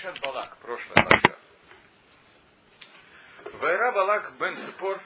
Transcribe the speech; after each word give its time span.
פרשת 0.00 0.20
בלק, 0.22 0.56
прошлая 0.58 1.04
параша. 1.04 1.36
וירא 3.58 3.92
בלק 3.92 4.32
בן 4.38 4.56
ציפור, 4.56 4.98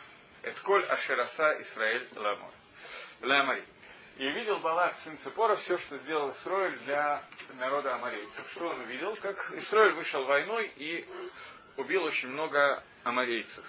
את 0.43 0.59
כל 0.59 0.85
אשר 0.85 1.23
עשה 1.23 1.61
ישראל 1.61 2.08
לאמור. 2.17 2.50
לאמורי. 3.23 3.65
И 4.18 4.30
видел 4.30 4.60
Балак, 4.60 4.96
сын 4.99 5.18
Ципора, 5.18 5.57
все, 5.57 5.78
что 5.78 5.96
сделал 5.96 6.30
Исраэль 6.33 6.78
для 6.80 7.22
народа 7.54 7.94
амарейцев. 7.94 8.48
Что 8.50 8.68
он 8.68 8.80
увидел? 8.80 9.16
Как 9.16 9.36
Исраэль 9.54 9.95
вышел 9.95 10.25
войной 10.27 10.72
и 10.77 11.08
убил 11.76 12.04
очень 12.04 12.29
много 12.29 12.82
амарейцев. 13.02 13.64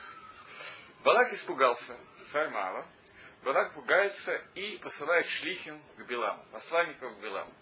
Балак 1.03 1.33
испугался, 1.33 1.97
царь 2.31 2.49
Моава. 2.49 2.85
Балак 3.43 3.73
пугается 3.73 4.35
и 4.53 4.77
посылает 4.77 5.25
שליחים 5.25 5.81
к 5.97 6.01
Биламу, 6.01 6.43
посланников 6.51 7.17
к 7.17 7.21
Биламу 7.21 7.53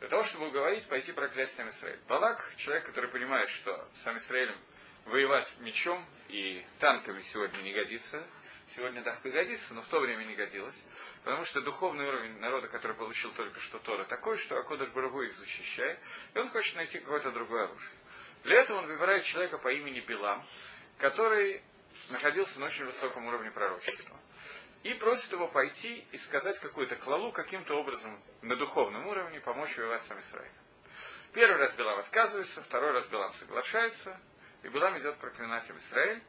для 0.00 0.08
того, 0.08 0.24
чтобы 0.24 0.48
уговорить 0.48 0.86
пойти 0.88 1.12
проклясть 1.12 1.54
сам 1.56 1.68
Израиль. 1.68 2.00
Балак, 2.08 2.40
человек, 2.56 2.86
который 2.86 3.10
понимает, 3.10 3.48
что 3.50 3.86
сам 3.96 4.16
Израилем 4.16 4.56
воевать 5.04 5.52
мечом 5.60 6.04
и 6.28 6.64
танками 6.78 7.20
сегодня 7.20 7.58
не 7.58 7.72
годится, 7.72 8.26
сегодня 8.68 9.02
так 9.02 9.20
пригодится, 9.22 9.74
но 9.74 9.82
в 9.82 9.88
то 9.88 10.00
время 10.00 10.24
не 10.24 10.34
годилось, 10.34 10.86
потому 11.22 11.44
что 11.44 11.60
духовный 11.60 12.06
уровень 12.06 12.38
народа, 12.38 12.68
который 12.68 12.96
получил 12.96 13.30
только 13.32 13.60
что 13.60 13.78
Тора, 13.78 14.04
такой, 14.04 14.38
что 14.38 14.56
Акодыш 14.58 14.88
Барагу 14.90 15.22
их 15.22 15.34
защищает, 15.34 15.98
и 16.34 16.38
он 16.38 16.48
хочет 16.48 16.76
найти 16.76 16.98
какое-то 16.98 17.30
другое 17.32 17.64
оружие. 17.64 17.92
Для 18.44 18.60
этого 18.60 18.78
он 18.78 18.86
выбирает 18.86 19.24
человека 19.24 19.58
по 19.58 19.68
имени 19.68 20.00
Билам, 20.00 20.42
который 20.96 21.62
находился 22.08 22.58
на 22.58 22.66
очень 22.66 22.86
высоком 22.86 23.26
уровне 23.26 23.50
пророчества 23.50 24.19
и 24.82 24.94
просит 24.94 25.30
его 25.32 25.48
пойти 25.48 26.06
и 26.10 26.18
сказать 26.18 26.58
какую-то 26.58 26.96
клалу, 26.96 27.32
каким-то 27.32 27.74
образом 27.74 28.18
на 28.42 28.56
духовном 28.56 29.06
уровне 29.06 29.40
помочь 29.40 29.76
воевать 29.76 30.02
с 30.02 30.10
Израилем. 30.10 30.52
Первый 31.32 31.58
раз 31.58 31.74
Билам 31.74 31.98
отказывается, 31.98 32.62
второй 32.62 32.92
раз 32.92 33.06
Билам 33.08 33.32
соглашается, 33.34 34.18
и 34.62 34.68
Билам 34.68 34.98
идет 34.98 35.18
проклинать 35.18 35.70
Израиль. 35.70 36.22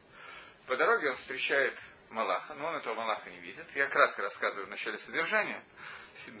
По 0.66 0.76
дороге 0.76 1.10
он 1.10 1.16
встречает 1.16 1.78
Малаха, 2.10 2.54
но 2.54 2.68
он 2.68 2.76
этого 2.76 2.94
Малаха 2.94 3.30
не 3.30 3.40
видит. 3.40 3.66
Я 3.74 3.86
кратко 3.88 4.22
рассказываю 4.22 4.66
в 4.66 4.70
начале 4.70 4.98
содержания 4.98 5.64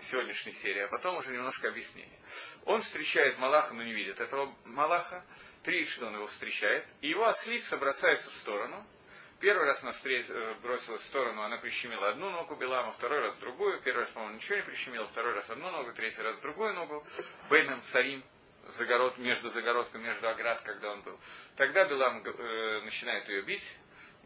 сегодняшней 0.02 0.52
серии, 0.52 0.82
а 0.82 0.88
потом 0.88 1.16
уже 1.16 1.32
немножко 1.32 1.68
объяснение. 1.68 2.18
Он 2.66 2.82
встречает 2.82 3.38
Малаха, 3.38 3.74
но 3.74 3.82
не 3.82 3.94
видит 3.94 4.20
этого 4.20 4.54
Малаха. 4.66 5.24
Трижды 5.64 6.04
он 6.04 6.14
его 6.14 6.26
встречает, 6.26 6.86
и 7.00 7.08
его 7.08 7.26
ослица 7.26 7.78
бросается 7.78 8.30
в 8.30 8.34
сторону– 8.34 8.86
Первый 9.42 9.66
раз 9.66 9.82
она 9.82 9.90
э, 9.90 10.54
бросилась 10.62 11.02
в 11.02 11.06
сторону, 11.06 11.42
она 11.42 11.58
прищемила 11.58 12.10
одну 12.10 12.30
ногу 12.30 12.54
Белама, 12.54 12.92
второй 12.92 13.22
раз 13.22 13.36
другую, 13.38 13.82
первый 13.82 14.02
раз, 14.02 14.10
по-моему, 14.10 14.36
ничего 14.36 14.54
не 14.54 14.62
прищемила, 14.62 15.08
второй 15.08 15.34
раз 15.34 15.50
одну 15.50 15.68
ногу, 15.68 15.92
третий 15.94 16.22
раз 16.22 16.38
другую 16.38 16.74
ногу. 16.74 17.04
Бейном 17.50 17.82
Сарим, 17.82 18.22
загород, 18.68 19.18
между 19.18 19.50
загородкой, 19.50 20.00
между 20.00 20.28
оград, 20.28 20.62
когда 20.62 20.92
он 20.92 21.02
был. 21.02 21.18
Тогда 21.56 21.86
Белам 21.86 22.22
э, 22.24 22.82
начинает 22.84 23.28
ее 23.28 23.42
бить 23.42 23.78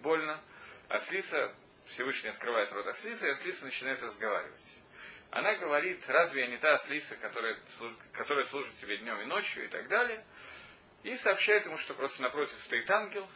больно, 0.02 0.38
а 0.90 0.98
Слиса, 0.98 1.54
Всевышний 1.86 2.28
открывает 2.28 2.70
рот 2.72 2.86
Аслиса, 2.86 3.26
и 3.26 3.30
Аслиса 3.30 3.64
начинает 3.64 4.02
разговаривать. 4.02 4.82
Она 5.30 5.54
говорит, 5.54 6.04
разве 6.08 6.42
я 6.42 6.48
не 6.48 6.58
та 6.58 6.74
Аслиса, 6.74 7.16
которая, 7.16 7.58
которая 8.12 8.44
служит 8.44 8.74
тебе 8.74 8.98
днем 8.98 9.18
и 9.22 9.24
ночью 9.24 9.64
и 9.64 9.68
так 9.68 9.88
далее. 9.88 10.26
И 11.04 11.16
сообщает 11.16 11.64
ему, 11.64 11.78
что 11.78 11.94
просто 11.94 12.22
напротив 12.22 12.58
стоит 12.64 12.90
ангел. 12.90 13.26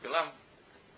Белам 0.00 0.32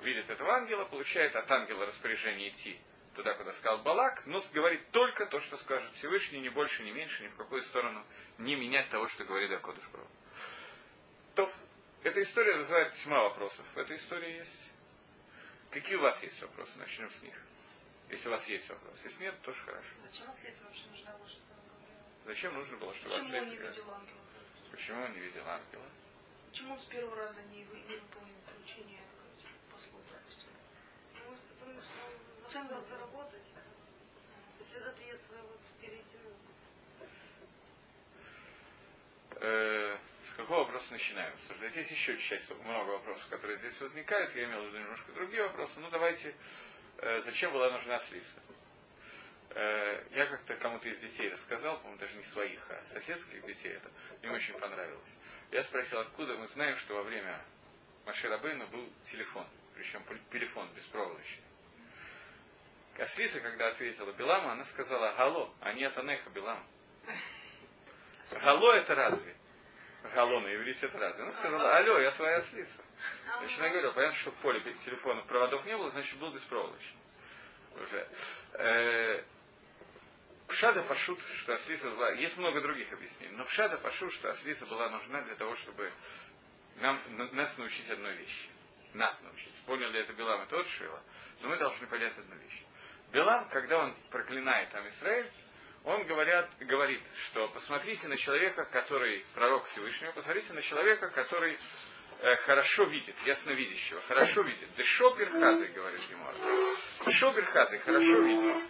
видит 0.00 0.30
этого 0.30 0.54
ангела, 0.54 0.84
получает 0.84 1.34
от 1.36 1.50
ангела 1.50 1.86
распоряжение 1.86 2.50
идти 2.50 2.78
туда, 3.16 3.34
куда 3.34 3.52
сказал 3.52 3.78
Балак, 3.78 4.24
но 4.26 4.40
говорит 4.52 4.90
только 4.90 5.26
то, 5.26 5.40
что 5.40 5.56
скажет 5.56 5.90
Всевышний, 5.94 6.40
ни 6.40 6.50
больше, 6.50 6.82
ни 6.82 6.92
меньше, 6.92 7.24
ни 7.24 7.28
в 7.28 7.36
какую 7.36 7.62
сторону 7.62 8.04
не 8.38 8.54
менять 8.54 8.90
того, 8.90 9.08
что 9.08 9.24
говорит 9.24 9.50
Акодыш 9.52 9.88
Бру. 9.88 10.06
То 11.34 11.50
эта 12.02 12.22
история 12.22 12.56
вызывает 12.56 12.94
тьма 12.94 13.22
вопросов. 13.22 13.64
В 13.74 13.78
этой 13.78 13.96
истории 13.96 14.36
есть. 14.36 14.68
Какие 15.70 15.96
у 15.96 16.02
вас 16.02 16.22
есть 16.22 16.40
вопросы? 16.42 16.78
Начнем 16.78 17.10
с 17.10 17.22
них. 17.22 17.42
Если 18.10 18.28
у 18.28 18.30
вас 18.30 18.46
есть 18.46 18.68
вопросы. 18.68 19.00
Если 19.04 19.24
нет, 19.24 19.42
тоже 19.42 19.60
хорошо. 19.64 19.88
Зачем 20.04 20.30
отследство 20.30 20.66
вообще 20.66 20.86
нужно 20.86 21.12
было, 21.16 21.28
чтобы 21.28 21.54
Зачем 22.26 22.54
нужно 22.54 22.76
было, 22.76 22.94
чтобы 22.94 23.14
Почему 23.14 23.32
он 23.42 23.50
не 23.50 23.56
видел 23.56 23.90
ангела? 23.90 24.20
Почему 24.70 25.02
он 25.02 25.12
не 25.12 25.20
видел 25.20 25.48
ангела? 25.48 25.90
Почему 26.50 26.72
он 26.74 26.80
с 26.80 26.84
первого 26.84 27.16
раза 27.16 27.42
не, 27.42 27.58
не 27.58 27.96
выполнил 27.96 28.36
поручение 28.46 29.00
Зачем 32.56 32.72
надо 32.72 32.86
заработать? 32.86 33.42
Всегда 34.62 34.88
ответственно 34.88 35.42
вот 35.42 35.60
перейти. 35.78 36.16
Э, 39.32 39.98
с 40.22 40.32
какого 40.36 40.60
вопроса 40.60 40.90
начинаем 40.92 41.34
обсуждать? 41.34 41.72
Здесь 41.72 41.90
еще 41.90 42.16
часть, 42.16 42.50
много 42.50 42.92
вопросов, 42.92 43.26
которые 43.28 43.58
здесь 43.58 43.78
возникают. 43.78 44.34
Я 44.34 44.44
имел 44.44 44.62
в 44.62 44.66
виду 44.68 44.78
немножко 44.78 45.12
другие 45.12 45.42
вопросы. 45.42 45.78
Ну, 45.80 45.90
давайте, 45.90 46.34
э, 46.96 47.20
зачем 47.20 47.52
была 47.52 47.70
нужна 47.72 47.98
слиса? 47.98 48.40
Э, 49.50 50.06
я 50.12 50.24
как-то 50.24 50.56
кому-то 50.56 50.88
из 50.88 50.98
детей 51.00 51.28
рассказал, 51.28 51.76
по-моему, 51.76 51.98
даже 51.98 52.16
не 52.16 52.24
своих, 52.24 52.70
а 52.70 52.82
соседских 52.86 53.44
детей 53.44 53.72
это. 53.72 53.90
Им 54.22 54.32
очень 54.32 54.58
понравилось. 54.58 55.14
Я 55.50 55.62
спросил, 55.62 55.98
откуда 55.98 56.38
мы 56.38 56.46
знаем, 56.46 56.78
что 56.78 56.94
во 56.94 57.02
время 57.02 57.38
Маширабейна 58.06 58.66
был 58.68 58.90
телефон, 59.02 59.46
причем 59.74 60.02
телефон 60.30 60.70
беспроводочный. 60.74 61.44
Ослица, 62.98 63.40
когда 63.40 63.68
ответила 63.68 64.12
Беламу, 64.12 64.50
она 64.50 64.64
сказала 64.64 65.12
«Гало», 65.12 65.52
а 65.60 65.72
не 65.74 65.84
Атанеха 65.84 66.30
Белам. 66.30 66.64
Гало 68.30 68.72
это 68.72 68.94
разве? 68.94 69.36
Гало 70.14 70.40
на 70.40 70.54
иврите 70.54 70.86
это 70.86 70.98
разве? 70.98 71.22
Она 71.22 71.32
сказала 71.32 71.76
«Алло, 71.76 71.98
я 71.98 72.10
твоя 72.12 72.36
ослица». 72.36 72.82
Значит, 73.38 73.58
она 73.58 73.68
говорила, 73.68 73.92
понятно, 73.92 74.16
что 74.18 74.30
в 74.30 74.36
поле 74.36 74.60
телефона 74.60 75.22
проводов 75.22 75.64
не 75.66 75.76
было, 75.76 75.90
значит, 75.90 76.18
был 76.18 76.32
беспроводочный. 76.32 77.00
Уже. 77.80 78.08
Э, 78.54 79.24
Пшада 80.48 80.84
Пашут, 80.84 81.20
что 81.40 81.54
ослица 81.54 81.90
была... 81.90 82.12
Есть 82.12 82.36
много 82.38 82.60
других 82.60 82.92
объяснений, 82.92 83.36
но 83.36 83.44
Пшада 83.44 83.78
Пашут, 83.78 84.12
что 84.12 84.30
ослица 84.30 84.64
была 84.66 84.88
нужна 84.88 85.22
для 85.22 85.34
того, 85.34 85.54
чтобы 85.56 85.92
нам, 86.76 87.00
нас 87.34 87.56
научить 87.58 87.90
одной 87.90 88.14
вещи. 88.16 88.48
Нас 88.94 89.20
научить. 89.22 89.52
Поняли 89.66 90.00
это 90.00 90.14
Белам 90.14 90.44
и 90.44 90.46
тот 90.46 90.66
Шила, 90.66 91.02
но 91.42 91.48
мы 91.48 91.56
должны 91.56 91.86
понять 91.86 92.16
одну 92.16 92.36
вещь. 92.36 92.62
Белам, 93.12 93.48
когда 93.48 93.78
он 93.78 93.94
проклинает 94.10 94.70
там 94.70 94.88
Израиль, 94.88 95.30
он 95.84 96.04
говорят, 96.04 96.50
говорит, 96.60 97.00
что 97.26 97.46
посмотрите 97.48 98.08
на 98.08 98.16
человека, 98.16 98.64
который 98.66 99.24
пророк 99.34 99.66
Всевышнего, 99.66 100.10
посмотрите 100.12 100.52
на 100.52 100.62
человека, 100.62 101.08
который 101.10 101.56
э, 102.18 102.36
хорошо 102.36 102.84
видит, 102.86 103.14
ясновидящего, 103.24 104.00
хорошо 104.02 104.42
видит. 104.42 104.68
Да 104.76 104.82
шопер 104.84 105.30
хазы, 105.30 105.66
говорит 105.68 106.00
Гемора. 106.10 107.12
Шопер 107.12 107.44
хазы, 107.44 107.78
хорошо 107.78 108.18
видит. 108.20 108.64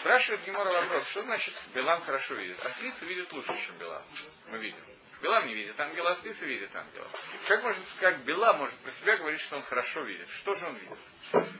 Спрашивает 0.00 0.44
Гемора 0.44 0.70
вопрос, 0.70 1.08
что 1.08 1.22
значит 1.22 1.54
Белам 1.74 2.02
хорошо 2.02 2.34
видит? 2.34 2.58
А 2.62 2.70
Слица 2.70 3.06
видит 3.06 3.32
лучше, 3.32 3.56
чем 3.66 3.78
Белам. 3.78 4.02
Мы 4.50 4.58
видим. 4.58 4.80
Белам 5.24 5.46
не 5.46 5.54
видит 5.54 5.80
ангела, 5.80 6.10
а 6.10 6.16
Слица 6.16 6.44
видит 6.44 6.76
ангела. 6.76 7.08
Как 7.48 7.60
сказать, 7.60 7.78
как 7.98 8.24
Белам 8.24 8.58
может 8.58 8.76
про 8.80 8.92
себя 8.92 9.16
говорить, 9.16 9.40
что 9.40 9.56
он 9.56 9.62
хорошо 9.62 10.02
видит? 10.02 10.28
Что 10.28 10.52
же 10.52 10.66
он 10.66 10.76
видит? 10.76 10.98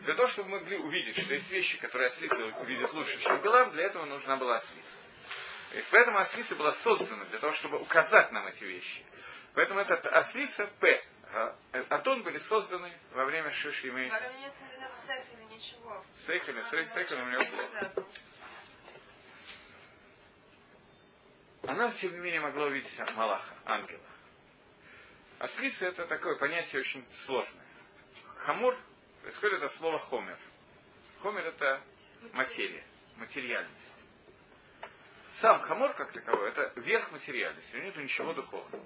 Для 0.03 0.15
того, 0.15 0.29
чтобы 0.29 0.51
мы 0.51 0.61
могли 0.61 0.77
увидеть, 0.77 1.19
что 1.19 1.33
есть 1.33 1.51
вещи, 1.51 1.79
которые 1.79 2.09
ослица 2.09 2.45
увидит 2.61 2.93
лучше, 2.93 3.19
чем 3.23 3.41
Белам, 3.41 3.71
для 3.71 3.85
этого 3.85 4.05
нужна 4.05 4.37
была 4.37 4.57
ослица. 4.57 4.99
И 5.73 5.83
поэтому 5.91 6.19
ослица 6.19 6.55
была 6.57 6.73
создана 6.73 7.25
для 7.25 7.39
того, 7.39 7.55
чтобы 7.55 7.81
указать 7.81 8.31
нам 8.33 8.47
эти 8.49 8.65
вещи. 8.65 9.03
Поэтому 9.55 9.81
этот 9.81 10.05
ослица 10.09 10.67
П. 10.79 11.03
Атон 11.89 12.23
были 12.23 12.37
созданы 12.37 12.93
во 13.13 13.25
время 13.25 13.49
Шишимы. 13.49 14.11
С 16.13 16.27
Сейхами, 16.27 16.61
с 16.61 16.93
Сейхами 16.93 17.23
у 17.23 17.31
него 17.31 17.45
плохо. 17.45 18.09
Она, 21.67 21.91
тем 21.93 22.13
не 22.13 22.19
менее, 22.19 22.41
могла 22.41 22.67
увидеть 22.67 22.99
Малаха, 23.15 23.55
ангела. 23.65 24.01
Ослица 25.39 25.87
это 25.87 26.07
такое 26.07 26.37
понятие 26.37 26.81
очень 26.81 27.05
сложное. 27.27 27.65
Хамур 28.39 28.77
происходит 29.23 29.63
от 29.63 29.73
слова 29.73 29.99
хомер. 29.99 30.39
Хомер 31.21 31.47
это 31.47 31.83
материя, 32.33 32.85
материальность. 33.17 34.05
Сам 35.41 35.61
хамор, 35.63 35.95
как 35.95 36.13
таковой, 36.13 36.51
это 36.51 36.73
верх 36.77 37.11
материальности. 37.11 37.75
У 37.75 37.79
него 37.79 37.87
нет 37.89 37.97
ничего 37.97 38.33
духовного. 38.35 38.85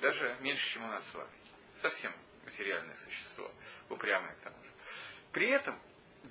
Даже 0.00 0.36
меньше, 0.40 0.66
чем 0.70 0.84
у 0.84 0.88
нас 0.88 1.06
с 1.08 1.14
вами. 1.14 1.30
Совсем 1.76 2.12
материальное 2.44 2.96
существо. 2.96 3.50
Упрямое 3.88 4.34
к 4.34 4.40
тому 4.40 4.56
же. 4.64 4.70
При 5.32 5.48
этом, 5.50 5.78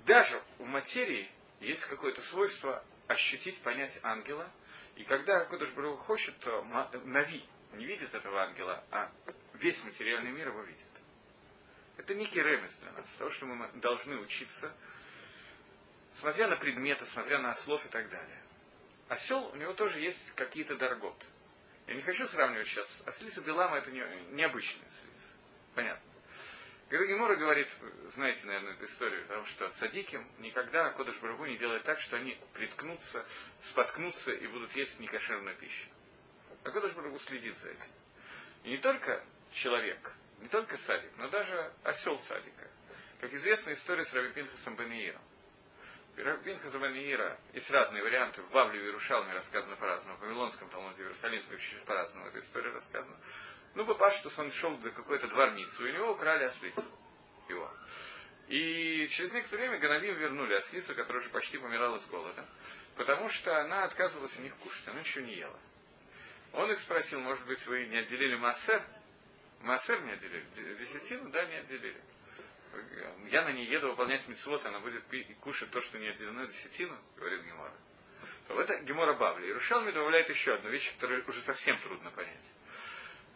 даже 0.04 0.42
у 0.58 0.64
материи 0.66 1.30
есть 1.60 1.84
какое-то 1.86 2.20
свойство 2.22 2.84
ощутить, 3.06 3.60
понять 3.62 3.98
ангела. 4.02 4.50
И 4.96 5.04
когда 5.04 5.44
Кодыш 5.46 5.72
Барух 5.72 6.00
хочет, 6.00 6.38
то 6.38 6.62
Нави 7.04 7.44
не 7.72 7.84
видит 7.84 8.14
этого 8.14 8.42
ангела, 8.42 8.84
а 8.90 9.10
весь 9.54 9.82
материальный 9.82 10.30
мир 10.30 10.48
его 10.48 10.62
видит. 10.62 10.86
Это 11.96 12.14
некий 12.14 12.42
ремес 12.42 12.74
для 12.76 12.92
нас, 12.92 13.12
того, 13.14 13.30
что 13.30 13.46
мы 13.46 13.70
должны 13.80 14.16
учиться, 14.18 14.72
смотря 16.20 16.48
на 16.48 16.56
предметы, 16.56 17.04
смотря 17.06 17.38
на 17.38 17.54
слов 17.54 17.84
и 17.84 17.88
так 17.88 18.08
далее. 18.08 18.42
Осел, 19.08 19.46
у 19.46 19.56
него 19.56 19.72
тоже 19.74 20.00
есть 20.00 20.32
какие-то 20.34 20.76
дорогот. 20.76 21.16
Я 21.86 21.94
не 21.94 22.02
хочу 22.02 22.26
сравнивать 22.26 22.66
сейчас. 22.66 23.02
Ослица 23.06 23.42
Белама 23.42 23.78
это 23.78 23.90
не, 23.90 24.00
необычная 24.32 24.86
ослица. 24.86 25.28
Понятно. 25.74 26.13
Гемора 26.90 27.36
говорит, 27.36 27.68
знаете, 28.10 28.46
наверное, 28.46 28.74
эту 28.74 28.84
историю, 28.84 29.22
потому 29.22 29.44
что 29.46 29.68
цадиким 29.70 30.28
никогда 30.38 30.90
Кодыш 30.90 31.18
Барагу 31.18 31.46
не 31.46 31.56
делает 31.56 31.82
так, 31.84 31.98
что 32.00 32.16
они 32.16 32.38
приткнутся, 32.52 33.24
споткнутся 33.70 34.32
и 34.32 34.46
будут 34.46 34.74
есть 34.76 35.00
некошерную 35.00 35.56
пищу. 35.56 35.88
А 36.62 36.70
Кодыш 36.70 36.92
Барагу 36.92 37.18
следит 37.18 37.56
за 37.56 37.70
этим. 37.70 37.92
И 38.64 38.70
не 38.70 38.78
только 38.78 39.24
человек, 39.52 40.12
не 40.40 40.48
только 40.48 40.76
садик, 40.76 41.10
но 41.16 41.28
даже 41.28 41.72
осел 41.82 42.18
садика. 42.18 42.70
Как 43.20 43.32
известна 43.32 43.72
история 43.72 44.04
с 44.04 44.12
Раби 44.12 44.32
Пинхасом 44.32 44.76
Бенеиром. 44.76 45.22
Пинхаса 46.14 46.78
Бенеира 46.78 47.38
есть 47.52 47.70
разные 47.70 48.02
варианты. 48.02 48.42
В 48.42 48.50
Бавле 48.50 48.80
и 48.80 48.84
Иерушалме 48.84 49.32
рассказано 49.32 49.76
по-разному. 49.76 50.16
В 50.18 50.20
Вавилонском 50.20 50.68
Талмуде, 50.68 50.96
в 50.96 51.00
Иерусалимском 51.00 51.58
по-разному 51.86 52.26
эта 52.26 52.38
история 52.38 52.70
рассказана. 52.70 53.16
Ну, 53.74 53.84
Папаштус, 53.84 54.38
он 54.38 54.52
шел 54.52 54.76
до 54.78 54.90
какой-то 54.90 55.28
дворницы, 55.28 55.82
у 55.82 55.92
него 55.92 56.12
украли 56.12 56.44
ослицу 56.44 56.84
его. 57.48 57.70
И 58.48 59.06
через 59.08 59.32
некоторое 59.32 59.62
время 59.62 59.80
Ганавим 59.80 60.16
вернули 60.16 60.54
ослицу, 60.54 60.94
которая 60.94 61.22
уже 61.22 61.30
почти 61.30 61.58
помирала 61.58 61.98
с 61.98 62.06
голода, 62.06 62.46
потому 62.96 63.28
что 63.30 63.56
она 63.60 63.84
отказывалась 63.84 64.36
у 64.38 64.42
них 64.42 64.54
кушать, 64.58 64.86
она 64.88 65.00
ничего 65.00 65.24
не 65.24 65.34
ела. 65.34 65.58
Он 66.52 66.70
их 66.70 66.78
спросил, 66.80 67.20
может 67.20 67.44
быть, 67.46 67.64
вы 67.66 67.86
не 67.86 67.96
отделили 67.96 68.36
массер? 68.36 68.84
Массер 69.62 70.02
не 70.02 70.12
отделили? 70.12 70.46
Десятину? 70.78 71.30
Да, 71.30 71.44
не 71.46 71.56
отделили. 71.56 72.00
Я 73.30 73.44
на 73.44 73.52
ней 73.52 73.66
еду 73.66 73.90
выполнять 73.90 74.26
митцвот, 74.28 74.64
она 74.66 74.80
будет 74.80 75.04
пить, 75.06 75.36
кушать 75.38 75.70
то, 75.70 75.80
что 75.80 75.98
не 75.98 76.08
отделено 76.08 76.44
десятину, 76.44 76.96
говорит 77.16 77.44
Гемора. 77.44 77.74
То 78.46 78.60
это 78.60 78.78
Гемора 78.82 79.14
Бавли. 79.14 79.48
И 79.48 79.52
Рушалми 79.52 79.90
добавляет 79.90 80.28
еще 80.28 80.54
одну 80.54 80.70
вещь, 80.70 80.92
которую 80.94 81.26
уже 81.26 81.40
совсем 81.42 81.78
трудно 81.80 82.10
понять. 82.10 82.44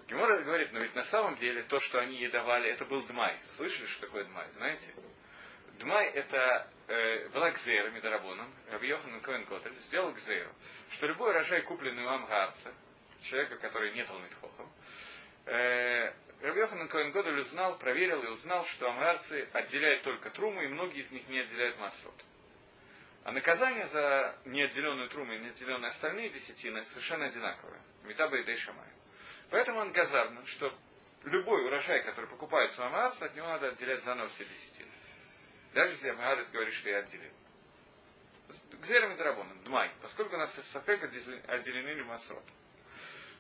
Гемора 0.08 0.40
говорит, 0.43 0.72
но 0.72 0.81
ведь 0.81 0.94
на 0.94 1.02
самом 1.05 1.37
деле 1.37 1.64
то, 1.64 1.78
что 1.81 1.99
они 1.99 2.16
ей 2.16 2.31
давали, 2.31 2.70
это 2.70 2.87
был 2.87 3.06
дмай. 3.06 3.38
Слышали, 3.56 3.84
что 3.87 4.06
такое 4.06 4.25
дмай, 4.25 4.49
знаете? 4.52 4.94
Дмай 5.81 6.08
это 6.08 6.70
э, 6.88 7.28
была 7.28 7.50
гзейра 7.50 7.90
Медорабоном, 7.90 8.52
Рабьехан 8.70 9.20
Коэн 9.20 9.44
Котель, 9.44 9.75
сделал 9.82 10.12
гзейру, 10.12 10.50
что 10.93 11.06
любой 11.06 11.31
урожай, 11.31 11.62
купленный 11.62 12.05
у 12.05 12.08
Амгарца, 12.08 12.72
человека, 13.22 13.58
который 13.58 13.93
не 13.93 14.05
Талмитхохом, 14.05 14.72
э, 15.44 16.12
Рабьехан 16.40 16.88
Коэн 16.88 17.12
Котель 17.12 17.40
узнал, 17.40 17.78
проверил 17.78 18.22
и 18.22 18.28
узнал, 18.28 18.64
что 18.64 18.88
амгарцы 18.88 19.49
отделяют 19.52 20.04
только 20.04 20.31
труму, 20.31 20.62
и 20.62 20.69
многие 20.69 21.00
из 21.00 21.11
них 21.12 21.28
не 21.28 21.40
отделяют 21.40 21.78
масрот. 21.81 22.14
А 23.25 23.32
наказание 23.32 23.87
за 23.88 24.38
неотделенную 24.46 25.11
труму 25.11 25.34
и 25.34 25.38
неотделенные 25.38 25.88
остальные 25.88 26.31
десятины 26.31 26.84
совершенно 26.87 27.26
одинаковые. 27.26 27.82
Метаба 28.04 28.38
и 28.38 28.44
Дейшамай. 28.44 28.98
Поэтому 29.50 29.81
он 29.81 29.93
газарно, 29.93 30.45
что 30.47 30.77
любой 31.25 31.65
урожай, 31.67 32.03
который 32.03 32.29
покупается 32.29 32.83
у 32.83 32.87
Амаарца, 32.87 33.27
от 33.27 33.35
него 33.35 33.47
надо 33.47 33.69
отделять 33.69 34.03
заново 34.03 34.29
все 34.29 34.45
десятины. 34.45 34.91
Даже 35.75 35.93
если 35.93 36.09
Амаарец 36.09 36.50
говорит, 36.50 36.75
что 36.75 36.91
я 36.91 36.99
отделил. 36.99 37.33
Гзерами 38.73 39.17
Драбоном, 39.17 39.62
Дмай, 39.65 39.91
поскольку 40.00 40.37
у 40.37 40.39
нас 40.39 40.55
Сафек 40.73 41.03
отделены 41.03 41.91
Лимасрот. 41.91 42.45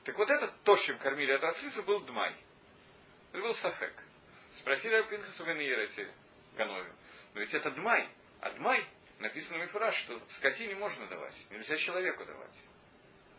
Так 0.04 0.16
вот 0.18 0.30
это, 0.30 0.48
то, 0.64 0.76
чем 0.76 0.98
кормили 0.98 1.32
от 1.32 1.44
ослицу, 1.44 1.82
был 1.82 2.00
Дмай. 2.00 2.34
Это 3.32 3.42
был 3.42 3.54
Сафек. 3.54 4.02
Спросили 4.54 4.94
Арпинхаса 4.94 5.44
Венеирете 5.44 6.12
Гановию. 6.56 6.94
Но 7.34 7.40
ведь 7.40 7.54
это 7.54 7.70
Дмай. 7.70 8.08
А 8.40 8.50
Дмай 8.50 8.86
написано 9.18 9.58
в 9.58 9.62
Мифураж, 9.62 9.94
что 9.96 10.20
скотине 10.28 10.74
можно 10.74 11.06
давать, 11.08 11.34
нельзя 11.50 11.76
человеку 11.76 12.24
давать. 12.24 12.56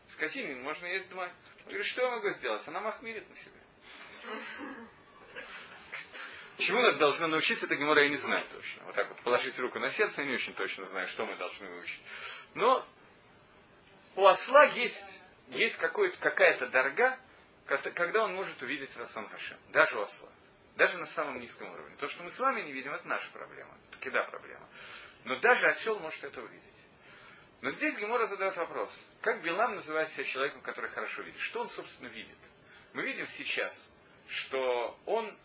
Скотине 0.09 0.55
можно 0.55 0.87
есть 0.87 1.09
Дмай. 1.09 1.29
Он 1.29 1.65
говорит, 1.65 1.85
что 1.85 2.01
я 2.01 2.09
могу 2.09 2.29
сделать? 2.29 2.67
Она 2.67 2.79
махмирит 2.81 3.29
на 3.29 3.35
себя. 3.35 3.59
Чему 6.57 6.81
нас 6.81 6.97
должно 6.97 7.27
научиться, 7.27 7.65
это 7.67 7.75
Гемора 7.75 8.03
я 8.03 8.09
не 8.09 8.17
знаю 8.17 8.43
точно. 8.51 8.83
Вот 8.85 8.95
так 8.95 9.07
вот 9.07 9.21
положить 9.21 9.57
руку 9.59 9.79
на 9.79 9.89
сердце, 9.91 10.21
я 10.21 10.27
не 10.27 10.33
очень 10.33 10.53
точно 10.53 10.87
знаю, 10.87 11.07
что 11.07 11.25
мы 11.25 11.35
должны 11.35 11.69
выучить. 11.69 12.01
Но 12.55 12.85
у 14.15 14.25
осла 14.25 14.65
есть, 14.65 15.21
есть 15.49 15.77
какая-то 15.77 16.67
дорога, 16.67 17.17
когда 17.65 18.25
он 18.25 18.35
может 18.35 18.61
увидеть 18.61 18.95
Расан 18.97 19.29
Хашем. 19.29 19.57
Даже 19.69 19.97
у 19.97 20.01
осла. 20.01 20.29
Даже 20.75 20.97
на 20.97 21.05
самом 21.05 21.39
низком 21.39 21.71
уровне. 21.71 21.95
То, 21.97 22.07
что 22.07 22.23
мы 22.23 22.29
с 22.29 22.39
вами 22.39 22.61
не 22.63 22.73
видим, 22.73 22.93
это 22.93 23.07
наша 23.07 23.29
проблема. 23.31 23.77
Это 23.89 23.99
кида 23.99 24.23
проблема. 24.29 24.67
Но 25.23 25.35
даже 25.39 25.67
осел 25.67 25.99
может 25.99 26.23
это 26.23 26.41
увидеть. 26.41 26.78
Но 27.61 27.71
здесь 27.71 27.97
Гемора 27.97 28.25
задает 28.25 28.55
вопрос, 28.55 28.89
как 29.21 29.41
Билам 29.41 29.75
называет 29.75 30.09
себя 30.09 30.23
человеком, 30.23 30.61
который 30.61 30.89
хорошо 30.91 31.23
видит? 31.23 31.39
Что 31.41 31.61
он, 31.61 31.69
собственно, 31.69 32.07
видит? 32.07 32.37
Мы 32.93 33.03
видим 33.03 33.27
сейчас, 33.27 33.87
что 34.27 34.97
он 35.05 35.37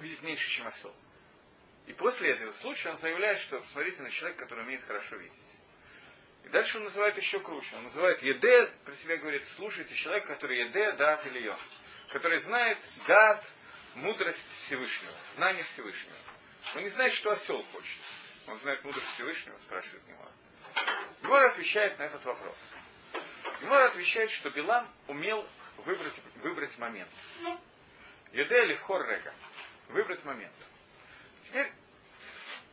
видит 0.00 0.22
меньше, 0.22 0.48
чем 0.50 0.66
осел. 0.66 0.94
И 1.86 1.92
после 1.92 2.30
этого 2.30 2.50
случая 2.52 2.90
он 2.90 2.96
заявляет, 2.96 3.38
что 3.40 3.60
посмотрите 3.60 4.02
на 4.02 4.10
человека, 4.10 4.44
который 4.44 4.64
умеет 4.64 4.82
хорошо 4.84 5.16
видеть. 5.16 5.38
И 6.44 6.48
дальше 6.48 6.78
он 6.78 6.84
называет 6.84 7.16
еще 7.18 7.40
круче. 7.40 7.76
Он 7.76 7.84
называет 7.84 8.22
Еде, 8.22 8.72
про 8.84 8.94
себя 8.94 9.18
говорит, 9.18 9.46
слушайте, 9.56 9.94
человек, 9.94 10.26
который 10.26 10.66
Еде, 10.66 10.92
дат 10.92 11.26
или 11.26 11.40
йон, 11.40 11.58
который 12.10 12.38
знает 12.38 12.82
дат, 13.06 13.44
мудрость 13.94 14.46
Всевышнего, 14.64 15.12
знание 15.34 15.64
Всевышнего. 15.64 16.16
Он 16.74 16.82
не 16.82 16.88
знает, 16.88 17.12
что 17.12 17.30
осел 17.30 17.62
хочет. 17.62 18.00
Он 18.46 18.58
знает 18.58 18.82
мудрость 18.84 19.06
Всевышнего, 19.14 19.56
спрашивает 19.58 20.04
Гемора. 20.06 20.32
Гемора 21.24 21.52
отвечает 21.52 21.98
на 21.98 22.02
этот 22.02 22.22
вопрос. 22.26 22.56
Гемора 23.62 23.88
отвечает, 23.88 24.28
что 24.30 24.50
Билам 24.50 24.86
умел 25.08 25.48
выбрать, 25.78 26.20
выбрать 26.36 26.76
момент. 26.76 27.10
Юдели 28.32 28.74
Хоррега. 28.74 29.32
Выбрать 29.88 30.22
момент. 30.24 30.52
Теперь 31.44 31.72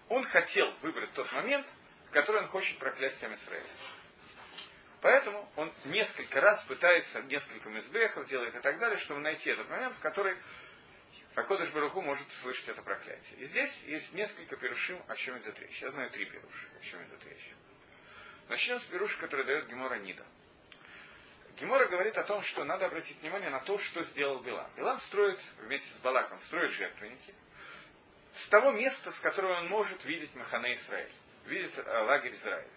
он 0.10 0.26
хотел 0.26 0.70
выбрать 0.82 1.14
тот 1.14 1.32
момент, 1.32 1.66
в 2.08 2.12
который 2.12 2.42
он 2.42 2.50
хочет 2.50 2.78
проклясть 2.78 3.24
Израиля. 3.24 3.64
Поэтому 5.00 5.50
он 5.56 5.74
несколько 5.86 6.42
раз 6.42 6.62
пытается, 6.66 7.22
несколько 7.22 7.70
мизбехов 7.70 8.28
делает 8.28 8.54
и 8.54 8.60
так 8.60 8.78
далее, 8.80 8.98
чтобы 8.98 9.22
найти 9.22 9.50
этот 9.50 9.70
момент, 9.70 9.96
в 9.96 10.00
который 10.02 10.38
Акодыш 11.36 11.72
Баруху 11.72 12.02
может 12.02 12.28
услышать 12.28 12.68
это 12.68 12.82
проклятие. 12.82 13.40
И 13.40 13.46
здесь 13.46 13.84
есть 13.84 14.14
несколько 14.14 14.58
перушим, 14.58 15.02
о 15.08 15.16
чем 15.16 15.38
идет 15.38 15.58
речь. 15.58 15.82
Я 15.82 15.90
знаю 15.92 16.10
три 16.12 16.26
перуши, 16.26 16.68
о 16.78 16.84
чем 16.84 17.02
идет 17.06 17.24
речь. 17.26 17.54
Начнем 18.52 18.82
с 18.82 18.84
пируша, 18.84 19.18
который 19.18 19.46
дает 19.46 19.68
Гемора 19.68 19.96
Нида. 20.00 20.26
Гемора 21.56 21.88
говорит 21.88 22.18
о 22.18 22.26
том, 22.26 22.42
что 22.42 22.66
надо 22.66 22.86
обратить 22.86 23.18
внимание 23.22 23.50
на 23.50 23.62
то, 23.62 23.78
что 23.78 24.04
сделал 24.04 24.44
Билам. 24.44 24.70
Билам 24.76 25.00
строит, 25.00 25.40
вместе 25.60 25.88
с 25.94 26.00
Балаком, 26.02 26.38
строит 26.40 26.70
жертвенники 26.72 27.34
с 28.34 28.50
того 28.50 28.72
места, 28.72 29.10
с 29.10 29.20
которого 29.22 29.60
он 29.60 29.70
может 29.70 30.04
видеть 30.04 30.36
Махане 30.36 30.74
Израиль, 30.74 31.14
видеть 31.46 31.78
э, 31.78 31.82
лагерь 31.82 32.34
Израиля. 32.34 32.68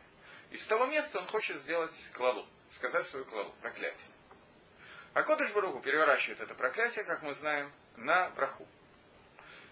И 0.53 0.59
с 0.59 0.67
того 0.67 0.87
места 0.87 1.19
он 1.19 1.27
хочет 1.27 1.57
сделать 1.57 1.93
клалу, 2.13 2.47
сказать 2.69 3.09
свою 3.09 3.25
клалу, 3.25 3.53
проклятие. 3.61 4.13
А 5.13 5.25
Кодыш 5.25 5.53
Баругу 5.55 5.81
переворачивает 5.81 6.41
это 6.41 6.55
проклятие, 6.55 7.05
как 7.05 7.21
мы 7.23 7.35
знаем, 7.35 7.73
на 7.97 8.31
браху. 8.31 8.65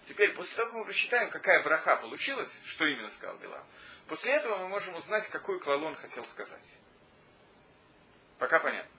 Теперь, 0.05 0.33
после 0.33 0.55
того, 0.57 0.69
как 0.69 0.79
мы 0.79 0.85
прочитаем, 0.85 1.29
какая 1.29 1.63
браха 1.63 1.95
получилась, 1.97 2.51
что 2.65 2.85
именно 2.85 3.09
сказал 3.11 3.37
Билам, 3.37 3.65
после 4.07 4.33
этого 4.33 4.57
мы 4.57 4.67
можем 4.67 4.95
узнать, 4.95 5.29
какую 5.29 5.59
клалу 5.59 5.87
он 5.87 5.95
хотел 5.95 6.25
сказать. 6.25 6.65
Пока 8.37 8.59
понятно. 8.59 8.91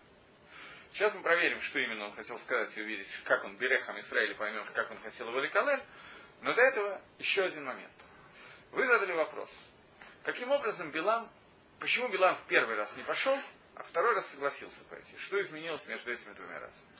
Сейчас 0.92 1.12
мы 1.12 1.22
проверим, 1.22 1.60
что 1.60 1.78
именно 1.80 2.06
он 2.06 2.14
хотел 2.14 2.38
сказать 2.38 2.74
и 2.76 2.80
увидеть, 2.80 3.08
как 3.24 3.44
он 3.44 3.56
Берехам 3.58 3.98
Израиля 4.00 4.34
поймем, 4.36 4.64
как 4.72 4.90
он 4.90 4.98
хотел 4.98 5.28
его 5.28 5.40
Ликалель. 5.40 5.82
Но 6.40 6.54
до 6.54 6.62
этого 6.62 7.00
еще 7.18 7.44
один 7.44 7.64
момент. 7.64 7.92
Вы 8.70 8.86
задали 8.86 9.12
вопрос. 9.12 9.50
Каким 10.22 10.50
образом 10.52 10.90
Билам, 10.90 11.28
почему 11.80 12.08
Билам 12.08 12.36
в 12.36 12.46
первый 12.46 12.76
раз 12.76 12.96
не 12.96 13.02
пошел, 13.02 13.38
а 13.74 13.82
второй 13.82 14.14
раз 14.14 14.30
согласился 14.30 14.84
пойти? 14.84 15.16
Что 15.18 15.40
изменилось 15.42 15.84
между 15.86 16.12
этими 16.12 16.32
двумя 16.32 16.60
разами? 16.60 16.93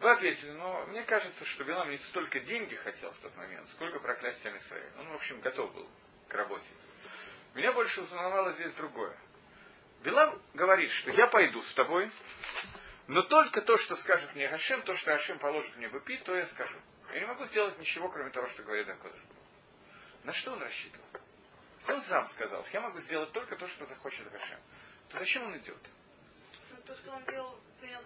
Вы 0.00 0.10
ответили, 0.10 0.50
но 0.52 0.86
мне 0.86 1.02
кажется, 1.04 1.44
что 1.44 1.64
Билам 1.64 1.90
не 1.90 1.98
столько 1.98 2.40
деньги 2.40 2.74
хотел 2.74 3.10
в 3.10 3.18
тот 3.18 3.34
момент, 3.36 3.68
сколько 3.70 4.00
проклятие 4.00 4.56
Израиля. 4.56 4.90
Он, 4.98 5.08
в 5.08 5.14
общем, 5.14 5.40
готов 5.40 5.72
был 5.74 5.88
к 6.28 6.34
работе. 6.34 6.68
Меня 7.54 7.72
больше 7.72 8.02
узнавало 8.02 8.52
здесь 8.52 8.74
другое. 8.74 9.16
Билам 10.02 10.40
говорит, 10.52 10.90
что 10.90 11.10
я 11.12 11.28
пойду 11.28 11.62
с 11.62 11.74
тобой, 11.74 12.10
но 13.06 13.22
только 13.22 13.62
то, 13.62 13.76
что 13.76 13.96
скажет 13.96 14.34
мне 14.34 14.48
Хашем, 14.48 14.82
то, 14.82 14.92
что 14.94 15.12
Хашем 15.12 15.38
положит 15.38 15.74
мне 15.76 15.88
в 15.88 15.96
эпи, 15.98 16.18
то 16.18 16.34
я 16.34 16.46
скажу. 16.46 16.78
Я 17.12 17.20
не 17.20 17.26
могу 17.26 17.44
сделать 17.46 17.78
ничего, 17.78 18.08
кроме 18.08 18.30
того, 18.30 18.46
что 18.48 18.62
говорит 18.62 18.88
Акодыш. 18.88 19.20
На 20.24 20.32
что 20.32 20.52
он 20.52 20.60
рассчитывал? 20.60 21.06
Он 21.88 22.00
сам 22.02 22.26
сказал, 22.28 22.66
я 22.72 22.80
могу 22.80 22.98
сделать 22.98 23.32
только 23.32 23.56
то, 23.56 23.66
что 23.66 23.84
захочет 23.84 24.30
Хашем. 24.30 24.58
То 25.10 25.18
зачем 25.18 25.44
он 25.44 25.58
идет? 25.58 25.78
Ну, 26.70 26.76
то, 26.84 26.96
что 26.96 27.12
он 27.12 27.24
делал, 27.26 27.60
принял, 27.80 28.00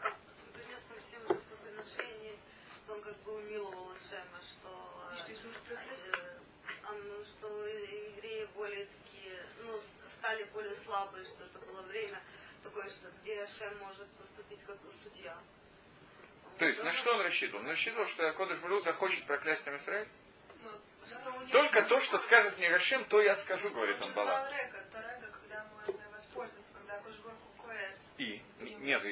жертвоприношение, 1.78 2.36
что 2.84 2.94
он 2.94 3.02
как 3.02 3.16
бы 3.18 3.36
умиловал 3.36 3.94
Шема, 3.96 4.40
что, 4.42 5.12
что, 5.34 5.48
э, 5.74 7.24
что 7.24 7.66
евреи 7.66 8.48
более 8.54 8.86
такие, 8.86 9.46
ну, 9.62 9.78
стали 10.18 10.44
более 10.52 10.76
слабые, 10.76 11.24
что 11.24 11.44
это 11.44 11.58
было 11.66 11.82
время 11.82 12.20
такое, 12.62 12.88
что 12.88 13.10
где 13.20 13.42
Ашем 13.42 13.78
может 13.78 14.08
поступить 14.16 14.60
как 14.66 14.76
судья. 15.02 15.36
То 16.58 16.66
есть, 16.66 16.82
на 16.82 16.90
что 16.90 17.14
он 17.14 17.20
рассчитывал? 17.20 17.60
Он 17.60 17.68
рассчитывал, 17.68 18.06
что 18.08 18.32
Кодыш 18.32 18.58
Бару 18.58 18.80
захочет 18.80 19.24
проклясть 19.26 19.66
Израиль? 19.68 20.08
Ну, 20.60 21.48
Только 21.52 21.82
то, 21.82 22.00
что 22.00 22.18
скажет 22.18 22.58
мне 22.58 22.68
Рашем, 22.68 23.04
то 23.04 23.20
я 23.20 23.36
скажу, 23.36 23.70
говорит 23.70 24.00
он 24.02 24.12
Балак. 24.12 24.52
И 28.18 28.42
нет, 28.88 29.02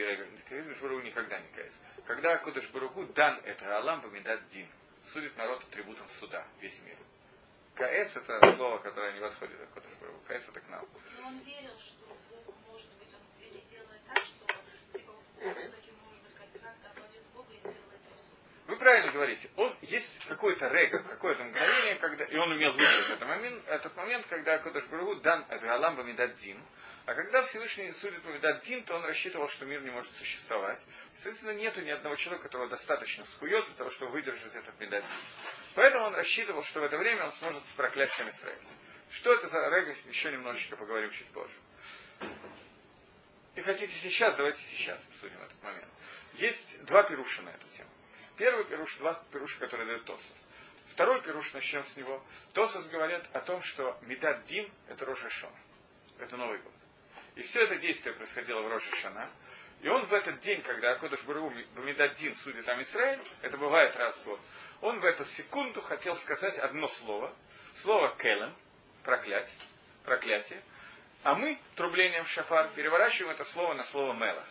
Кодыш 0.49 0.79
Бару 0.81 1.03
никогда 1.03 1.39
не 1.39 1.49
кается. 1.49 1.81
Когда 2.07 2.39
Кодыш 2.39 2.69
Баруху 2.71 3.05
дан 3.09 3.41
это 3.45 3.77
Алам 3.77 4.01
Бамидат 4.01 4.47
Дин, 4.49 4.67
судит 5.05 5.37
народ 5.37 5.63
атрибутом 5.63 6.09
суда, 6.09 6.47
весь 6.61 6.81
мир. 6.81 6.97
КС 7.75 8.17
это 8.17 8.57
слово, 8.57 8.79
которое 8.79 9.13
не 9.13 9.21
подходит 9.21 9.59
к 9.69 9.75
Кодыш 9.75 9.93
Баруху. 10.01 10.21
КС 10.27 10.49
это 10.49 10.61
к 10.61 10.69
нам. 10.69 10.89
Но 11.21 11.29
он 11.29 11.39
верил, 11.41 11.79
что 11.79 12.07
Бог 12.31 12.55
может 12.67 12.89
быть, 12.99 13.09
он 13.13 13.21
так, 14.15 14.25
что 14.25 14.47
типа 14.99 15.13
все-таки 15.39 15.91
может 16.03 16.23
быть 16.23 16.35
как-то 16.35 16.91
обойдет 16.91 17.23
Бога 17.35 17.53
и 17.53 17.59
сделает 17.59 18.01
вы 18.77 18.81
правильно 18.81 19.11
говорите. 19.11 19.51
Он 19.57 19.75
есть 19.81 20.19
какой-то 20.29 20.69
рега, 20.69 21.03
какое-то 21.03 21.45
мгновение, 21.45 21.97
когда, 21.97 22.25
и 22.25 22.37
он 22.37 22.53
умел 22.53 22.73
выиграть 22.73 23.11
этот 23.11 23.27
момент, 23.27 23.67
этот 23.67 23.97
момент 23.97 24.27
когда 24.27 24.59
Кодыш 24.59 24.85
Барагу 24.87 25.17
дан 25.17 25.47
это 25.49 25.73
Алам 25.73 25.97
Бамидаддин. 25.97 26.63
А 27.07 27.15
когда 27.15 27.43
Всевышний 27.45 27.91
судит 27.93 28.23
Бамидаддин, 28.23 28.85
то 28.85 28.97
он 28.97 29.05
рассчитывал, 29.05 29.49
что 29.49 29.65
мир 29.65 29.81
не 29.83 29.91
может 29.91 30.11
существовать. 30.13 30.85
Соответственно, 31.15 31.53
нету 31.53 31.81
ни 31.81 31.91
одного 31.91 32.17
человека, 32.17 32.45
которого 32.45 32.69
достаточно 32.69 33.25
схует 33.25 33.65
для 33.65 33.75
того, 33.77 33.91
чтобы 33.91 34.13
выдержать 34.13 34.55
этот 34.55 34.79
Медаддин. 34.79 35.09
Поэтому 35.75 36.07
он 36.07 36.15
рассчитывал, 36.15 36.63
что 36.63 36.81
в 36.81 36.85
это 36.85 36.99
время 36.99 37.25
он 37.25 37.33
сможет 37.33 37.65
с 37.65 37.73
проклятием 37.73 38.29
Израиля. 38.29 38.61
Что 39.11 39.35
это 39.35 39.49
за 39.49 39.59
рега, 39.71 39.97
еще 40.09 40.33
немножечко 40.33 40.77
поговорим 40.77 41.11
чуть 41.11 41.29
позже. 41.29 41.55
И 43.55 43.63
хотите 43.63 43.93
сейчас, 44.03 44.37
давайте 44.37 44.59
сейчас 44.59 45.03
обсудим 45.15 45.41
этот 45.41 45.63
момент. 45.63 45.89
Есть 46.35 46.85
два 46.85 47.05
пируша 47.05 47.41
на 47.41 47.51
эту 47.51 47.67
тему. 47.69 47.89
Первый 48.37 48.65
пируш, 48.67 48.97
два 48.97 49.15
пируша, 49.33 49.59
которые 49.59 49.87
дает 49.87 50.05
Тосос. 50.05 50.47
Второй 50.93 51.23
пируш, 51.23 51.53
начнем 51.53 51.85
с 51.85 51.97
него. 51.97 52.23
Тосос 52.53 52.89
говорят 52.89 53.29
о 53.35 53.41
том, 53.41 53.63
что 53.63 53.99
Медад 54.03 54.45
Дин– 54.45 54.71
это 54.89 55.05
Рожа 55.05 55.29
Это 56.19 56.37
Новый 56.37 56.59
год. 56.59 56.73
И 57.35 57.43
все 57.43 57.65
это 57.65 57.77
действие 57.77 58.15
происходило 58.15 58.61
в 58.63 58.69
Рожа 58.69 58.97
Шана. 58.97 59.31
И 59.83 59.89
он 59.89 60.07
в 60.07 60.13
этот 60.13 60.41
день, 60.41 60.63
когда 60.63 60.93
Акодыш 60.93 61.23
Бару 61.25 61.53
Бамидаддин 61.75 62.35
судит 62.37 62.65
там 62.65 62.81
Израиль, 62.81 63.21
это 63.43 63.59
бывает 63.59 63.95
раз 63.97 64.17
в 64.17 64.25
год, 64.25 64.41
он 64.81 65.01
в 65.01 65.05
эту 65.05 65.25
секунду 65.27 65.83
хотел 65.83 66.15
сказать 66.17 66.59
одно 66.59 66.89
слово, 66.89 67.35
слово 67.83 68.17
келем, 68.17 68.55
проклятие, 69.05 69.55
проклятие, 70.03 70.63
а 71.23 71.35
мы 71.35 71.59
трублением 71.75 72.25
шафар 72.25 72.71
переворачиваем 72.75 73.35
это 73.35 73.45
слово 73.45 73.75
на 73.75 73.85
слово 73.85 74.15
мелах. 74.15 74.49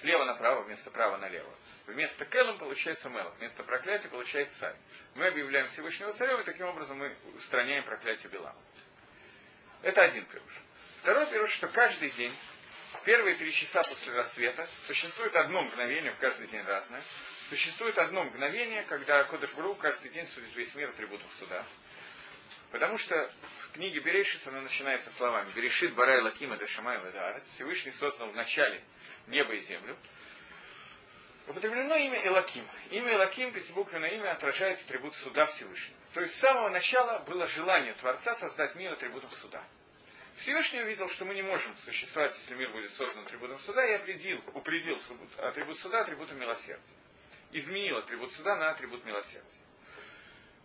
Слева 0.00 0.24
направо 0.24 0.62
вместо 0.62 0.90
права 0.90 1.16
налево. 1.18 1.50
Вместо 1.86 2.24
Келем 2.24 2.58
получается 2.58 3.08
Мелах, 3.08 3.34
вместо 3.38 3.64
проклятия 3.64 4.08
получается 4.08 4.60
царь. 4.60 4.76
Мы 5.16 5.26
объявляем 5.26 5.66
Всевышнего 5.68 6.12
царем, 6.12 6.40
и 6.40 6.44
таким 6.44 6.66
образом 6.66 6.98
мы 6.98 7.16
устраняем 7.34 7.84
проклятие 7.84 8.30
Белама. 8.30 8.58
Это 9.82 10.02
один 10.02 10.24
пируш. 10.26 10.60
Второй 11.02 11.26
пируш, 11.26 11.50
что 11.54 11.66
каждый 11.68 12.10
день, 12.10 12.32
первые 13.04 13.34
три 13.34 13.52
часа 13.52 13.82
после 13.82 14.12
рассвета, 14.12 14.68
существует 14.86 15.34
одно 15.34 15.62
мгновение, 15.62 16.12
в 16.12 16.18
каждый 16.18 16.46
день 16.46 16.62
разное, 16.62 17.02
существует 17.48 17.98
одно 17.98 18.22
мгновение, 18.24 18.84
когда 18.84 19.24
Кодыш 19.24 19.52
Бру 19.54 19.74
каждый 19.74 20.10
день 20.12 20.26
судит 20.28 20.54
весь 20.54 20.72
мир 20.76 20.90
атрибутов 20.90 21.32
суда. 21.34 21.64
Потому 22.70 22.96
что 22.96 23.30
в 23.64 23.72
книге 23.72 24.00
Берешит 24.00 24.46
она 24.46 24.62
начинается 24.62 25.10
словами 25.10 25.50
«Берешит 25.54 25.94
барай 25.94 26.22
лаким 26.22 26.52
это 26.52 26.66
шамай 26.66 26.98
Всевышний 27.54 27.90
создал 27.92 28.30
в 28.30 28.34
начале 28.34 28.82
небо 29.26 29.52
и 29.52 29.60
землю. 29.60 29.96
Употреблено 31.48 31.96
имя 31.96 32.24
Элаким. 32.26 32.64
Имя 32.90 33.14
Элаким, 33.14 33.52
пятибуквенное 33.52 34.10
имя, 34.10 34.32
отражает 34.32 34.80
атрибут 34.80 35.14
суда 35.16 35.44
Всевышнего. 35.46 35.98
То 36.14 36.20
есть 36.20 36.34
с 36.34 36.40
самого 36.40 36.68
начала 36.68 37.18
было 37.20 37.46
желание 37.46 37.94
Творца 37.94 38.34
создать 38.34 38.74
мир 38.76 38.92
атрибутом 38.92 39.30
суда. 39.32 39.62
Всевышний 40.36 40.82
увидел, 40.82 41.08
что 41.08 41.24
мы 41.24 41.34
не 41.34 41.42
можем 41.42 41.76
существовать, 41.78 42.32
если 42.36 42.54
мир 42.54 42.70
будет 42.70 42.90
создан 42.92 43.24
атрибутом 43.24 43.58
суда, 43.58 43.84
и 43.84 43.94
определил, 43.94 44.42
упредил 44.54 44.98
атрибут 45.38 45.78
суда 45.78 46.00
атрибутом 46.00 46.38
милосердия. 46.38 46.94
Изменил 47.50 47.98
атрибут 47.98 48.32
суда 48.32 48.56
на 48.56 48.70
атрибут 48.70 49.04
милосердия. 49.04 49.58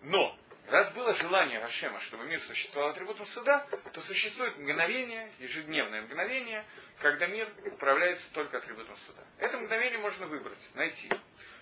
Но 0.03 0.38
Раз 0.68 0.94
было 0.94 1.14
желание 1.14 1.60
Рашема, 1.60 1.98
чтобы 2.02 2.26
мир 2.26 2.42
существовал 2.42 2.90
атрибутом 2.90 3.26
суда, 3.28 3.66
то 3.94 4.02
существует 4.02 4.58
мгновение, 4.58 5.32
ежедневное 5.40 6.02
мгновение, 6.02 6.66
когда 7.00 7.26
мир 7.28 7.50
управляется 7.72 8.34
только 8.34 8.58
атрибутом 8.58 8.98
суда. 8.98 9.24
Это 9.38 9.58
мгновение 9.60 9.98
можно 10.00 10.28
выбрать, 10.28 10.60
найти. 10.76 11.10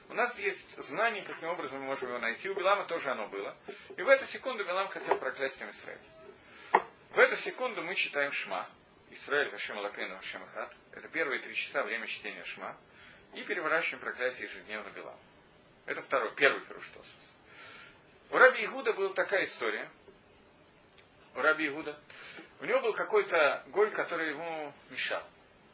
У 0.09 0.15
нас 0.15 0.35
есть 0.39 0.75
знание, 0.85 1.23
каким 1.23 1.49
образом 1.49 1.81
мы 1.81 1.85
можем 1.85 2.09
его 2.09 2.17
найти. 2.17 2.49
У 2.49 2.55
Белама 2.55 2.85
тоже 2.85 3.11
оно 3.11 3.27
было. 3.27 3.55
И 3.95 4.01
в 4.01 4.09
эту 4.09 4.25
секунду 4.25 4.65
Белам 4.65 4.87
хотел 4.87 5.19
проклясть 5.19 5.55
всем 5.55 5.69
Израиль. 5.69 6.01
В 7.11 7.19
эту 7.19 7.35
секунду 7.37 7.83
мы 7.83 7.93
читаем 7.93 8.31
Шма. 8.31 8.67
Израиль 9.11 9.51
Хашем 9.51 9.77
Алакейну 9.77 10.15
Хашем 10.15 10.43
Ахат. 10.45 10.75
Это 10.93 11.07
первые 11.09 11.43
три 11.43 11.53
часа 11.53 11.83
время 11.83 12.07
чтения 12.07 12.43
Шма. 12.43 12.75
И 13.35 13.43
переворачиваем 13.43 13.99
проклятие 13.99 14.47
ежедневно 14.47 14.89
Белам. 14.89 15.19
Это 15.85 16.01
второй, 16.01 16.33
первый 16.35 16.61
Феруштосус. 16.61 17.34
У 18.35 18.37
Раби 18.37 18.65
Игуда 18.65 18.91
была 18.91 19.13
такая 19.13 19.45
история. 19.45 19.89
У 21.35 21.39
Раби 21.39 21.67
Игуда. 21.69 21.97
У 22.59 22.65
него 22.65 22.81
был 22.81 22.93
какой-то 22.93 23.63
голь, 23.67 23.91
который 23.91 24.31
ему 24.31 24.73
мешал. 24.89 25.23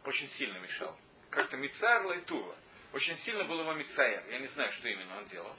Очень 0.06 0.30
сильно 0.30 0.60
мешал. 0.60 0.96
Как-то 1.32 1.58
Мицар 1.58 2.06
Лайтува. 2.06 2.56
Очень 2.94 3.18
сильно 3.18 3.46
был 3.46 3.62
его 3.62 3.74
Мицаер. 3.74 4.24
Я 4.30 4.38
не 4.38 4.48
знаю, 4.50 4.70
что 4.74 4.88
именно 4.88 5.18
он 5.18 5.26
делал. 5.26 5.56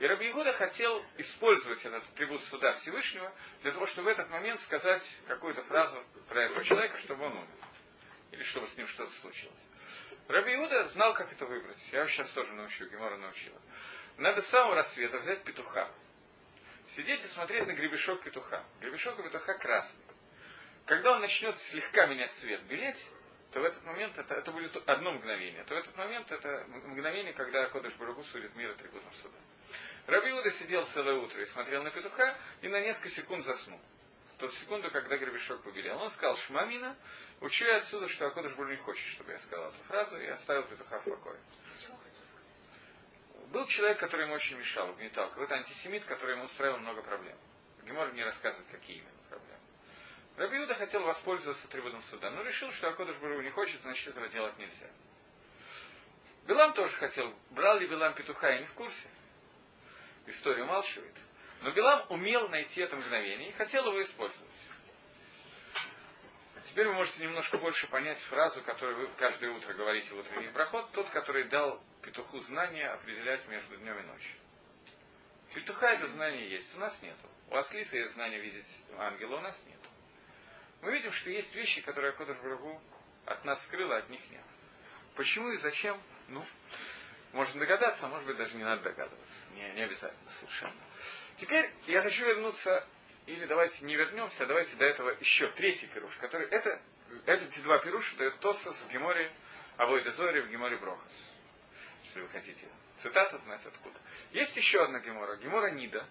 И 0.00 0.04
Раби 0.04 0.28
Игуда 0.28 0.50
хотел 0.54 1.00
использовать 1.18 1.84
этот 1.84 2.02
атрибут 2.08 2.42
суда 2.42 2.72
Всевышнего 2.72 3.32
для 3.62 3.70
того, 3.70 3.86
чтобы 3.86 4.06
в 4.06 4.08
этот 4.08 4.28
момент 4.30 4.58
сказать 4.62 5.04
какую-то 5.28 5.62
фразу 5.62 6.02
про 6.28 6.46
этого 6.46 6.64
человека, 6.64 6.96
чтобы 6.96 7.26
он 7.26 7.36
умер. 7.36 7.58
Или 8.32 8.42
чтобы 8.42 8.66
с 8.66 8.76
ним 8.76 8.88
что-то 8.88 9.12
случилось. 9.12 9.68
Раби 10.26 10.56
Иуда 10.56 10.88
знал, 10.88 11.14
как 11.14 11.32
это 11.32 11.46
выбрать. 11.46 11.78
Я 11.92 12.08
сейчас 12.08 12.28
тоже 12.32 12.52
научу, 12.54 12.88
Гемора 12.88 13.18
научила. 13.18 13.60
Надо 14.16 14.42
с 14.42 14.48
самого 14.48 14.74
рассвета 14.74 15.18
взять 15.18 15.44
петуха, 15.44 15.88
сидеть 16.96 17.24
и 17.24 17.28
смотреть 17.28 17.66
на 17.66 17.72
гребешок 17.72 18.22
петуха. 18.22 18.64
Гребешок 18.80 19.16
петуха 19.16 19.54
красный. 19.54 20.04
Когда 20.86 21.12
он 21.12 21.20
начнет 21.20 21.58
слегка 21.58 22.06
менять 22.06 22.30
цвет, 22.32 22.62
белеть, 22.64 23.08
то 23.52 23.60
в 23.60 23.64
этот 23.64 23.84
момент 23.84 24.16
это, 24.16 24.34
это 24.34 24.52
будет 24.52 24.76
одно 24.88 25.12
мгновение. 25.12 25.64
То 25.64 25.74
в 25.74 25.78
этот 25.78 25.96
момент 25.96 26.30
это 26.30 26.64
мгновение, 26.68 27.32
когда 27.32 27.68
Кодыш 27.68 27.94
Барагу 27.94 28.22
судит 28.24 28.54
мир 28.54 28.70
атрибутом 28.70 29.12
суда. 29.14 29.38
Рабиуда 30.06 30.50
сидел 30.50 30.84
целое 30.86 31.16
утро 31.16 31.42
и 31.42 31.46
смотрел 31.46 31.82
на 31.82 31.90
петуха, 31.90 32.36
и 32.62 32.68
на 32.68 32.80
несколько 32.80 33.10
секунд 33.10 33.44
заснул. 33.44 33.80
В 34.34 34.40
ту 34.40 34.50
секунду, 34.52 34.90
когда 34.90 35.16
гребешок 35.16 35.62
побелел. 35.62 35.98
Он 36.00 36.10
сказал 36.10 36.36
Шмамина, 36.36 36.96
учу 37.40 37.64
я 37.64 37.76
отсюда, 37.76 38.08
что 38.08 38.26
Акодыш 38.26 38.54
Бару 38.54 38.70
не 38.70 38.76
хочет, 38.76 39.06
чтобы 39.08 39.32
я 39.32 39.38
сказал 39.40 39.68
эту 39.70 39.82
фразу, 39.84 40.18
и 40.18 40.26
оставил 40.26 40.64
петуха 40.64 40.98
в 41.00 41.04
покое. 41.04 41.38
Был 43.50 43.66
человек, 43.66 43.98
который 43.98 44.26
ему 44.26 44.34
очень 44.34 44.56
мешал, 44.56 44.90
угнетал. 44.90 45.28
Какой-то 45.30 45.56
антисемит, 45.56 46.04
который 46.04 46.36
ему 46.36 46.44
устраивал 46.44 46.78
много 46.78 47.02
проблем. 47.02 47.36
Гемор 47.84 48.12
не 48.12 48.22
рассказывает, 48.22 48.70
какие 48.70 48.98
именно 48.98 49.22
проблемы. 49.28 49.60
Рабиуда 50.36 50.74
хотел 50.74 51.02
воспользоваться 51.02 51.68
трибуном 51.68 52.02
суда, 52.02 52.30
но 52.30 52.42
решил, 52.42 52.70
что 52.70 52.88
Акодыш 52.88 53.16
Бару 53.16 53.42
не 53.42 53.50
хочет, 53.50 53.80
значит 53.80 54.08
этого 54.08 54.28
делать 54.28 54.56
нельзя. 54.58 54.88
Билам 56.46 56.72
тоже 56.74 56.96
хотел. 56.96 57.34
Брал 57.50 57.78
ли 57.78 57.88
Билам 57.88 58.14
петуха, 58.14 58.50
я 58.50 58.60
не 58.60 58.66
в 58.66 58.74
курсе. 58.74 59.08
История 60.26 60.62
умалчивает. 60.62 61.14
Но 61.62 61.72
Билам 61.72 62.06
умел 62.08 62.48
найти 62.48 62.80
это 62.80 62.96
мгновение 62.96 63.48
и 63.48 63.52
хотел 63.52 63.86
его 63.86 64.00
использовать. 64.00 64.68
Теперь 66.70 66.86
вы 66.86 66.94
можете 66.94 67.24
немножко 67.24 67.58
больше 67.58 67.88
понять 67.88 68.18
фразу, 68.28 68.62
которую 68.62 69.00
вы 69.00 69.08
каждое 69.16 69.50
утро 69.50 69.74
говорите 69.74 70.14
в 70.14 70.18
утренний 70.18 70.52
проход. 70.52 70.88
Тот, 70.92 71.10
который 71.10 71.48
дал 71.48 71.82
петуху 72.00 72.38
знания 72.38 72.88
определять 72.90 73.46
между 73.48 73.76
днем 73.76 73.98
и 73.98 74.02
ночью. 74.02 74.36
Петуха 75.52 75.90
это 75.90 76.06
знание 76.06 76.48
есть, 76.48 76.72
у 76.76 76.78
нас 76.78 77.02
нету. 77.02 77.28
У 77.48 77.56
ослицы 77.56 77.96
есть 77.96 78.12
знание 78.12 78.40
видеть 78.40 78.68
ангела, 78.96 79.38
у 79.38 79.40
нас 79.40 79.60
нету. 79.66 79.88
Мы 80.82 80.92
видим, 80.92 81.10
что 81.10 81.30
есть 81.30 81.52
вещи, 81.56 81.80
которые 81.80 82.12
Кодыш 82.12 82.38
Брагу 82.38 82.80
от 83.26 83.44
нас 83.44 83.60
скрыла, 83.64 83.96
от 83.96 84.08
них 84.08 84.20
нет. 84.30 84.44
Почему 85.16 85.50
и 85.50 85.56
зачем? 85.56 86.00
Ну, 86.28 86.44
можно 87.32 87.58
догадаться, 87.58 88.06
а 88.06 88.08
может 88.08 88.28
быть 88.28 88.36
даже 88.36 88.56
не 88.56 88.62
надо 88.62 88.84
догадываться. 88.84 89.46
Не, 89.56 89.72
не 89.72 89.82
обязательно 89.82 90.30
совершенно. 90.30 90.80
Теперь 91.34 91.68
я 91.88 92.00
хочу 92.00 92.24
вернуться, 92.24 92.86
или 93.32 93.46
давайте 93.46 93.84
не 93.84 93.96
вернемся, 93.96 94.44
а 94.44 94.46
давайте 94.46 94.76
до 94.76 94.84
этого 94.84 95.10
еще 95.20 95.50
третий 95.52 95.86
пируш, 95.88 96.14
который 96.16 96.48
это, 96.48 96.80
эти 97.26 97.60
два 97.60 97.78
пируша 97.78 98.16
дает 98.16 98.38
Тосфос 98.40 98.80
в 98.82 98.92
Геморе 98.92 99.30
Авойда 99.76 100.10
Зори 100.12 100.40
в 100.40 100.48
Геморе 100.48 100.76
Брохас 100.76 101.30
если 102.10 102.22
вы 102.22 102.28
хотите 102.28 102.66
цитату 102.96 103.38
знать 103.38 103.64
откуда. 103.64 103.98
Есть 104.32 104.56
еще 104.56 104.82
одна 104.82 104.98
гемора, 104.98 105.36
гемора 105.36 105.70
Нида, 105.70 106.04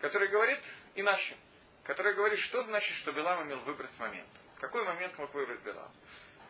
которая 0.00 0.28
говорит 0.28 0.62
иначе. 0.94 1.36
Которая 1.84 2.14
говорит, 2.14 2.38
что 2.40 2.60
значит, 2.62 2.94
что 2.96 3.12
Белам 3.12 3.46
имел 3.46 3.60
выбрать 3.60 3.90
момент. 3.98 4.28
Какой 4.58 4.84
момент 4.84 5.16
мог 5.16 5.32
выбрать 5.32 5.62
Белам? 5.62 5.90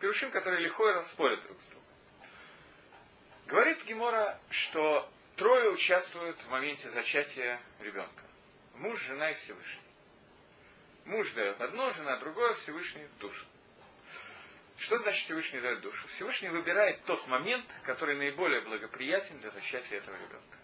Пирушим, 0.01 0.31
которые 0.31 0.61
легко 0.61 1.01
спорят 1.03 1.41
друг 1.43 1.57
с 1.61 1.63
другом. 1.65 1.87
Говорит 3.47 3.83
Гемора, 3.85 4.37
что 4.49 5.09
трое 5.37 5.69
участвуют 5.69 6.37
в 6.41 6.49
моменте 6.49 6.89
зачатия 6.89 7.61
ребенка. 7.79 8.23
Муж, 8.75 8.99
жена 8.99 9.31
и 9.31 9.35
Всевышний. 9.35 9.88
Муж 11.09 11.31
дает 11.31 11.59
одно, 11.59 11.89
жена 11.89 12.17
другое, 12.17 12.53
Всевышний 12.53 13.07
душу. 13.19 13.43
Что 14.77 14.95
значит 14.99 15.25
Всевышний 15.25 15.59
дает 15.59 15.81
душу? 15.81 16.07
Всевышний 16.09 16.49
выбирает 16.49 17.03
тот 17.05 17.25
момент, 17.25 17.65
который 17.83 18.15
наиболее 18.15 18.61
благоприятен 18.61 19.39
для 19.39 19.49
зачатия 19.49 19.97
этого 19.97 20.15
ребенка. 20.15 20.57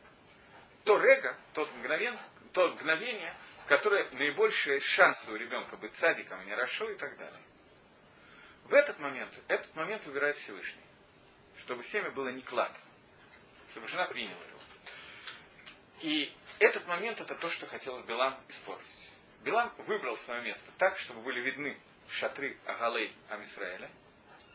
То 0.84 1.00
рега, 1.00 1.36
тот 1.54 1.74
мгновен, 1.74 2.16
то 2.54 2.68
мгновение, 2.70 3.36
которое 3.66 4.08
наибольшие 4.12 4.82
шансы 4.82 5.32
у 5.32 5.36
ребенка 5.36 5.78
быть 5.78 5.96
садиком, 5.96 6.40
а 6.40 6.44
не 6.44 6.54
рашо 6.54 6.92
и 6.92 6.96
так 6.96 7.18
далее. 7.18 7.42
В 8.66 8.74
этот 8.76 9.00
момент, 9.00 9.34
этот 9.48 9.76
момент 9.76 10.06
выбирает 10.06 10.38
Всевышний, 10.38 10.86
чтобы 11.62 11.84
семя 11.86 12.12
было 12.12 12.28
не 12.30 12.44
клад, 12.44 12.72
чтобы 13.72 13.88
жена 13.88 14.06
приняла 14.06 14.44
его. 14.46 14.60
И 16.02 16.32
этот 16.60 16.86
момент 16.86 17.20
это 17.20 17.34
то, 17.34 17.50
что 17.50 17.66
хотел 17.66 18.00
Билам 18.04 18.40
испортить. 18.48 19.15
Билам 19.46 19.72
выбрал 19.86 20.18
свое 20.18 20.42
место 20.42 20.72
так, 20.80 20.98
чтобы 20.98 21.22
были 21.22 21.40
видны 21.40 21.80
шатры 22.10 22.58
Агалей 22.66 23.16
Амисраэля, 23.30 23.92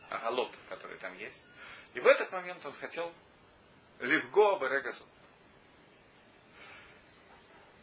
Агалот, 0.09 0.53
которые 0.67 0.99
там 0.99 1.17
есть. 1.17 1.41
И 1.93 2.01
в 2.01 2.05
этот 2.05 2.29
момент 2.33 2.63
он 2.65 2.73
хотел 2.73 3.13
Левго 4.01 4.59
Берегазу. 4.59 5.05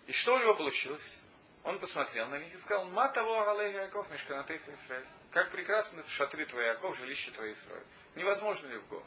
И 0.07 0.13
что 0.13 0.35
у 0.35 0.39
него 0.39 0.55
получилось? 0.55 1.19
Он 1.65 1.81
посмотрел 1.81 2.29
на 2.29 2.39
них 2.41 2.53
и 2.53 2.59
сказал, 2.59 2.85
Ма 2.85 3.09
того 3.09 3.41
Агалей 3.41 3.73
Яков, 3.73 4.11
Мешканатых 4.11 4.69
Израиль. 4.69 5.07
Как 5.31 5.51
прекрасно 5.51 6.07
шатры 6.09 6.45
твои 6.45 6.67
Яков, 6.67 6.95
жилище 6.99 7.31
твои 7.31 7.53
Израиль. 7.53 7.87
Невозможно 8.17 8.67
Левго. 8.67 9.03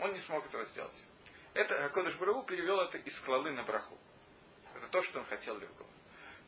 Он 0.00 0.14
не 0.14 0.20
смог 0.20 0.46
этого 0.46 0.64
сделать. 0.64 1.04
Это 1.52 1.84
Акодыш 1.84 2.16
Барагу 2.16 2.44
перевел 2.44 2.80
это 2.80 2.96
из 2.96 3.20
клалы 3.20 3.50
на 3.50 3.64
браху. 3.64 3.98
Это 4.74 4.88
то, 4.88 5.02
что 5.02 5.20
он 5.20 5.26
хотел 5.26 5.58
Левго. 5.58 5.84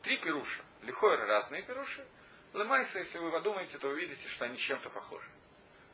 Три 0.03 0.17
пируша. 0.17 0.63
Лихойра 0.81 1.25
разные 1.25 1.63
пируши. 1.63 2.05
Лемайса, 2.53 2.99
если 2.99 3.17
вы 3.19 3.31
подумаете, 3.31 3.77
то 3.77 3.89
вы 3.89 3.99
видите, 3.99 4.27
что 4.29 4.45
они 4.45 4.57
чем-то 4.57 4.89
похожи. 4.89 5.29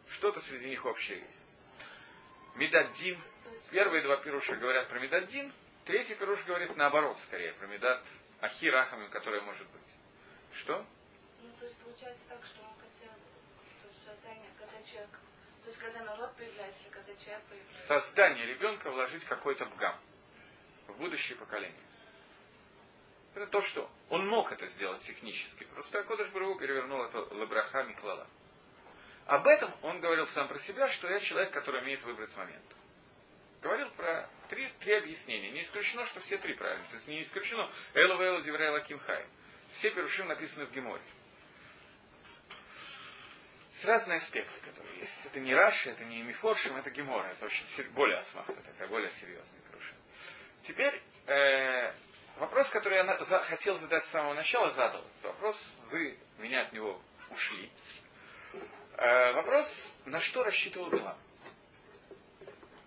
Что-то 0.09 0.41
среди 0.41 0.69
них 0.69 0.85
общее 0.85 1.19
есть. 1.19 1.43
Медаддин. 2.55 3.19
Первые 3.71 4.03
два 4.03 4.17
пируша 4.17 4.55
говорят 4.55 4.87
про 4.89 4.99
Медаддин. 4.99 5.51
Третий 5.85 6.15
пируш 6.15 6.43
говорит 6.45 6.75
наоборот, 6.75 7.17
скорее, 7.19 7.53
про 7.53 7.67
Медад 7.67 8.03
Ахирахами, 8.41 9.07
которая 9.09 9.41
может 9.41 9.67
быть. 9.69 9.93
Что? 10.53 10.85
Ну, 11.41 11.51
то 11.59 11.65
есть 11.65 11.77
получается 11.79 12.23
так, 12.29 12.39
что 12.45 12.61
он 12.61 12.73
хотел, 12.79 13.11
то 13.81 13.87
есть 13.87 14.03
создание, 14.03 14.49
когда 14.57 14.81
человек, 14.83 15.11
то 15.61 15.69
есть 15.69 15.79
когда 15.79 16.03
народ 16.03 16.35
появляется, 16.35 16.81
когда 16.89 17.15
человек 17.15 17.43
появляется. 17.43 17.87
Создание 17.87 18.45
ребенка 18.45 18.91
вложить 18.91 19.25
какой-то 19.25 19.65
бгам 19.65 19.99
в 20.87 20.97
будущее 20.97 21.37
поколение. 21.37 21.84
Это 23.35 23.47
то, 23.47 23.61
что 23.61 23.91
он 24.09 24.27
мог 24.27 24.49
это 24.53 24.65
сделать 24.67 25.01
технически. 25.03 25.65
Просто 25.65 25.99
Акодыш 25.99 26.29
Бару 26.29 26.57
перевернул 26.57 27.03
это 27.03 27.19
Лабраха 27.33 27.83
Миклала. 27.83 28.25
Об 29.25 29.45
этом 29.45 29.73
он 29.81 29.99
говорил 29.99 30.25
сам 30.27 30.47
про 30.47 30.57
себя, 30.59 30.87
что 30.89 31.09
я 31.09 31.19
человек, 31.19 31.51
который 31.51 31.81
умеет 31.81 32.01
выбрать 32.03 32.33
момент. 32.37 32.63
Говорил 33.61 33.89
про 33.91 34.29
три, 34.47 34.69
три 34.79 34.93
объяснения. 34.93 35.51
Не 35.51 35.63
исключено, 35.63 36.05
что 36.05 36.21
все 36.21 36.37
три 36.37 36.53
правильно. 36.53 36.85
То 36.87 36.95
есть 36.95 37.07
не 37.07 37.21
исключено 37.23 37.69
Элу 37.93 38.17
Вэлу 38.17 38.41
Диврейла 38.41 38.79
Кимхай. 38.81 39.25
Все 39.73 39.91
перушим 39.91 40.27
написаны 40.27 40.67
в 40.67 40.71
Геморе. 40.71 41.03
С 43.73 43.83
разные 43.83 44.19
аспекты, 44.19 44.57
которые 44.61 44.99
есть. 44.99 45.25
Это 45.25 45.41
не 45.41 45.53
Раши, 45.53 45.89
это 45.89 46.05
не 46.05 46.21
Мифоршим, 46.21 46.77
это 46.77 46.89
Гемора. 46.89 47.27
Это 47.27 47.47
очень 47.47 47.65
более 47.91 48.19
осмахта, 48.19 48.55
такая 48.55 48.87
более 48.87 49.11
серьезная 49.11 49.59
перушим. 49.61 49.97
Теперь 50.63 51.01
э, 51.27 51.93
Вопрос, 52.37 52.69
который 52.69 52.97
я 52.97 53.15
хотел 53.43 53.77
задать 53.77 54.03
с 54.05 54.09
самого 54.09 54.33
начала, 54.33 54.69
задал. 54.71 55.03
Вопрос, 55.23 55.57
вы 55.89 56.17
меня 56.37 56.63
от 56.63 56.73
него 56.73 57.01
ушли. 57.29 57.71
Э, 58.97 59.33
вопрос, 59.33 59.65
на 60.05 60.19
что 60.19 60.43
рассчитывал 60.43 60.89
Билам? 60.89 61.17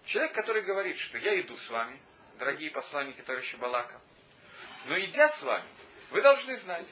Человек, 0.05 0.35
который 0.35 0.63
говорит, 0.63 0.99
что 0.99 1.19
я 1.19 1.41
иду 1.41 1.57
с 1.57 1.71
вами, 1.71 1.99
дорогие 2.39 2.71
посланники 2.71 3.23
товарища 3.23 3.57
Балака, 3.57 4.01
но 4.87 4.99
идя 5.01 5.31
с 5.31 5.43
вами, 5.43 5.67
вы 6.11 6.21
должны 6.21 6.57
знать, 6.59 6.87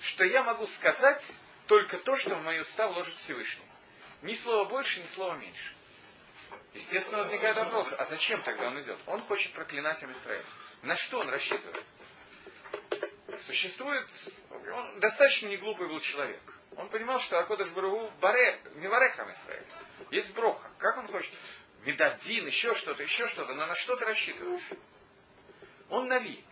что 0.00 0.24
я 0.24 0.42
могу 0.42 0.66
сказать 0.66 1.22
только 1.66 1.98
то, 1.98 2.16
что 2.16 2.34
в 2.34 2.42
мою 2.42 2.62
уста 2.62 2.88
вложит 2.88 3.16
Всевышний. 3.18 3.66
Ни 4.22 4.34
слова 4.34 4.68
больше, 4.68 5.00
ни 5.00 5.06
слова 5.06 5.36
меньше. 5.36 5.74
Естественно, 6.74 7.18
возникает 7.18 7.56
вопрос, 7.56 7.92
а 7.98 8.04
зачем 8.06 8.42
тогда 8.42 8.68
он 8.68 8.80
идет? 8.80 8.98
Он 9.06 9.22
хочет 9.22 9.52
проклинать 9.52 10.02
Израиль. 10.02 10.44
На 10.82 10.96
что 10.96 11.20
он 11.20 11.28
рассчитывает? 11.28 11.84
Существует, 13.42 14.08
он 14.50 15.00
достаточно 15.00 15.48
не 15.48 15.56
глупый 15.56 15.88
был 15.88 16.00
человек. 16.00 16.42
Он 16.76 16.88
понимал, 16.88 17.20
что 17.20 17.38
Акодыш 17.38 17.68
Барагу 17.70 18.10
баре, 18.20 18.60
не 18.76 18.88
варехам 18.88 19.30
Исраиль. 19.32 19.66
Есть 20.10 20.34
броха. 20.34 20.70
Как 20.78 20.96
он 20.98 21.08
хочет? 21.08 21.32
Медадин, 21.84 22.46
еще 22.46 22.74
что-то, 22.74 23.02
еще 23.02 23.26
что-то, 23.28 23.54
но 23.54 23.66
на 23.66 23.74
что 23.74 23.96
ты 23.96 24.04
рассчитываешь? 24.04 24.70
Он 25.90 26.08
Нави. 26.08 26.42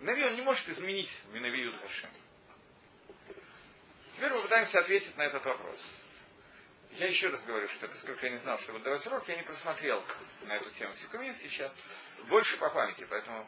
Нави 0.00 0.24
он 0.24 0.36
не 0.36 0.42
может 0.42 0.68
изменить 0.68 1.10
Минавию 1.32 1.72
Хашем. 1.80 2.10
Теперь 4.14 4.32
мы 4.32 4.42
пытаемся 4.42 4.80
ответить 4.80 5.16
на 5.16 5.22
этот 5.22 5.44
вопрос. 5.44 5.80
Я 6.92 7.08
еще 7.08 7.28
раз 7.28 7.42
говорю, 7.44 7.68
что 7.68 7.88
поскольку 7.88 8.24
я 8.24 8.32
не 8.32 8.38
знал, 8.38 8.56
что 8.58 8.72
буду 8.72 8.84
давать 8.84 9.06
урок, 9.06 9.28
я 9.28 9.36
не 9.36 9.42
просмотрел 9.42 10.02
на 10.42 10.56
эту 10.56 10.70
тему 10.70 10.94
Сикумин 10.94 11.34
сейчас, 11.34 11.70
больше 12.28 12.56
по 12.56 12.70
памяти. 12.70 13.06
Поэтому 13.10 13.46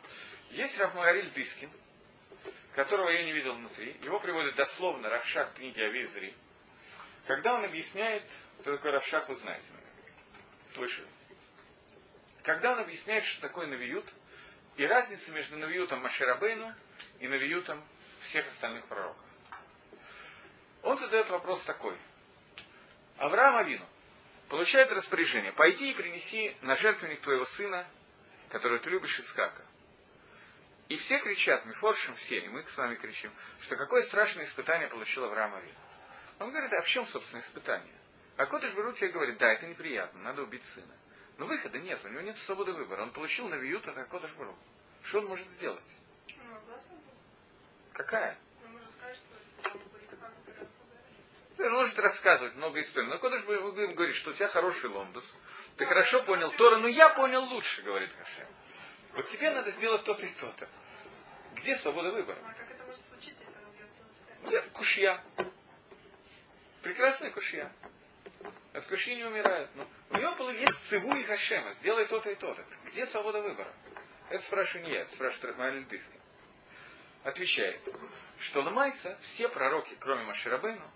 есть 0.51 0.79
Рафмагариль 0.79 1.31
Дыскин, 1.31 1.71
которого 2.79 3.11
я 3.11 3.25
не 3.25 3.33
видел 3.33 3.55
внутри. 3.55 3.97
Его 4.05 4.21
приводит 4.21 4.55
дословно 4.55 5.09
Равшах 5.09 5.53
книги 5.55 5.81
о 5.81 5.89
Визре. 5.89 6.33
Когда 7.27 7.55
он 7.55 7.65
объясняет, 7.65 8.23
что 8.61 8.77
такое 8.77 8.93
Равшах, 8.93 9.29
вы. 9.29 9.37
Слышали? 10.75 11.09
Когда 12.45 12.75
он 12.75 12.79
объясняет, 12.79 13.25
что 13.25 13.41
такое 13.41 13.67
Навиют, 13.67 14.09
и 14.77 14.87
разница 14.87 15.33
между 15.33 15.57
Навиютом 15.57 16.03
Маширабейну 16.03 16.73
и 17.19 17.27
Навиютом 17.27 17.85
всех 18.21 18.47
остальных 18.47 18.87
пророков. 18.87 19.27
Он 20.85 20.97
задает 20.99 21.29
вопрос 21.31 21.65
такой. 21.65 21.99
Авраам 23.17 23.57
Авину 23.57 23.89
получает 24.49 24.93
распоряжение, 24.93 25.51
пойди 25.51 25.91
и 25.91 25.95
принеси 25.95 26.57
на 26.61 26.77
жертвенник 26.77 27.23
твоего 27.23 27.45
сына, 27.45 27.89
которого 28.51 28.79
ты 28.79 28.89
любишь, 28.91 29.19
Искака. 29.19 29.65
И 30.89 30.97
все 30.97 31.19
кричат, 31.19 31.67
Мифоршим 31.67 32.15
все, 32.15 32.39
и 32.39 32.49
мы 32.49 32.65
с 32.65 32.77
вами 32.77 32.95
кричим, 32.95 33.31
что 33.61 33.77
какое 33.77 34.03
страшное 34.05 34.47
испытание 34.47 34.89
получил 34.89 35.25
Авраам 35.25 35.55
Авин. 35.55 35.75
Он 36.39 36.51
говорит, 36.51 36.73
а 36.73 36.81
в 36.83 36.87
чем, 36.89 37.07
собственно, 37.07 37.41
испытание? 37.41 37.95
А 38.39 38.47
Кодыш 38.47 38.73
Берутия 38.75 39.11
говорит, 39.11 39.37
да, 39.39 39.53
это 39.53 39.67
неприятно, 39.67 40.21
надо 40.21 40.43
убить 40.43 40.65
сына. 40.65 40.95
Но 41.37 41.47
выхода 41.47 41.79
нет, 41.79 42.03
у 42.05 42.09
него 42.09 42.23
нет 42.23 42.39
свободы 42.39 42.73
выбора. 42.73 43.03
Он 43.03 43.13
получил 43.13 43.49
навиют 43.49 43.87
от 43.87 44.09
Кодыш 44.09 44.33
Бару. 44.35 44.57
Что 45.03 45.19
он 45.19 45.27
может 45.27 45.47
сделать? 45.49 45.97
Какая? 47.93 48.39
Он 51.59 51.73
может 51.73 51.99
рассказывать 51.99 52.55
много 52.55 52.81
историй. 52.81 53.09
Но 53.09 53.19
Кодыш 53.19 53.45
будем 53.45 53.95
говорить, 53.95 54.17
что 54.17 54.31
у 54.31 54.33
тебя 54.33 54.49
хороший 54.49 54.89
лондус. 54.89 55.25
Ты 55.77 55.85
хорошо 55.87 56.23
понял 56.23 56.51
Тора, 56.53 56.79
но 56.79 56.89
я 56.89 57.11
понял 57.11 57.43
лучше, 57.45 57.83
говорит 57.83 58.13
Хашем. 58.15 58.47
Вот 59.15 59.29
тебе 59.29 59.51
надо 59.51 59.71
сделать 59.73 60.05
то-то 60.05 60.25
и 60.25 60.33
то-то. 60.35 60.69
Где 61.57 61.77
свобода 61.77 62.11
выбора? 62.11 62.39
А 62.45 62.53
как 62.55 62.71
это 62.71 62.85
может 62.85 63.01
случиться, 63.09 63.43
если 63.45 63.59
он 63.59 63.71
убьет 63.71 63.89
своего 63.91 64.51
Нет, 64.51 64.71
кушья. 64.73 65.25
Прекрасная 66.83 67.31
кушья. 67.31 67.73
От 68.73 68.87
кушьи 68.87 69.17
не 69.17 69.25
умирают. 69.25 69.71
Но 69.75 69.87
у 70.11 70.17
него 70.19 70.51
есть 70.51 70.89
циву 70.89 71.15
и 71.15 71.25
хашема. 71.25 71.73
Сделай 71.75 72.07
то-то 72.07 72.31
и 72.31 72.35
то-то. 72.37 72.65
Где 72.87 73.07
свобода 73.07 73.41
выбора? 73.43 73.73
Это 74.31 74.45
спрашиваю 74.45 74.87
не 74.87 74.95
я, 74.95 75.01
это 75.03 75.13
спрашивает 75.13 75.89
Дыски. 75.89 76.21
Отвечает, 77.25 77.81
что 78.39 78.61
Ламайса 78.61 79.19
все 79.23 79.49
пророки, 79.49 79.97
кроме 79.99 80.25
Маширабейну, 80.25 80.89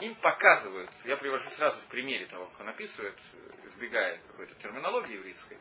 им 0.00 0.14
показывают, 0.16 0.90
я 1.04 1.16
привожу 1.16 1.48
сразу 1.50 1.80
в 1.80 1.86
примере 1.86 2.26
того, 2.26 2.46
как 2.46 2.60
он 2.60 2.68
описывает, 2.68 3.18
избегая 3.66 4.18
какой-то 4.28 4.54
терминологии 4.56 5.14
еврейской, 5.14 5.58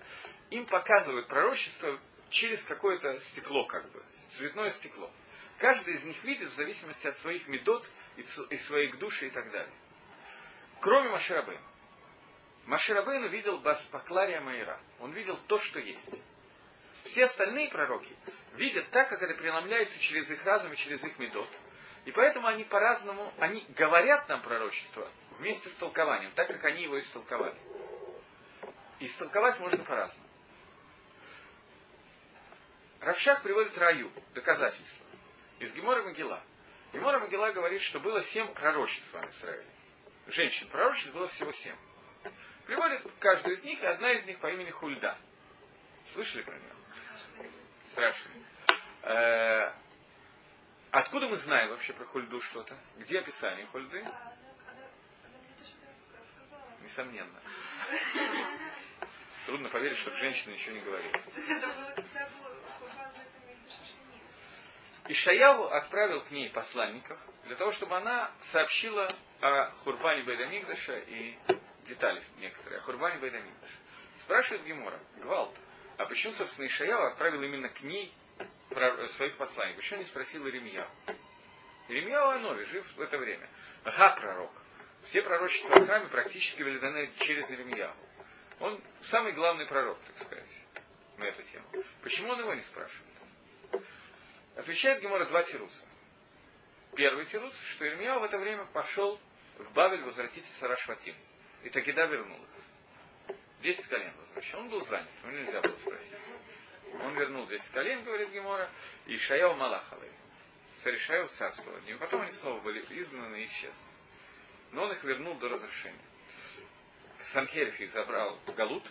им 0.52 0.66
показывают 0.66 1.28
пророчество 1.28 2.00
через 2.30 2.64
какое-то 2.64 3.20
стекло, 3.20 3.66
как 3.66 3.90
бы, 3.92 4.04
цветное 4.38 4.70
стекло. 4.72 5.10
Каждый 5.58 5.96
из 5.96 6.04
них 6.04 6.24
видит 6.24 6.50
в 6.50 6.56
зависимости 6.56 7.08
от 7.08 7.18
своих 7.18 7.48
медот 7.48 7.90
и 8.50 8.58
своих 8.58 9.00
души 9.00 9.28
и 9.28 9.30
так 9.32 9.50
далее. 9.52 9.74
Кроме 10.82 11.10
Маширабейна. 11.10 11.62
Маширабейн 12.66 13.28
видел 13.30 13.60
Баспаклария 13.60 14.42
Маира. 14.42 14.80
Он 15.00 15.14
видел 15.14 15.38
то, 15.48 15.58
что 15.58 15.80
есть. 15.80 16.14
Все 17.06 17.24
остальные 17.26 17.70
пророки 17.70 18.14
видят 18.56 18.90
так, 18.92 19.10
как 19.10 19.22
это 19.22 19.34
преломляется 19.36 19.98
через 20.00 20.30
их 20.30 20.46
разум 20.46 20.74
и 20.74 20.76
через 20.76 21.04
их 21.04 21.18
медот. 21.18 21.50
И 22.08 22.12
поэтому 22.14 22.48
они 22.48 22.64
по-разному, 22.64 23.34
они 23.38 23.66
говорят 23.76 24.30
нам 24.30 24.42
пророчество 24.42 25.12
вместе 25.40 25.68
с 25.68 25.74
толкованием, 25.74 26.32
так 26.36 26.48
как 26.48 26.64
они 26.64 26.84
его 26.84 26.98
истолковали. 26.98 27.60
Истолковать 29.02 29.60
можно 29.60 29.84
по-разному. 29.84 30.26
Равшах 33.02 33.44
приводит 33.44 33.78
раю, 33.78 34.10
доказательства. 34.34 35.06
Из 35.60 35.74
Гемора 35.74 36.02
Могила. 36.04 36.42
Гемора 36.94 37.20
Могила 37.20 37.52
говорит, 37.52 37.82
что 37.82 38.00
было 38.00 38.22
семь 38.22 38.54
пророчеств 38.54 39.12
в 39.12 39.30
Израиле. 39.30 39.68
Женщин 40.28 40.70
пророчеств 40.70 41.12
было 41.12 41.28
всего 41.28 41.52
семь. 41.52 41.76
Приводит 42.66 43.06
каждую 43.20 43.54
из 43.54 43.64
них, 43.66 43.84
и 43.84 43.86
одна 43.86 44.12
из 44.14 44.26
них 44.26 44.40
по 44.40 44.48
имени 44.50 44.70
Хульда. 44.70 45.18
Слышали 46.14 46.44
про 46.44 46.56
нее? 46.56 46.74
Страшно. 47.92 48.32
Откуда 50.92 51.28
мы 51.28 51.36
знаем 51.38 51.70
вообще 51.70 51.94
про 51.94 52.06
Хульду 52.06 52.42
что-то? 52.42 52.76
Где 52.98 53.20
описание 53.20 53.66
Хульды? 53.68 54.06
Несомненно. 56.82 57.40
Трудно 59.46 59.70
поверить, 59.70 59.98
что 59.98 60.12
женщина 60.14 60.54
ничего 60.54 60.76
не 60.76 60.82
говорит. 60.82 61.18
Ишаяву 65.10 65.66
отправил 65.68 66.22
к 66.22 66.32
ней 66.32 66.50
посланников 66.50 67.20
для 67.46 67.56
того, 67.56 67.72
чтобы 67.72 67.96
она 67.96 68.32
сообщила 68.42 69.10
о 69.42 69.72
Хурбане 69.84 70.24
Байдамигдаша 70.24 70.98
и 71.00 71.38
детали 71.86 72.22
некоторые, 72.40 72.80
о 72.80 72.82
Хурбане 72.82 73.20
Байдамигдаша. 73.20 73.78
Спрашивает 74.22 74.66
Гемора, 74.66 75.00
Гвалт, 75.18 75.56
а 75.98 76.06
почему, 76.06 76.34
собственно, 76.34 76.68
Ишаяу 76.68 77.06
отправил 77.08 77.42
именно 77.42 77.70
к 77.70 77.82
ней 77.82 78.12
своих 79.16 79.38
посланников? 79.38 79.84
Почему 79.84 80.00
не 80.00 80.06
спросил 80.06 80.46
Иеремьяу? 80.46 80.90
Иеремьяу 81.88 82.30
Анови 82.30 82.64
жив 82.64 82.86
в 82.96 83.02
это 83.02 83.18
время. 83.18 83.48
Ага, 83.84 84.16
пророк. 84.20 84.52
Все 85.06 85.22
пророчества 85.22 85.80
в 85.80 85.86
храме 85.86 86.08
практически 86.08 86.64
были 86.64 86.80
даны 86.80 87.12
через 87.20 87.50
Иеремьяу. 87.50 87.96
Он 88.60 88.82
самый 89.04 89.34
главный 89.34 89.68
пророк, 89.68 90.00
так 90.08 90.20
сказать, 90.20 90.50
на 91.18 91.26
эту 91.26 91.44
тему. 91.44 91.66
Почему 92.02 92.32
он 92.32 92.40
его 92.40 92.54
не 92.54 92.62
спрашивает? 92.64 93.14
Отвечает 94.56 95.02
Гемора 95.02 95.26
два 95.26 95.44
тируса. 95.44 95.86
Первый 96.96 97.26
тирус, 97.26 97.56
что 97.76 97.88
Ирмияу 97.88 98.20
в 98.20 98.24
это 98.24 98.40
время 98.40 98.66
пошел 98.74 99.20
в 99.60 99.72
Бавель 99.74 100.02
возвратить 100.02 100.46
Сарашватим. 100.60 101.16
И 101.64 101.70
Тагида 101.70 102.06
вернул 102.06 102.38
их. 102.38 103.36
Десять 103.62 103.88
колен 103.88 104.12
возвращал. 104.18 104.62
Он 104.62 104.70
был 104.70 104.84
занят, 104.86 105.10
ему 105.24 105.34
нельзя 105.34 105.62
было 105.62 105.78
спросить. 105.78 106.14
Он 106.94 107.16
вернул 107.16 107.46
десять 107.48 107.72
колен, 107.72 108.04
говорит 108.04 108.32
Гемора, 108.32 108.70
и 109.06 109.18
Шаяу 109.18 109.56
Малахалой. 109.56 110.12
Царь 110.80 110.98
Шаяу 110.98 111.28
царствовал. 111.28 111.78
И 111.86 111.94
потом 111.96 112.22
они 112.22 112.32
снова 112.32 112.62
были 112.62 112.86
изгнаны 113.00 113.42
и 113.42 113.46
исчезли. 113.46 113.86
Но 114.72 114.84
он 114.84 114.92
их 114.92 115.04
вернул 115.04 115.36
до 115.36 115.50
разрушения. 115.50 116.06
Санхериф 117.34 117.80
их 117.80 117.92
забрал 117.92 118.40
в 118.46 118.54
Галут, 118.54 118.88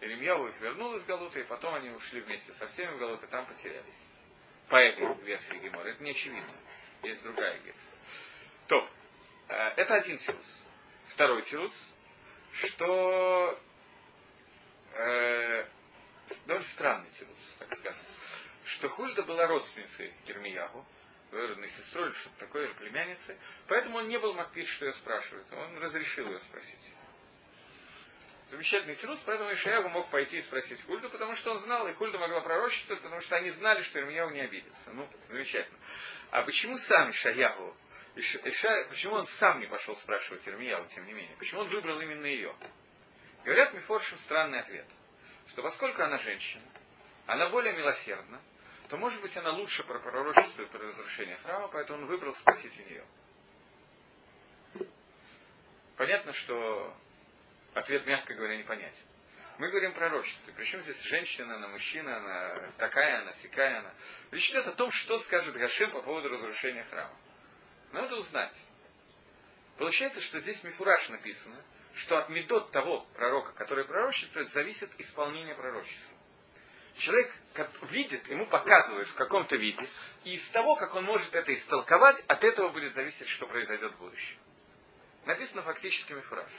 Иремьяу 0.00 0.48
их 0.48 0.58
вернул 0.60 0.94
из 0.94 1.04
Галута, 1.04 1.40
и 1.40 1.44
потом 1.44 1.74
они 1.74 1.90
ушли 1.90 2.22
вместе 2.22 2.52
со 2.54 2.66
всеми 2.68 2.94
в 2.94 2.98
Галут, 2.98 3.22
и 3.22 3.26
там 3.26 3.46
потерялись. 3.46 4.06
По 4.68 4.76
этой 4.76 5.14
версии 5.24 5.56
Гемора. 5.56 5.88
Это 5.88 6.02
не 6.02 6.10
очевидно. 6.10 6.52
Есть 7.02 7.22
другая 7.22 7.58
версия. 7.58 7.92
То, 8.66 8.88
э, 9.48 9.54
это 9.76 9.94
один 9.96 10.16
тирус. 10.16 10.64
Второй 11.08 11.42
тирус, 11.42 11.72
что 12.52 13.60
э, 14.94 15.66
довольно 16.46 16.68
странный 16.68 17.10
тирус, 17.10 17.38
так 17.58 17.74
скажем, 17.76 18.02
что 18.64 18.88
Хульда 18.88 19.22
была 19.22 19.46
родственницей 19.46 20.12
Ермиягу, 20.26 20.86
двоюродной 21.30 21.68
сестрой 21.70 22.08
или 22.08 22.14
что-то 22.14 22.38
такое, 22.38 22.66
или 22.66 22.72
племянницей, 22.74 23.36
поэтому 23.68 23.98
он 23.98 24.08
не 24.08 24.18
был 24.18 24.34
Макпит, 24.34 24.66
что 24.66 24.86
ее 24.86 24.92
спрашивает, 24.94 25.46
он 25.52 25.78
разрешил 25.78 26.26
ее 26.26 26.40
спросить. 26.40 26.94
Замечательный 28.50 28.96
тирус, 28.96 29.20
поэтому 29.24 29.52
Ишаягу 29.52 29.90
мог 29.90 30.10
пойти 30.10 30.38
и 30.38 30.42
спросить 30.42 30.82
Хульду, 30.84 31.08
потому 31.08 31.36
что 31.36 31.52
он 31.52 31.58
знал, 31.58 31.86
и 31.86 31.92
Хульда 31.92 32.18
могла 32.18 32.40
пророчествовать, 32.40 33.00
потому 33.00 33.20
что 33.20 33.36
они 33.36 33.50
знали, 33.50 33.80
что 33.82 34.00
Ирмияу 34.00 34.30
не 34.30 34.40
обидится. 34.40 34.90
Ну, 34.92 35.08
замечательно. 35.26 35.78
А 36.32 36.42
почему 36.42 36.76
сам 36.78 37.10
Ишаягу, 37.10 37.76
Иша, 38.16 38.86
почему 38.88 39.14
он 39.14 39.26
сам 39.26 39.60
не 39.60 39.66
пошел 39.66 39.94
спрашивать 39.94 40.46
Ирмияу, 40.48 40.84
тем 40.86 41.06
не 41.06 41.12
менее? 41.12 41.36
Почему 41.38 41.60
он 41.60 41.68
выбрал 41.68 42.00
именно 42.00 42.26
ее? 42.26 42.52
Говорят 43.44 43.72
Мифоршим 43.72 44.18
странный 44.18 44.58
ответ, 44.58 44.86
что 45.48 45.62
поскольку 45.62 46.02
она 46.02 46.18
женщина, 46.18 46.64
она 47.26 47.48
более 47.48 47.72
милосердна, 47.74 48.40
то, 48.88 48.96
может 48.96 49.20
быть, 49.22 49.36
она 49.36 49.52
лучше 49.52 49.84
про 49.84 49.98
пророчество 50.00 50.62
и 50.62 50.66
про 50.66 50.78
разрушение 50.78 51.36
храма, 51.36 51.68
поэтому 51.68 52.00
он 52.00 52.06
выбрал 52.06 52.34
спросить 52.34 52.78
у 52.80 52.82
нее. 52.82 53.04
Понятно, 55.96 56.32
что 56.32 56.96
Ответ, 57.74 58.04
мягко 58.06 58.34
говоря, 58.34 58.56
непонятен. 58.56 59.04
Мы 59.58 59.68
говорим 59.68 59.92
пророчество. 59.92 60.52
Причем 60.56 60.80
здесь 60.80 61.00
женщина, 61.02 61.56
она 61.56 61.68
мужчина, 61.68 62.16
она 62.16 62.72
такая, 62.78 63.20
она 63.20 63.32
сякая, 63.34 63.80
она. 63.80 63.94
Речь 64.30 64.50
идет 64.50 64.66
о 64.66 64.72
том, 64.72 64.90
что 64.90 65.18
скажет 65.20 65.54
Гашем 65.54 65.92
по 65.92 66.02
поводу 66.02 66.28
разрушения 66.28 66.82
храма. 66.84 67.14
Надо 67.92 68.16
узнать. 68.16 68.54
Получается, 69.80 70.20
что 70.20 70.38
здесь 70.40 70.62
Мифураж 70.62 71.08
написано, 71.08 71.56
что 71.94 72.18
от 72.18 72.28
медот 72.28 72.70
того 72.70 73.06
пророка, 73.14 73.54
который 73.54 73.86
пророчествует, 73.86 74.50
зависит 74.50 74.90
исполнение 74.98 75.54
пророчества. 75.54 76.18
Человек 76.98 77.34
видит, 77.84 78.28
ему 78.28 78.44
показывают 78.44 79.08
в 79.08 79.14
каком-то 79.14 79.56
виде, 79.56 79.88
и 80.24 80.34
из 80.34 80.46
того, 80.50 80.76
как 80.76 80.94
он 80.94 81.04
может 81.04 81.34
это 81.34 81.54
истолковать, 81.54 82.22
от 82.28 82.44
этого 82.44 82.68
будет 82.68 82.92
зависеть, 82.92 83.26
что 83.28 83.46
произойдет 83.46 83.94
в 83.94 83.96
будущем. 83.96 84.38
Написано 85.24 85.62
фактически 85.62 86.12
Мифураж. 86.12 86.50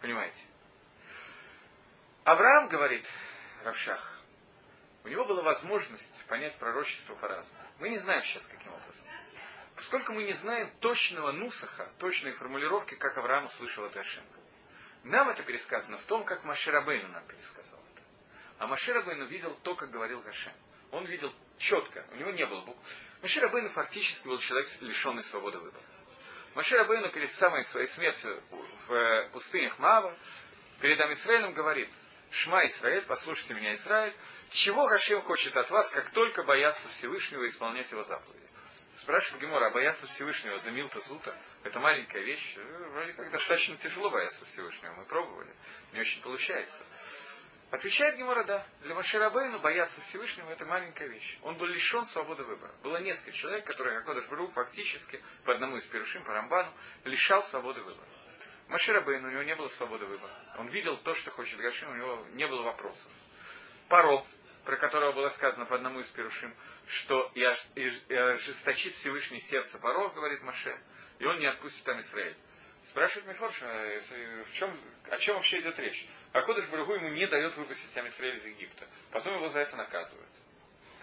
Понимаете? 0.00 0.40
Авраам 2.24 2.68
говорит, 2.68 3.06
Равшах, 3.64 4.22
у 5.04 5.08
него 5.08 5.26
была 5.26 5.42
возможность 5.42 6.24
понять 6.24 6.56
пророчество 6.56 7.16
по-разному. 7.16 7.68
Мы 7.80 7.90
не 7.90 7.98
знаем 7.98 8.22
сейчас, 8.22 8.46
каким 8.46 8.72
образом. 8.72 9.06
Поскольку 9.76 10.12
мы 10.12 10.24
не 10.24 10.32
знаем 10.32 10.70
точного 10.80 11.32
нусаха, 11.32 11.90
точной 11.98 12.32
формулировки, 12.32 12.94
как 12.94 13.16
Авраам 13.18 13.46
услышал 13.46 13.84
от 13.84 13.96
Ашем. 13.96 14.24
Нам 15.04 15.28
это 15.28 15.42
пересказано 15.42 15.98
в 15.98 16.02
том, 16.04 16.24
как 16.24 16.44
Маширабейну 16.44 17.08
нам 17.08 17.24
пересказал 17.26 17.78
это. 17.94 18.02
А 18.58 18.66
Маширабейну 18.66 19.26
видел 19.26 19.54
то, 19.62 19.74
как 19.74 19.90
говорил 19.90 20.20
Гашем. 20.22 20.54
Он 20.90 21.04
видел 21.04 21.32
четко, 21.58 22.04
у 22.12 22.16
него 22.16 22.30
не 22.30 22.46
было 22.46 22.62
букв. 22.62 22.80
Маширабейну 23.22 23.68
фактически 23.70 24.26
был 24.26 24.38
человек, 24.38 24.68
лишенный 24.80 25.24
свободы 25.24 25.58
выбора. 25.58 25.84
Машир 26.56 26.80
Абейну 26.80 27.10
перед 27.12 27.30
самой 27.32 27.64
своей 27.64 27.86
смертью 27.88 28.42
в 28.88 28.92
э, 28.94 29.28
пустынях 29.28 29.78
Мава, 29.78 30.16
перед 30.80 30.98
Амисраилем 30.98 31.52
говорит, 31.52 31.92
Шма 32.30 32.64
Израиль, 32.66 33.02
послушайте 33.02 33.52
меня, 33.52 33.74
Израиль, 33.74 34.14
чего 34.50 34.88
Хашим 34.88 35.20
хочет 35.20 35.54
от 35.54 35.70
вас, 35.70 35.90
как 35.90 36.10
только 36.10 36.44
бояться 36.44 36.88
Всевышнего 36.88 37.44
и 37.44 37.48
исполнять 37.48 37.90
его 37.90 38.02
заповеди? 38.04 38.46
Спрашивает 38.96 39.42
Гемора, 39.42 39.66
а 39.66 39.70
бояться 39.70 40.06
Всевышнего 40.06 40.58
за 40.58 40.70
Милта 40.70 41.00
Зута, 41.00 41.36
это 41.64 41.78
маленькая 41.78 42.22
вещь, 42.22 42.54
э, 42.56 42.88
вроде 42.92 43.12
как 43.12 43.30
достаточно 43.30 43.76
тяжело 43.76 44.10
бояться 44.10 44.44
Всевышнего, 44.46 44.92
мы 44.94 45.04
пробовали, 45.04 45.54
не 45.92 46.00
очень 46.00 46.22
получается. 46.22 46.82
Отвечает 47.70 48.16
Гемора, 48.16 48.44
да. 48.44 48.64
Для 48.82 48.94
Маширабейну 48.94 49.58
бояться 49.58 50.00
Всевышнего 50.02 50.48
это 50.50 50.64
маленькая 50.64 51.08
вещь. 51.08 51.36
Он 51.42 51.56
был 51.56 51.66
лишен 51.66 52.06
свободы 52.06 52.44
выбора. 52.44 52.72
Было 52.82 52.98
несколько 52.98 53.32
человек, 53.32 53.66
которые 53.66 53.98
Акодыш 53.98 54.26
Бру 54.28 54.48
фактически, 54.48 55.20
по 55.44 55.52
одному 55.52 55.76
из 55.76 55.84
перушим, 55.86 56.24
по 56.24 56.32
Рамбану, 56.32 56.72
лишал 57.04 57.42
свободы 57.44 57.82
выбора. 57.82 58.08
Маширабейн, 58.68 59.24
у 59.24 59.30
него 59.30 59.42
не 59.42 59.56
было 59.56 59.68
свободы 59.68 60.06
выбора. 60.06 60.32
Он 60.58 60.68
видел 60.68 60.96
то, 60.96 61.12
что 61.14 61.30
хочет 61.32 61.58
Гашим, 61.58 61.90
у 61.90 61.94
него 61.94 62.26
не 62.34 62.46
было 62.46 62.62
вопросов. 62.62 63.10
Паро, 63.88 64.24
про 64.66 64.76
которого 64.76 65.12
было 65.12 65.30
сказано 65.30 65.64
по 65.64 65.76
одному 65.76 66.00
из 66.00 66.08
перушим, 66.08 66.54
что 66.88 67.30
и 67.34 67.42
ожесточит 67.44 68.94
Всевышний 68.96 69.40
сердце 69.40 69.78
Паро, 69.78 70.08
говорит 70.08 70.42
Маше, 70.42 70.76
и 71.20 71.24
он 71.24 71.38
не 71.38 71.46
отпустит 71.46 71.84
там 71.84 72.00
Израиль. 72.00 72.36
Спрашивает 72.86 73.28
Мифорш, 73.28 73.62
а 73.62 73.98
в 74.44 74.52
чем, 74.54 74.78
о 75.10 75.16
чем 75.18 75.36
вообще 75.36 75.60
идет 75.60 75.78
речь? 75.78 76.06
А 76.32 76.42
Кодыш 76.42 76.68
Барагу 76.68 76.94
ему 76.94 77.08
не 77.10 77.26
дает 77.26 77.56
выпустить 77.56 77.96
Амисраэль 77.96 78.36
из 78.36 78.44
Египта. 78.44 78.86
Потом 79.12 79.36
его 79.36 79.48
за 79.48 79.60
это 79.60 79.76
наказывают. 79.76 80.30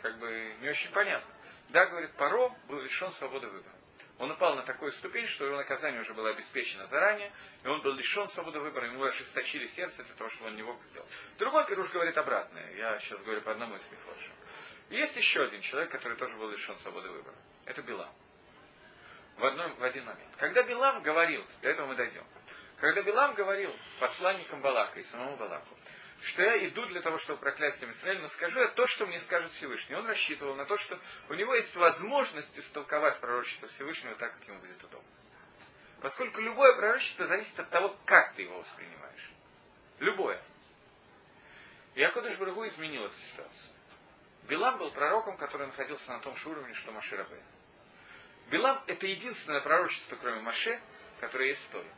Как 0.02 0.20
бы 0.20 0.56
не 0.60 0.70
очень 0.70 0.92
понятно. 0.92 1.34
Да, 1.70 1.86
говорит, 1.86 2.12
Паро 2.16 2.50
был 2.68 2.82
лишен 2.82 3.12
свободы 3.14 3.48
выбора. 3.48 3.76
Он 4.24 4.32
упал 4.32 4.56
на 4.56 4.62
такую 4.62 4.94
ступень, 4.94 5.28
что 5.28 5.46
его 5.46 5.58
наказание 5.58 6.00
уже 6.00 6.14
было 6.14 6.30
обеспечено 6.30 6.86
заранее, 6.86 7.30
и 7.62 7.68
он 7.68 7.82
был 7.82 7.92
лишен 7.92 8.26
свободы 8.30 8.58
выбора, 8.58 8.88
ему 8.88 9.04
ожесточили 9.04 9.66
сердце 9.68 10.02
для 10.02 10.16
того, 10.16 10.30
чтобы 10.30 10.50
он 10.50 10.56
не 10.56 10.64
мог 10.64 10.80
делать. 10.94 11.10
Другой 11.38 11.66
Пируш 11.66 11.92
говорит 11.92 12.18
обратное. 12.18 12.72
Я 12.76 12.98
сейчас 13.00 13.22
говорю 13.22 13.42
по 13.42 13.52
одному 13.52 13.76
из 13.76 13.86
Мифорша. 13.92 14.32
Есть 14.92 15.18
еще 15.18 15.44
один 15.44 15.60
человек, 15.60 15.92
который 15.92 16.18
тоже 16.18 16.38
был 16.38 16.50
лишен 16.50 16.74
свободы 16.78 17.10
выбора. 17.10 17.36
Это 17.66 17.82
Билам 17.82 18.16
в, 19.36 19.44
одной, 19.44 19.74
в 19.74 19.84
один 19.84 20.06
момент. 20.06 20.34
Когда 20.38 20.64
Билам 20.64 21.04
говорил, 21.04 21.46
до 21.62 21.70
этого 21.70 21.88
мы 21.88 21.96
дойдем, 21.96 22.26
когда 22.78 23.02
Билам 23.02 23.34
говорил 23.34 23.76
посланникам 24.00 24.62
Балака 24.62 25.02
и 25.02 25.04
самому 25.04 25.36
Балаку, 25.36 25.76
что 26.24 26.42
я 26.42 26.68
иду 26.68 26.86
для 26.86 27.02
того, 27.02 27.18
чтобы 27.18 27.40
проклясть 27.40 27.78
всем 27.78 27.92
Израиль, 27.92 28.22
но 28.22 28.28
скажу 28.30 28.60
я 28.62 28.70
то, 28.70 28.88
что 28.88 29.06
мне 29.06 29.20
скажет 29.22 29.52
Всевышний. 29.54 29.96
Он 29.96 30.08
рассчитывал 30.08 30.56
на 30.56 30.66
то, 30.66 30.78
что 30.78 30.98
у 31.30 31.34
него 31.34 31.54
есть 31.54 31.76
возможность 31.76 32.58
истолковать 32.58 33.20
пророчество 33.20 33.68
Всевышнего 33.68 34.16
так, 34.16 34.34
как 34.34 34.48
ему 34.48 34.60
будет 34.60 34.82
удобно. 34.84 35.08
Поскольку 36.02 36.40
любое 36.40 36.76
пророчество 36.78 37.28
зависит 37.28 37.60
от 37.60 37.70
того, 37.70 37.98
как 38.06 38.34
ты 38.36 38.44
его 38.44 38.58
воспринимаешь. 38.60 39.32
Любое. 40.00 40.42
И 41.96 42.04
Акодыш 42.04 42.38
Барагу 42.38 42.66
изменил 42.68 43.06
эту 43.06 43.18
ситуацию. 43.18 43.74
Билам 44.48 44.78
был 44.78 44.92
пророком, 44.92 45.38
который 45.38 45.68
находился 45.68 46.12
на 46.12 46.20
том 46.20 46.36
же 46.36 46.50
уровне, 46.50 46.74
что 46.74 46.92
Маше 46.92 47.16
Рабейн. 47.18 47.44
Билам– 48.50 48.82
это 48.88 49.08
единственное 49.08 49.62
пророчество, 49.62 50.16
кроме 50.16 50.42
Маше, 50.42 50.82
которое 51.20 51.50
есть 51.50 51.64
в 51.68 51.72
Торе. 51.72 51.94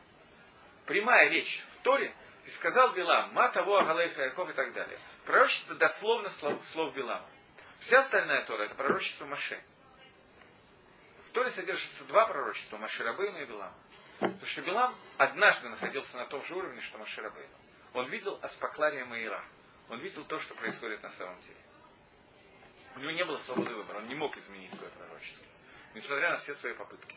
Прямая 0.86 1.28
речь 1.28 1.64
в 1.74 1.82
Торе, 1.82 2.14
и 2.46 2.50
сказал 2.50 2.94
Билам, 2.94 3.32
ма 3.34 3.48
того, 3.48 3.78
Агалейха, 3.78 4.22
Яков 4.22 4.48
и 4.50 4.52
так 4.52 4.72
далее. 4.72 4.98
Пророчество 5.24 5.74
дословно 5.74 6.30
слов, 6.30 6.64
слов 6.66 6.94
Билама. 6.94 7.28
Вся 7.80 8.00
остальная 8.00 8.44
Тора– 8.46 8.62
это 8.64 8.74
пророчество 8.76 9.26
Маше. 9.26 9.60
В 11.28 11.32
Торе 11.32 11.50
содержится 11.50 12.04
два 12.04 12.26
пророчества– 12.26 12.76
Маше 12.78 13.02
Рабейну 13.02 13.42
и 13.42 13.46
Билама. 13.46 13.74
Потому 14.20 14.46
что 14.46 14.62
Билам 14.62 14.94
однажды 15.18 15.68
находился 15.68 16.16
на 16.16 16.26
том 16.26 16.42
же 16.44 16.54
уровне, 16.54 16.80
что 16.82 16.98
Маше 16.98 17.20
Рабейну. 17.20 17.54
Он 17.94 18.08
видел 18.08 18.38
Аспаклария 18.40 19.04
Маира. 19.04 19.42
Он 19.88 19.98
видел 19.98 20.24
то, 20.24 20.38
что 20.38 20.54
происходит 20.54 21.02
на 21.02 21.10
самом 21.10 21.40
деле. 21.40 21.58
У 22.94 23.00
него 23.00 23.10
не 23.10 23.24
было 23.24 23.38
свободы 23.38 23.74
выбора, 23.74 23.98
он 23.98 24.08
не 24.08 24.14
мог 24.14 24.36
изменить 24.36 24.72
свое 24.72 24.90
пророчество, 24.92 25.46
несмотря 25.94 26.30
на 26.30 26.36
все 26.38 26.54
свои 26.54 26.74
попытки. 26.74 27.16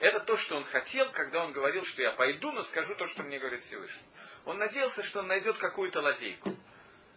Это 0.00 0.20
то, 0.20 0.36
что 0.38 0.56
он 0.56 0.64
хотел, 0.64 1.12
когда 1.12 1.44
он 1.44 1.52
говорил, 1.52 1.84
что 1.84 2.02
я 2.02 2.12
пойду, 2.12 2.50
но 2.52 2.62
скажу 2.62 2.94
то, 2.94 3.06
что 3.06 3.22
мне 3.22 3.38
говорит 3.38 3.62
Всевышний. 3.64 4.06
Он 4.46 4.56
надеялся, 4.56 5.02
что 5.02 5.20
он 5.20 5.26
найдет 5.26 5.58
какую-то 5.58 6.00
лазейку. 6.00 6.56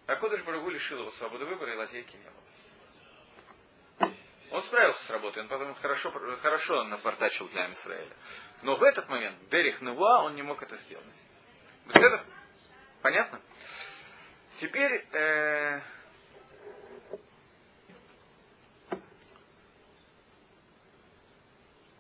А 0.06 0.18
Кодыш 0.18 0.44
Барагу 0.44 0.70
лишил 0.70 1.00
его 1.00 1.10
свободы 1.12 1.46
выбора, 1.46 1.74
и 1.74 1.78
лазейки 1.78 2.18
не 2.18 2.30
было. 2.30 4.12
Он 4.52 4.62
справился 4.64 5.02
с 5.06 5.10
работой, 5.10 5.44
он 5.44 5.48
потом 5.48 5.74
хорошо, 5.76 6.12
хорошо 6.42 6.84
напортачил 6.84 7.48
для 7.48 7.72
Израиля. 7.72 8.14
Но 8.62 8.76
в 8.76 8.84
этот 8.84 9.08
момент, 9.08 9.48
Дерих 9.50 9.82
Невуа, 9.82 10.24
он 10.24 10.36
не 10.36 10.44
мог 10.44 10.62
это 10.62 10.76
сделать. 10.76 11.16
Беседа? 11.86 12.22
Понятно? 13.02 13.40
Теперь 14.60 15.08
э, 15.12 15.82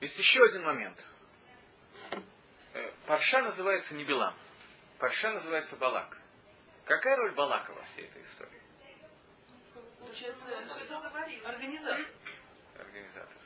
Есть 0.03 0.17
еще 0.17 0.43
один 0.43 0.65
момент. 0.65 1.01
Э, 2.73 2.91
Парша 3.07 3.41
называется 3.41 3.95
не 3.95 4.03
Билам. 4.03 4.35
Парша 4.99 5.31
называется 5.31 5.77
Балак. 5.77 6.19
Какая 6.83 7.15
роль 7.15 7.33
Балака 7.35 7.71
во 7.71 7.81
всей 7.83 8.07
этой 8.07 8.21
истории? 8.21 8.61
Получается, 9.99 10.45
организатор. 11.45 12.05
Организатор. 12.77 13.37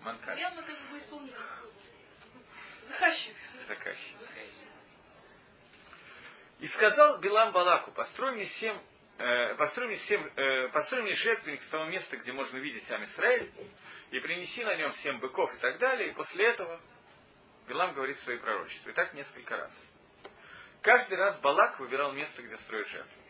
Манкаль. 0.00 0.40
Явно 0.40 0.62
как 0.64 0.76
бы 0.90 0.98
исполнитель. 0.98 1.36
Заказчик. 2.88 3.36
Заказчик. 3.68 4.16
И 6.58 6.66
сказал 6.66 7.20
Билам 7.20 7.52
Балаку, 7.52 7.92
построй 7.92 8.32
мне 8.32 8.46
семь 8.46 8.76
построй 9.58 9.96
семь, 9.96 10.70
построй 10.70 11.02
мне 11.02 11.12
жертвенник 11.12 11.62
с 11.62 11.68
того 11.68 11.84
места, 11.86 12.16
где 12.16 12.32
можно 12.32 12.58
видеть 12.58 12.84
сам 12.86 13.04
Израиль, 13.04 13.52
и 14.10 14.20
принеси 14.20 14.64
на 14.64 14.74
нем 14.76 14.92
семь 14.92 15.18
быков 15.18 15.52
и 15.54 15.58
так 15.58 15.78
далее, 15.78 16.10
и 16.10 16.14
после 16.14 16.46
этого 16.48 16.80
Билам 17.68 17.94
говорит 17.94 18.18
свои 18.20 18.38
пророчества. 18.38 18.90
И 18.90 18.92
так 18.92 19.14
несколько 19.14 19.56
раз. 19.56 19.74
Каждый 20.82 21.16
раз 21.16 21.38
Балак 21.40 21.78
выбирал 21.78 22.12
место, 22.12 22.42
где 22.42 22.56
строить 22.56 22.88
жертву. 22.88 23.22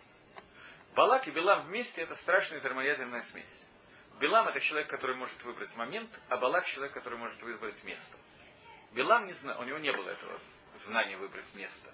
Балак 0.94 1.28
и 1.28 1.30
Билам 1.30 1.66
вместе 1.66 2.02
это 2.02 2.14
страшная 2.16 2.60
термоядерная 2.60 3.22
смесь. 3.22 3.68
Билам 4.20 4.48
это 4.48 4.60
человек, 4.60 4.88
который 4.88 5.16
может 5.16 5.42
выбрать 5.42 5.74
момент, 5.76 6.10
а 6.28 6.36
Балак 6.38 6.66
человек, 6.66 6.94
который 6.94 7.18
может 7.18 7.40
выбрать 7.42 7.82
место. 7.84 8.16
Билам 8.92 9.26
не 9.26 9.32
знал, 9.34 9.60
у 9.60 9.64
него 9.64 9.78
не 9.78 9.92
было 9.92 10.10
этого 10.10 10.38
знания 10.76 11.16
выбрать 11.16 11.52
место. 11.54 11.92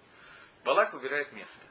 Балак 0.64 0.92
выбирает 0.92 1.33
место 1.33 1.66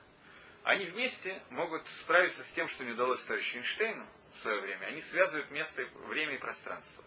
они 0.68 0.86
вместе 0.86 1.42
могут 1.50 1.88
справиться 2.02 2.44
с 2.44 2.52
тем, 2.52 2.68
что 2.68 2.84
не 2.84 2.92
удалось 2.92 3.24
товарищу 3.24 3.58
Эйнштейну 3.58 4.06
в 4.34 4.38
свое 4.40 4.60
время. 4.60 4.88
Они 4.88 5.02
связывают 5.02 5.50
место, 5.50 5.82
время 6.08 6.36
и 6.36 6.40
пространство. 6.40 7.04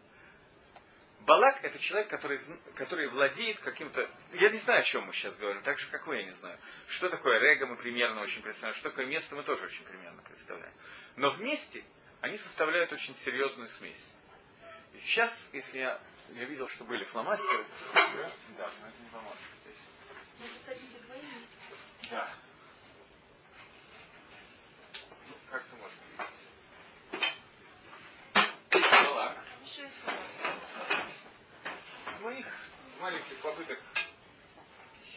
Балак– 1.20 1.60
это 1.62 1.78
человек, 1.78 2.08
который, 2.08 2.40
который 2.74 3.08
владеет 3.08 3.60
каким-то... 3.60 4.10
Я 4.32 4.48
не 4.48 4.58
знаю, 4.60 4.80
о 4.80 4.84
чем 4.84 5.04
мы 5.04 5.12
сейчас 5.12 5.36
говорим, 5.36 5.62
так 5.62 5.78
же, 5.78 5.90
как 5.90 6.06
вы, 6.06 6.16
я 6.16 6.24
не 6.24 6.32
знаю. 6.32 6.58
Что 6.88 7.10
такое 7.10 7.38
рега, 7.38 7.66
мы 7.66 7.76
примерно 7.76 8.22
очень 8.22 8.40
представляем. 8.40 8.78
Что 8.78 8.88
такое 8.88 9.04
место, 9.04 9.36
мы 9.36 9.44
тоже 9.44 9.66
очень 9.66 9.84
примерно 9.84 10.22
представляем. 10.22 10.72
Но 11.16 11.28
вместе 11.28 11.84
они 12.22 12.38
составляют 12.38 12.90
очень 12.94 13.14
серьезную 13.16 13.68
смесь. 13.68 14.12
И 14.94 14.98
сейчас, 15.00 15.30
если 15.52 15.80
я, 15.80 16.00
я 16.30 16.44
видел, 16.46 16.66
что 16.66 16.84
были 16.84 17.04
фломастеры... 17.04 17.66
Да, 17.94 18.30
да 18.56 18.70
но 18.80 18.88
это 18.88 19.02
не 19.02 19.10
поможет 19.10 19.42
здесь. 19.64 19.76
Да. 22.10 22.34
Как 25.50 25.64
ты 25.64 25.76
можешь 25.76 25.96
Балак. 28.70 29.36
Из 32.06 32.20
моих 32.20 32.46
маленьких 33.10 33.38
попыток 33.38 33.78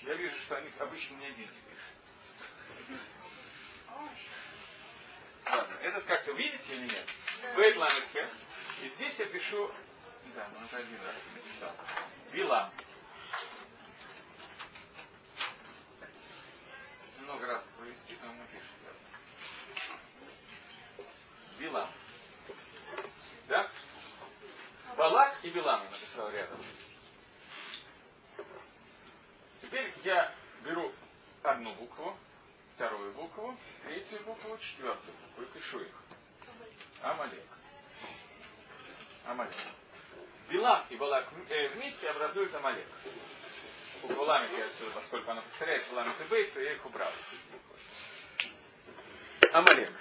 я 0.02 0.16
вижу, 0.16 0.36
что 0.40 0.58
они 0.58 0.70
обычно 0.80 1.18
деньги 1.20 1.44
пишут. 1.46 3.02
Ладно, 5.46 5.74
этот 5.82 6.04
как-то 6.06 6.32
видите 6.32 6.74
или 6.74 6.88
нет? 6.88 7.08
Бейт. 7.56 7.78
И 8.82 8.90
здесь 8.96 9.20
я 9.20 9.28
пишу, 9.28 9.72
да, 10.36 10.50
ну 10.54 10.66
это 10.66 10.78
один 10.78 11.00
раз 11.06 11.16
написал. 11.36 11.76
Вилам. 12.32 12.74
Много 17.20 17.46
раз 17.46 17.64
провести, 17.78 18.16
то 18.16 18.28
он 18.28 18.38
напишет. 18.40 18.64
Билам. 21.60 21.90
Да? 23.48 23.70
Балак 24.98 25.38
и 25.44 25.50
Билам 25.52 25.82
я 25.84 25.90
написал 25.92 26.32
рядом. 26.32 26.60
Теперь 29.74 29.92
я 30.04 30.32
беру 30.64 30.94
одну 31.42 31.74
букву, 31.74 32.16
вторую 32.76 33.12
букву, 33.36 33.58
третью 33.84 34.20
букву, 34.26 34.58
четвертую 34.58 35.14
букву 35.18 35.44
и 35.44 35.46
пишу 35.58 35.80
их. 35.80 35.94
Амалек. 37.02 37.46
Амалек. 39.26 39.54
Билам 40.50 40.86
и 40.90 40.96
Балак 40.98 41.28
э, 41.50 41.68
вместе 41.70 42.10
образуют 42.10 42.54
Амалек. 42.56 42.88
Букву 44.02 44.30
отсюда, 44.30 44.92
поскольку 44.96 45.32
она 45.32 45.42
повторяется 45.42 45.94
ламит 45.96 46.20
и 46.20 46.24
бейт, 46.26 46.54
то 46.54 46.62
я 46.62 46.74
их 46.74 46.86
убрал. 46.86 47.12
Амалек. 49.54 49.92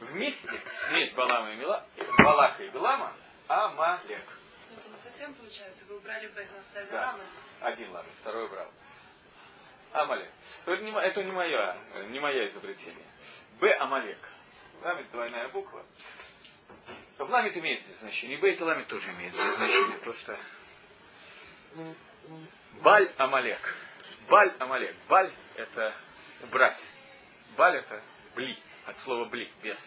Вместе 0.00 0.60
смесь 0.88 1.12
Балама 1.14 1.52
и 1.52 1.56
Мила, 1.56 1.86
Балаха 2.18 2.62
и 2.62 2.68
Билама, 2.68 3.12
Амалек. 3.48 4.24
Это 4.76 4.88
не 4.90 4.98
совсем 4.98 5.34
получается. 5.34 5.84
Вы 5.86 5.96
убрали 5.96 6.28
Б, 6.28 6.46
оставили 6.60 6.90
да. 6.90 7.06
Лама. 7.06 7.24
Один 7.62 7.90
ламы, 7.92 8.08
второй 8.20 8.46
убрал. 8.46 8.70
Амалек. 9.96 10.30
Это 10.66 11.22
не, 11.22 11.32
мое, 11.32 11.76
не 12.08 12.20
мое 12.20 12.46
изобретение. 12.46 13.06
Б 13.60 13.74
Амалек. 13.76 14.18
Ламит 14.82 15.10
двойная 15.10 15.48
буква. 15.48 15.84
В 17.18 17.30
ламит 17.30 17.56
имеет 17.56 17.80
здесь 17.80 17.98
значение. 17.98 18.38
И 18.38 18.40
Б 18.40 18.52
и 18.52 18.60
ламит 18.60 18.88
тоже 18.88 19.10
имеет 19.10 19.32
здесь 19.32 19.54
значение. 19.54 19.98
Просто 19.98 20.38
Баль 22.82 23.12
Амалек. 23.16 23.60
Баль 24.28 24.54
Амалек. 24.58 24.94
Баль 25.08 25.32
это 25.56 25.94
убрать. 26.42 26.80
Баль 27.56 27.76
это 27.76 28.02
бли 28.34 28.56
от 28.86 28.98
слова 28.98 29.28
бли, 29.28 29.50
без, 29.62 29.78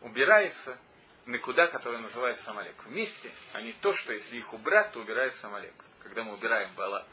убирается 0.00 0.78
никуда, 1.26 1.66
который 1.66 2.00
называется 2.00 2.50
Амалек. 2.50 2.82
Вместе 2.86 3.30
они 3.52 3.72
то, 3.72 3.92
что 3.92 4.12
если 4.12 4.36
их 4.36 4.52
убрать, 4.54 4.92
то 4.92 5.00
убирается 5.00 5.46
Амалек. 5.48 5.74
Когда 6.00 6.22
мы 6.22 6.34
убираем 6.34 6.72
Бала, 6.74 7.06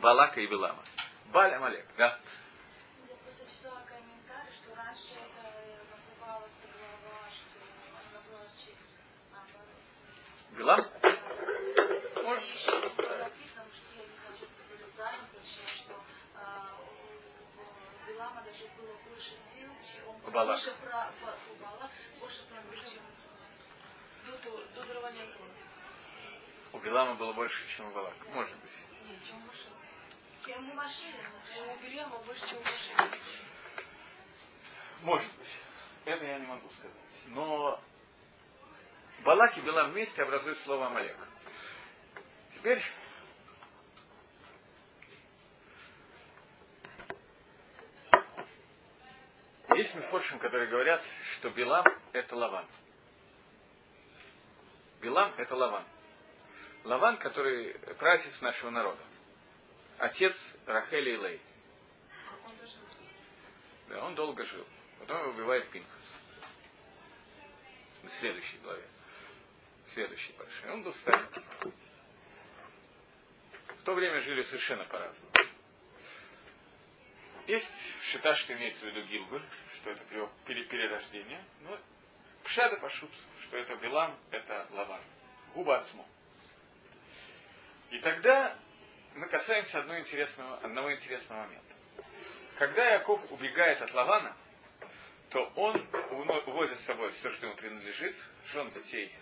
Балака 0.00 0.40
и 0.40 0.46
Белама. 0.46 0.82
Баль 1.32 1.54
Амалек, 1.54 1.86
да? 1.96 2.20
Я 3.08 3.16
просто 3.24 3.46
читала 3.48 3.80
комментарий, 3.88 4.52
что 4.52 4.74
раньше 4.74 5.14
это 5.16 5.48
называлось 5.88 6.60
глава, 6.76 7.24
что 7.32 7.48
называлось 8.12 8.52
через? 8.60 8.98
Может. 12.22 12.42
И 12.42 12.52
еще 12.52 12.70
написано, 12.70 13.64
что 13.72 13.96
я 13.96 14.04
не 14.04 14.16
знаю, 14.18 14.36
что 14.36 14.44
это 14.44 14.88
правильно 14.94 15.26
прочитала, 15.32 15.68
что 15.70 16.04
а, 16.36 16.76
у 17.56 18.06
Билама 18.06 18.42
даже 18.42 18.68
было 18.76 18.94
больше 19.08 19.30
сил, 19.30 19.70
чем 19.88 20.08
он 20.08 20.20
больше 20.20 20.74
про, 20.84 21.08
у 21.50 21.62
Бала, 21.62 21.90
больше 22.20 22.44
прям, 22.44 22.62
чем. 22.72 23.02
У 26.74 26.78
Белама 26.78 27.14
было 27.14 27.32
больше, 27.32 27.66
чем 27.74 27.86
у 27.86 27.94
Балака. 27.94 28.28
Может 28.28 28.58
быть. 28.58 28.76
Нет, 29.08 29.18
чем 29.26 29.42
у. 29.46 29.91
Ему 30.46 30.74
машина, 30.74 31.18
ему 31.56 31.76
белье, 31.82 32.04
больше, 32.26 32.48
чем 32.48 32.58
машина. 32.62 33.16
Может 35.02 35.32
быть. 35.36 35.60
Это 36.04 36.24
я 36.24 36.38
не 36.40 36.46
могу 36.46 36.68
сказать. 36.70 36.96
Но 37.28 37.80
Балак 39.24 39.56
и 39.56 39.60
Билам 39.60 39.92
вместе 39.92 40.20
образуют 40.22 40.58
слово 40.58 40.86
Амалек. 40.86 41.16
Теперь 42.54 42.82
Есть 49.76 49.94
мифоршим, 49.94 50.38
которые 50.38 50.68
говорят, 50.68 51.02
что 51.36 51.50
Билам– 51.50 51.84
это 52.12 52.36
Лаван. 52.36 52.66
Билам– 55.00 55.32
это 55.38 55.56
Лаван. 55.56 55.84
Лаван, 56.84 57.16
который 57.16 57.74
пратец 57.98 58.40
нашего 58.42 58.70
народа. 58.70 59.02
Отец 59.98 60.34
Рахели 60.66 61.16
Лей. 61.16 61.40
Да, 63.88 64.04
он 64.04 64.14
долго 64.14 64.44
жил. 64.44 64.66
Потом 64.98 65.30
убивает 65.30 65.68
Пинхас. 65.70 66.20
В 68.02 68.08
следующей 68.08 68.58
главе. 68.58 68.84
В 69.84 69.90
следующей 69.90 70.32
парше. 70.32 70.70
Он 70.70 70.82
был 70.82 70.92
старенький. 70.92 71.42
В 73.78 73.84
то 73.84 73.94
время 73.94 74.20
жили 74.20 74.42
совершенно 74.42 74.84
по-разному. 74.84 75.32
Есть 77.46 77.74
шита, 78.02 78.32
что 78.34 78.54
имеется 78.54 78.86
в 78.86 78.88
виду 78.88 79.02
Гилгуль, 79.02 79.44
что 79.76 79.90
это 79.90 80.04
перерождение. 80.44 81.44
Но 81.62 81.78
Пшада 82.44 82.76
пошут, 82.76 83.10
что 83.42 83.56
это 83.56 83.74
Билам, 83.76 84.16
это 84.30 84.68
Лаван. 84.70 85.02
Губа 85.54 85.78
Ацмо. 85.78 86.06
И 87.90 87.98
тогда 87.98 88.56
мы 89.14 89.28
касаемся 89.28 89.80
одного 89.80 90.00
интересного, 90.00 90.56
одного 90.58 90.92
интересного 90.92 91.42
момента. 91.42 91.74
Когда 92.56 92.94
Яков 92.94 93.20
убегает 93.30 93.80
от 93.82 93.92
Лавана, 93.92 94.36
то 95.30 95.44
он 95.56 95.76
увозит 96.46 96.78
с 96.78 96.84
собой 96.84 97.10
все, 97.12 97.30
что 97.30 97.46
ему 97.46 97.56
принадлежит, 97.56 98.14
жен, 98.46 98.68
детей, 98.70 99.12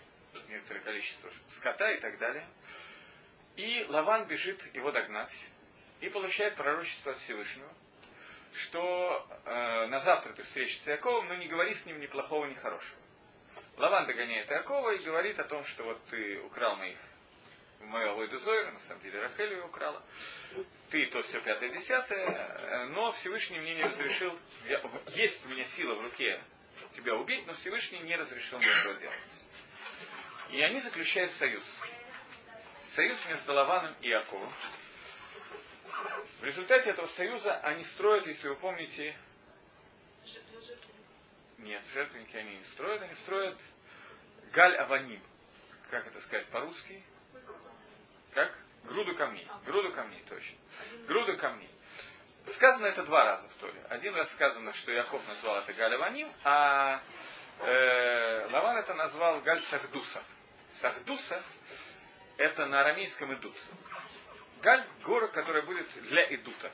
некоторое 0.49 0.81
количество 0.81 1.29
скота 1.49 1.91
и 1.91 1.99
так 1.99 2.17
далее. 2.19 2.45
И 3.55 3.85
Лаван 3.89 4.27
бежит 4.27 4.61
его 4.75 4.91
догнать 4.91 5.33
и 5.99 6.09
получает 6.09 6.55
пророчество 6.55 7.13
от 7.13 7.19
Всевышнего, 7.19 7.71
что 8.53 9.27
э, 9.45 9.87
на 9.87 9.99
завтра 9.99 10.33
ты 10.33 10.43
встретишься 10.43 10.83
с 10.83 10.87
Яковом, 10.87 11.27
но 11.27 11.35
не 11.35 11.47
говори 11.47 11.73
с 11.73 11.85
ним 11.85 11.99
ни 11.99 12.07
плохого, 12.07 12.45
ни 12.45 12.53
хорошего. 12.53 12.99
Лаван 13.77 14.05
догоняет 14.05 14.49
Якова 14.49 14.91
и 14.91 15.03
говорит 15.03 15.39
о 15.39 15.45
том, 15.45 15.63
что 15.63 15.83
вот 15.83 16.03
ты 16.05 16.39
украл 16.41 16.75
моих 16.75 16.99
мою 17.85 18.11
Авойду 18.11 18.37
Зойра, 18.37 18.71
на 18.71 18.79
самом 18.79 19.01
деле 19.01 19.19
Рахель 19.19 19.53
ее 19.53 19.63
украла. 19.63 20.03
Ты 20.89 21.05
то 21.07 21.21
все 21.21 21.41
пятое, 21.41 21.69
десятое, 21.69 22.87
но 22.89 23.11
Всевышний 23.13 23.59
мне 23.59 23.75
не 23.75 23.83
разрешил, 23.83 24.37
я, 24.65 24.81
есть 25.07 25.45
у 25.45 25.49
меня 25.49 25.65
сила 25.65 25.95
в 25.95 26.01
руке 26.01 26.41
тебя 26.91 27.15
убить, 27.15 27.45
но 27.47 27.53
Всевышний 27.53 27.99
не 27.99 28.15
разрешил 28.15 28.59
мне 28.59 28.67
этого 28.67 28.95
делать. 28.95 29.17
И 30.51 30.61
они 30.61 30.81
заключают 30.81 31.31
союз. 31.33 31.63
Союз 32.95 33.17
между 33.29 33.53
Лаваном 33.53 33.95
и 34.01 34.09
Яковом. 34.09 34.51
В 36.39 36.43
результате 36.43 36.89
этого 36.89 37.07
союза 37.07 37.57
они 37.61 37.83
строят, 37.83 38.27
если 38.27 38.49
вы 38.49 38.55
помните... 38.55 39.15
Нет, 41.59 41.83
жертвенники 41.93 42.35
они 42.35 42.57
не 42.57 42.63
строят, 42.63 43.03
они 43.03 43.13
строят 43.15 43.59
Галь 44.51 44.75
Аваним. 44.77 45.21
Как 45.89 46.07
это 46.07 46.19
сказать 46.21 46.47
по-русски? 46.47 47.03
Как? 48.33 48.57
Груду 48.85 49.15
камней. 49.15 49.47
Груду 49.65 49.91
камней, 49.91 50.23
точно. 50.27 50.57
Груду 51.07 51.37
камней. 51.37 51.69
Сказано 52.47 52.87
это 52.87 53.03
два 53.03 53.23
раза 53.23 53.47
в 53.49 53.53
Торе. 53.55 53.79
Один 53.89 54.15
раз 54.15 54.31
сказано, 54.33 54.73
что 54.73 54.91
Яков 54.91 55.25
назвал 55.27 55.57
это 55.59 55.73
Галь 55.73 55.93
Аваним, 55.95 56.31
а 56.43 57.01
э, 57.59 58.47
Лаван 58.51 58.77
это 58.77 58.93
назвал 58.95 59.41
Галь 59.41 59.61
Сахдуса. 59.61 60.23
Сахдуса 60.71 61.43
это 62.37 62.65
на 62.65 62.81
арамейском 62.81 63.33
идут. 63.35 63.55
Галь– 64.61 64.85
гора, 65.03 65.27
которая 65.27 65.63
будет 65.63 65.87
для 66.03 66.33
идута. 66.35 66.71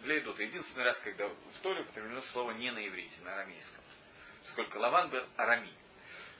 Для 0.00 0.18
идута. 0.18 0.42
Единственный 0.42 0.84
раз, 0.84 0.98
когда 1.00 1.28
в 1.28 1.58
Торе 1.62 1.82
употреблено 1.82 2.20
слово 2.22 2.50
не 2.52 2.70
на 2.72 2.86
иврите, 2.86 3.20
на 3.22 3.34
арамейском. 3.34 3.80
Сколько 4.46 4.78
Лаван 4.78 5.10
был 5.10 5.24
арами. 5.36 5.72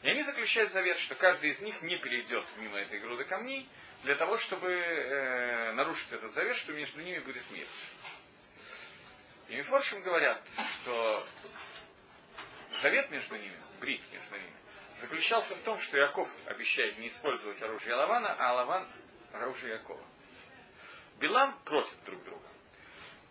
И 0.03 0.09
они 0.09 0.23
заключают 0.25 0.73
завет, 0.73 0.97
что 0.99 1.15
каждый 1.15 1.51
из 1.51 1.61
них 1.61 1.81
не 1.83 1.97
перейдет 1.99 2.45
мимо 2.57 2.79
этой 2.79 2.99
груды 2.99 3.25
камней, 3.25 3.69
для 4.03 4.17
того, 4.17 4.37
чтобы 4.39 4.69
э, 4.69 5.73
нарушить 5.73 6.13
этот 6.13 6.33
завет, 6.33 6.57
что 6.57 6.73
между 6.73 7.01
ними 7.01 7.21
будет 7.21 7.49
мир. 7.51 7.67
И 9.49 9.57
Мифоршим 9.57 10.03
говорят, 10.03 10.43
что 10.75 11.27
завет 12.81 13.11
между 13.11 13.37
ними, 13.37 13.57
брит 13.81 14.03
между 14.11 14.35
ними, 14.35 14.57
заключался 15.01 15.55
в 15.55 15.61
том, 15.61 15.79
что 15.81 15.99
Яков 15.99 16.29
обещает 16.47 16.99
не 16.99 17.09
использовать 17.09 17.63
оружие 17.63 17.95
Лавана, 17.95 18.35
а 18.35 18.55
Лаван 18.55 18.89
оружие 19.33 19.75
Якова. 19.75 20.05
Билам 21.21 21.59
против 21.65 22.05
друг 22.05 22.25
друга. 22.25 22.49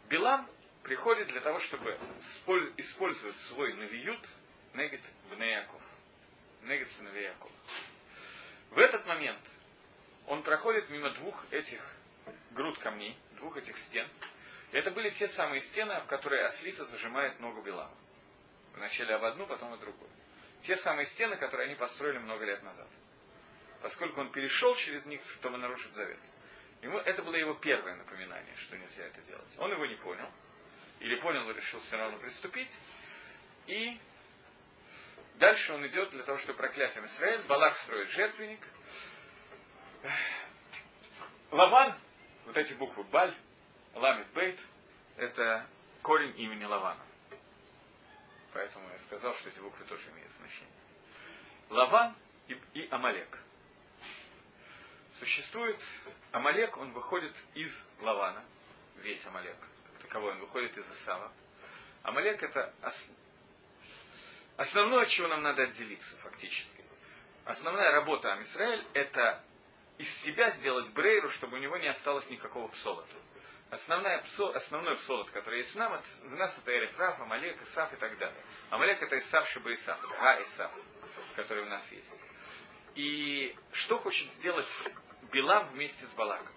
Билам 0.10 0.48
приходит 0.84 1.28
для 1.28 1.42
того, 1.42 1.60
чтобы 1.60 2.00
использовать 2.78 3.38
свой 3.38 3.74
навиют 3.74 4.26
негет 4.74 5.02
в 5.30 5.42
Яков. 5.42 5.82
Негет 6.64 6.88
сыновей 6.92 7.26
Якова. 7.26 7.52
В 8.70 8.78
этот 8.78 9.06
момент 9.06 9.42
он 10.32 10.44
проходит 10.44 10.90
мимо 10.90 11.10
двух 11.12 11.46
этих 11.52 11.82
груд 12.52 12.78
камней, 12.80 13.18
двух 13.38 13.58
этих 13.58 13.78
стен. 13.78 14.08
И 14.72 14.78
это 14.78 14.92
были 14.92 15.10
те 15.10 15.28
самые 15.28 15.62
стены, 15.62 16.00
в 16.02 16.08
которые 16.08 16.46
ослица 16.46 16.86
зажимает 16.86 17.40
ногу 17.40 17.62
Билама. 17.62 17.94
Вначале 18.74 19.16
об 19.16 19.24
одну, 19.26 19.46
потом 19.46 19.74
о 19.74 19.78
другую 19.78 20.10
те 20.62 20.76
самые 20.78 21.06
стены, 21.08 21.38
которые 21.38 21.68
они 21.68 21.76
построили 21.76 22.20
много 22.20 22.46
лет 22.46 22.62
назад. 22.64 22.88
Поскольку 23.82 24.22
он 24.22 24.32
перешел 24.32 24.76
через 24.76 25.06
них, 25.06 25.22
чтобы 25.40 25.58
нарушить 25.58 25.92
завет. 25.94 26.20
Ему, 26.82 27.00
это 27.00 27.24
было 27.24 27.36
его 27.36 27.56
первое 27.56 27.96
напоминание, 27.96 28.56
что 28.56 28.78
нельзя 28.78 29.06
это 29.06 29.22
делать. 29.22 29.56
Он 29.58 29.72
его 29.72 29.86
не 29.86 29.96
понял. 29.96 30.30
Или 31.00 31.16
понял, 31.16 31.44
но 31.46 31.52
решил 31.52 31.80
все 31.82 31.98
равно 31.98 32.20
приступить. 32.20 32.72
И 33.68 34.00
дальше 35.36 35.74
он 35.74 35.86
идет 35.88 36.12
для 36.12 36.24
того, 36.24 36.38
чтобы 36.38 36.58
проклятием 36.58 37.06
Израиль. 37.06 37.42
Балак 37.48 37.76
строит 37.78 38.10
жертвенник. 38.10 38.62
Лаван, 41.52 41.94
вот 42.46 42.58
эти 42.58 42.74
буквы 42.74 43.04
Баль, 43.06 43.36
Ламит 43.94 44.28
Бейт, 44.34 44.60
это 45.18 45.68
корень 46.02 46.34
имени 46.40 46.64
Лавана. 46.64 47.04
Поэтому 48.54 48.90
я 48.90 49.00
сказал, 49.00 49.34
что 49.36 49.50
эти 49.50 49.60
буквы 49.60 49.86
тоже 49.86 50.10
имеют 50.12 50.32
значение. 50.34 50.70
Лаван 51.70 52.16
и, 52.48 52.60
и 52.74 52.88
Амалек. 52.90 53.40
Существует 55.14 55.80
Амалек, 56.32 56.76
он 56.78 56.92
выходит 56.94 57.36
из 57.54 57.72
Лавана, 58.00 58.44
весь 58.98 59.26
Амалек, 59.26 59.58
как 59.60 60.02
таковой, 60.02 60.32
он 60.32 60.40
выходит 60.40 60.78
из 60.78 60.86
Исава. 60.86 61.32
Амалек 62.04 62.42
это 62.42 62.74
ос... 62.82 63.08
основное, 64.58 65.04
от 65.04 65.10
чего 65.10 65.28
нам 65.28 65.44
надо 65.44 65.64
отделиться 65.64 66.18
фактически. 66.18 66.84
Основная 67.46 67.92
работа 67.92 68.34
Амисраэль 68.34 68.86
это 68.94 69.44
из 70.02 70.22
себя 70.24 70.50
сделать 70.52 70.92
Брейру, 70.94 71.30
чтобы 71.30 71.58
у 71.58 71.60
него 71.60 71.78
не 71.78 71.88
осталось 71.88 72.28
никакого 72.30 72.68
псолота. 72.70 73.16
Основная 73.70 74.22
псо, 74.24 74.54
основной 74.54 74.98
псолот, 74.98 75.30
который 75.30 75.60
есть 75.60 75.76
нам, 75.76 75.94
это, 75.94 76.04
в 76.24 76.36
нас, 76.36 76.58
это 76.58 76.72
Эриф 76.76 76.98
Раф, 76.98 77.22
Амалек, 77.22 77.62
Исаф 77.62 77.94
и 77.94 77.96
так 77.96 78.18
далее. 78.18 78.44
Амалек 78.70 79.02
это 79.02 79.18
Исаф, 79.18 79.48
Шиба 79.50 79.74
Исаф, 79.74 80.02
Га 80.20 80.42
Исаф, 80.42 80.72
который 81.36 81.64
у 81.64 81.70
нас 81.70 81.90
есть. 81.92 82.20
И 82.96 83.56
что 83.72 83.98
хочет 84.00 84.30
сделать 84.34 84.68
Билам 85.32 85.70
вместе 85.70 86.06
с 86.06 86.12
Балаком? 86.14 86.54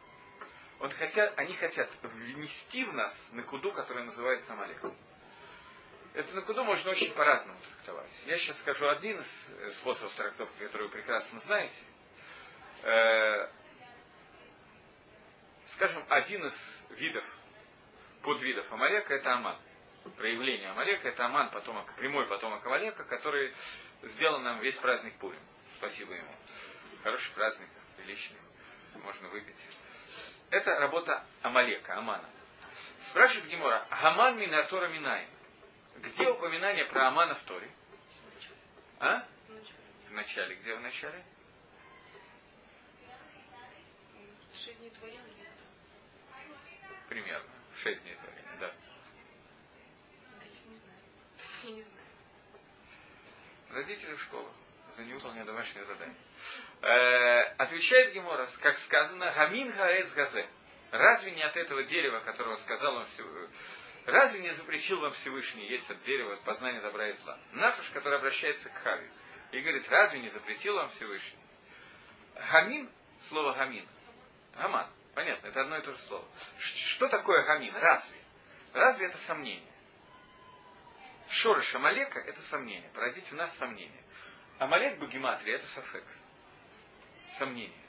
Он 0.81 0.91
хотят, 0.91 1.39
они 1.39 1.55
хотят 1.55 1.89
внести 2.03 2.85
в 2.85 2.95
нас 2.95 3.15
накуду, 3.33 3.73
которая 3.73 4.05
называется 4.05 4.53
Амалеком. 4.55 4.97
Это 6.15 6.35
накуду 6.35 6.65
можно 6.65 6.91
очень 6.91 7.13
по-разному 7.13 7.59
трактовать. 7.61 8.11
Я 8.27 8.39
сейчас 8.39 8.59
скажу 8.61 8.89
один 8.89 9.21
из 9.21 9.51
э, 9.51 9.71
способов 9.73 10.15
трактовки, 10.15 10.59
который 10.59 10.89
вы 10.89 10.93
прекрасно 10.93 11.39
знаете. 11.41 11.77
Э, 12.85 13.49
скажем, 15.65 16.05
один 16.11 16.45
из 16.45 16.83
видов, 16.91 17.25
подвидов 18.23 18.71
Амалека 18.71 19.15
это 19.15 19.33
Аман. 19.33 19.57
Проявление 20.19 20.69
Амалека 20.69 21.09
это 21.09 21.25
Аман, 21.25 21.51
потомок, 21.51 21.95
прямой 21.97 22.27
потомок 22.29 22.65
Амалека, 22.67 23.05
который 23.05 23.55
сделал 24.03 24.41
нам 24.41 24.61
весь 24.61 24.77
праздник 24.77 25.15
Пурим. 25.19 25.41
Спасибо 25.79 26.13
ему. 26.13 26.31
Хороший 27.03 27.33
праздник, 27.33 27.71
приличный, 27.97 28.39
можно 29.03 29.29
выпить. 29.31 29.57
Это 30.51 30.79
работа 30.79 31.25
Амалека, 31.41 31.97
Амана. 31.97 32.29
Спрашивает 33.09 33.49
Гемора, 33.49 33.87
Аман 33.89 34.39
Минатора 34.39 34.89
Минай. 34.89 35.27
Где 35.97 36.29
упоминание 36.29 36.85
про 36.85 37.09
Амана 37.09 37.35
в 37.35 37.43
Торе? 37.45 37.71
А? 39.01 39.25
В 40.09 40.11
начале. 40.11 40.57
Где 40.57 40.75
в 40.75 40.81
начале? 40.81 41.25
Шесть 44.65 44.79
дней 44.79 44.91
твоя, 44.91 45.21
Примерно. 47.09 47.51
Шесть 47.77 48.03
дней 48.03 48.15
творения, 48.15 48.57
да. 48.61 48.73
Не 50.65 50.75
знаю. 50.77 50.99
Я 51.65 51.71
не 51.71 51.83
знаю. 51.83 52.07
Родители 53.69 54.15
в 54.15 54.23
школу 54.23 54.51
за 54.97 55.05
невыполнение 55.05 55.45
домашнего 55.45 55.85
задания. 55.85 56.17
Э, 56.81 57.43
отвечает 57.59 58.15
Гемора, 58.15 58.49
как 58.63 58.79
сказано, 58.79 59.31
Гамин 59.33 59.71
Гаэс 59.71 60.15
Газе. 60.15 60.49
Разве 60.93 61.33
не 61.33 61.43
от 61.43 61.57
этого 61.57 61.83
дерева, 61.85 62.21
которого 62.21 62.57
сказал 62.57 62.97
он 62.97 63.07
все, 63.07 63.51
Разве 64.07 64.41
не 64.41 64.51
запретил 64.55 65.01
вам 65.01 65.13
Всевышний 65.13 65.69
есть 65.69 65.91
от 65.91 66.03
дерева 66.05 66.37
познания 66.45 66.81
добра 66.81 67.09
и 67.09 67.13
зла? 67.13 67.39
Нафаш, 67.53 67.91
который 67.91 68.17
обращается 68.17 68.71
к 68.71 68.75
Хави, 68.77 69.11
и 69.53 69.61
говорит, 69.61 69.87
разве 69.91 70.21
не 70.21 70.29
запретил 70.31 70.75
вам 70.75 70.89
Всевышний? 70.91 71.39
Гамин, 72.35 72.89
слово 73.29 73.53
гамин, 73.53 73.87
гаман, 74.57 74.89
понятно, 75.15 75.49
это 75.49 75.61
одно 75.63 75.79
и 75.79 75.83
то 75.83 75.93
же 75.93 75.99
слово. 75.99 76.25
Что 76.59 77.09
такое 77.09 77.45
гамин? 77.45 77.75
Разве? 77.77 78.17
Разве 78.73 79.07
это 79.07 79.19
сомнение? 79.19 79.73
Шорыш 81.29 81.75
Амалека– 81.75 82.19
это 82.27 82.41
сомнение, 82.43 82.91
породить 82.95 83.33
у 83.33 83.37
нас 83.37 83.57
сомнение. 83.57 84.03
Амалек 84.59 84.99
Багиматри– 84.99 85.53
это 85.55 85.67
сафек. 85.67 86.05
Сомнение. 87.39 87.81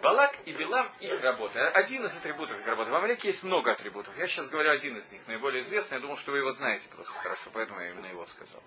Балак 0.00 0.36
и 0.44 0.52
Билам– 0.52 0.92
их 1.00 1.20
работа. 1.22 1.70
Один 1.70 2.04
из 2.04 2.16
атрибутов 2.16 2.60
их 2.60 2.66
работы. 2.66 2.90
В 2.90 2.94
Амалеке 2.94 3.28
есть 3.28 3.42
много 3.42 3.72
атрибутов. 3.72 4.16
Я 4.16 4.26
сейчас 4.28 4.48
говорю 4.48 4.70
один 4.70 4.96
из 4.96 5.10
них, 5.10 5.26
наиболее 5.26 5.62
известный. 5.64 5.96
Я 5.96 6.00
думал, 6.00 6.16
что 6.16 6.32
вы 6.32 6.38
его 6.38 6.52
знаете 6.52 6.88
просто 6.88 7.14
хорошо, 7.14 7.50
поэтому 7.52 7.80
я 7.80 7.90
именно 7.90 8.06
его 8.06 8.26
сказал. 8.26 8.62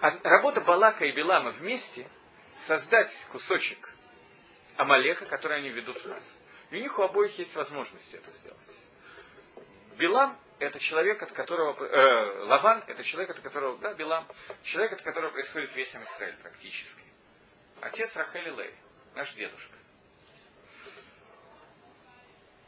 А 0.00 0.18
работа 0.24 0.62
Балака 0.62 1.04
и 1.04 1.12
Билама 1.12 1.50
вместе– 1.50 2.08
создать 2.66 3.10
кусочек 3.30 3.88
Амалека, 4.76 5.26
который 5.26 5.58
они 5.58 5.70
ведут 5.70 5.98
в 5.98 6.06
нас. 6.08 6.40
И 6.70 6.76
у 6.76 6.80
них 6.80 6.98
у 6.98 7.02
обоих 7.02 7.38
есть 7.38 7.54
возможность 7.54 8.14
это 8.14 8.30
сделать. 8.32 8.88
Билам– 9.98 10.38
это 10.58 10.78
человек, 10.78 11.22
от 11.22 11.32
которого... 11.32 11.84
Э, 11.84 12.44
Лаван– 12.44 12.84
это 12.86 13.04
человек, 13.04 13.30
от 13.30 13.40
которого... 13.40 13.78
Да, 13.78 13.94
Билам– 13.94 14.26
человек, 14.62 14.92
от 14.94 15.02
которого 15.02 15.30
происходит 15.32 15.74
весь 15.76 15.94
Израиль 15.94 16.36
практически. 16.36 17.02
Отец 17.80 18.14
Рахели 18.16 18.50
Лей, 18.50 18.74
наш 19.14 19.32
дедушка. 19.34 19.76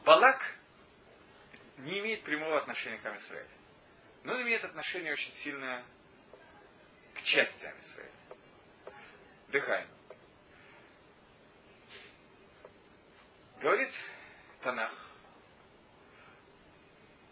Балак 0.05 0.43
не 1.79 1.99
имеет 2.01 2.25
прямого 2.25 2.59
отношения 2.59 2.99
к 2.99 3.07
Амисраилю. 3.07 3.49
Но 4.23 4.35
он 4.35 4.43
имеет 4.43 4.65
отношение 4.65 5.13
очень 5.13 5.33
сильное 5.33 5.85
к 7.15 7.23
части 7.23 7.65
Амисраиля. 7.65 8.13
Дыхаем. 9.49 9.89
Говорит 13.61 13.91
Танах 14.61 14.93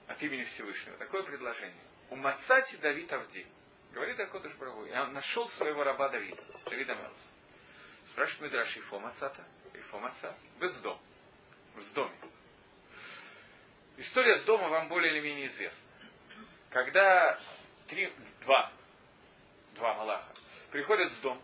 от 0.06 0.22
имени 0.22 0.44
Всевышнего 0.44 0.96
такое 0.98 1.22
предложение. 1.22 1.82
У 2.10 2.16
Мацати 2.16 2.76
Давид 2.76 3.12
Авди. 3.12 3.46
Говорит 3.92 4.18
Акодыш 4.20 4.52
Брагу. 4.54 4.86
Я 4.86 5.06
нашел 5.08 5.46
своего 5.48 5.84
раба 5.84 6.08
Давида. 6.08 6.42
Давида 6.66 6.94
Мелса. 6.94 7.28
Спрашивает 8.10 8.52
Мидраш 8.52 8.76
Ифо 8.76 8.98
Мацата. 8.98 9.44
Ифо 9.74 9.98
Маца. 9.98 10.34
Без 10.60 10.78
дом. 10.80 11.00
В 11.74 11.92
доме. 11.94 12.14
История 13.96 14.38
с 14.38 14.44
дома 14.44 14.68
вам 14.68 14.88
более 14.88 15.12
или 15.12 15.20
менее 15.20 15.46
известна. 15.46 15.88
Когда 16.70 17.38
три, 17.86 18.12
два, 18.40 18.72
два 19.74 19.94
Малаха 19.94 20.32
приходят 20.70 21.12
с 21.12 21.20
дом, 21.20 21.40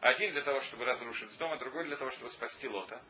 один 0.00 0.32
для 0.32 0.42
того, 0.42 0.60
чтобы 0.60 0.84
разрушить 0.84 1.30
с 1.30 1.34
дома, 1.36 1.58
другой 1.58 1.84
для 1.84 1.96
того, 1.96 2.10
чтобы 2.10 2.30
спасти 2.30 2.68
Лота, 2.68 3.00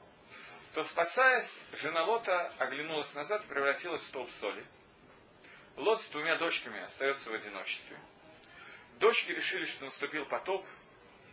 то, 0.72 0.82
спасаясь, 0.84 1.50
жена 1.72 2.04
Лота 2.04 2.52
оглянулась 2.58 3.12
назад 3.14 3.44
и 3.44 3.48
превратилась 3.48 4.00
в 4.02 4.06
столб 4.08 4.30
соли. 4.40 4.64
Лот 5.76 6.00
с 6.00 6.10
двумя 6.10 6.36
дочками 6.36 6.80
остается 6.80 7.30
в 7.30 7.34
одиночестве. 7.34 7.98
Дочки 8.98 9.32
решили, 9.32 9.64
что 9.64 9.84
наступил 9.84 10.26
потоп, 10.26 10.66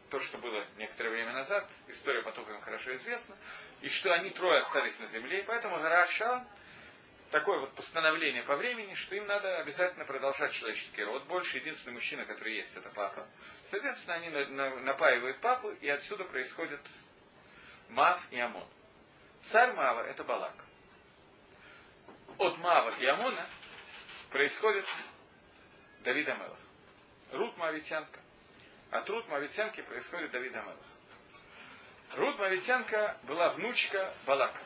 то, 0.10 0.20
что 0.20 0.40
было 0.40 0.66
некоторое 0.78 1.12
время 1.12 1.34
назад, 1.34 1.70
история 1.88 2.24
потопа 2.24 2.50
им 2.52 2.62
хорошо 2.62 2.94
известна, 2.96 3.38
и 3.82 3.90
что 3.90 4.12
они 4.12 4.32
трое 4.32 4.60
остались 4.60 4.98
на 5.00 5.06
земле, 5.06 5.42
и 5.42 5.46
поэтому 5.46 5.78
гора 5.78 6.08
Шан 6.08 6.48
такое 7.30 7.60
вот 7.60 7.76
постановление 7.76 8.44
по 8.44 8.56
времени, 8.56 8.94
что 8.96 9.16
им 9.16 9.28
надо 9.28 9.60
обязательно 9.60 10.04
продолжать 10.06 10.52
человеческий 10.54 11.04
род. 11.04 11.26
Больше 11.26 11.60
единственный 11.60 11.94
мужчина, 11.94 12.26
который 12.26 12.56
есть, 12.56 12.76
это 12.76 12.90
папа. 12.90 13.28
Соответственно, 13.70 14.16
они 14.16 14.30
напаивают 14.84 15.40
папу, 15.42 15.70
и 15.70 15.88
отсюда 15.88 16.24
происходит 16.24 16.82
Мав 17.90 18.20
и 18.32 18.40
Амон. 18.40 18.68
Царь 19.44 19.74
Мава– 19.74 20.02
это 20.08 20.24
Балак. 20.24 20.66
От 22.38 22.58
Мава 22.60 22.94
и 23.00 23.06
Амона 23.06 23.50
происходит 24.30 24.86
Давид 26.02 26.28
Амелах. 26.30 26.60
Рут 27.32 27.58
Мавитянка. 27.58 28.20
От 28.92 29.10
Рут 29.10 29.28
Мавитянки 29.28 29.82
происходит 29.82 30.32
Давид 30.32 30.56
Амелах. 30.56 30.86
Рут 32.16 32.40
Мавитянка 32.40 33.18
была 33.24 33.50
внучка 33.50 34.14
Балака. 34.26 34.62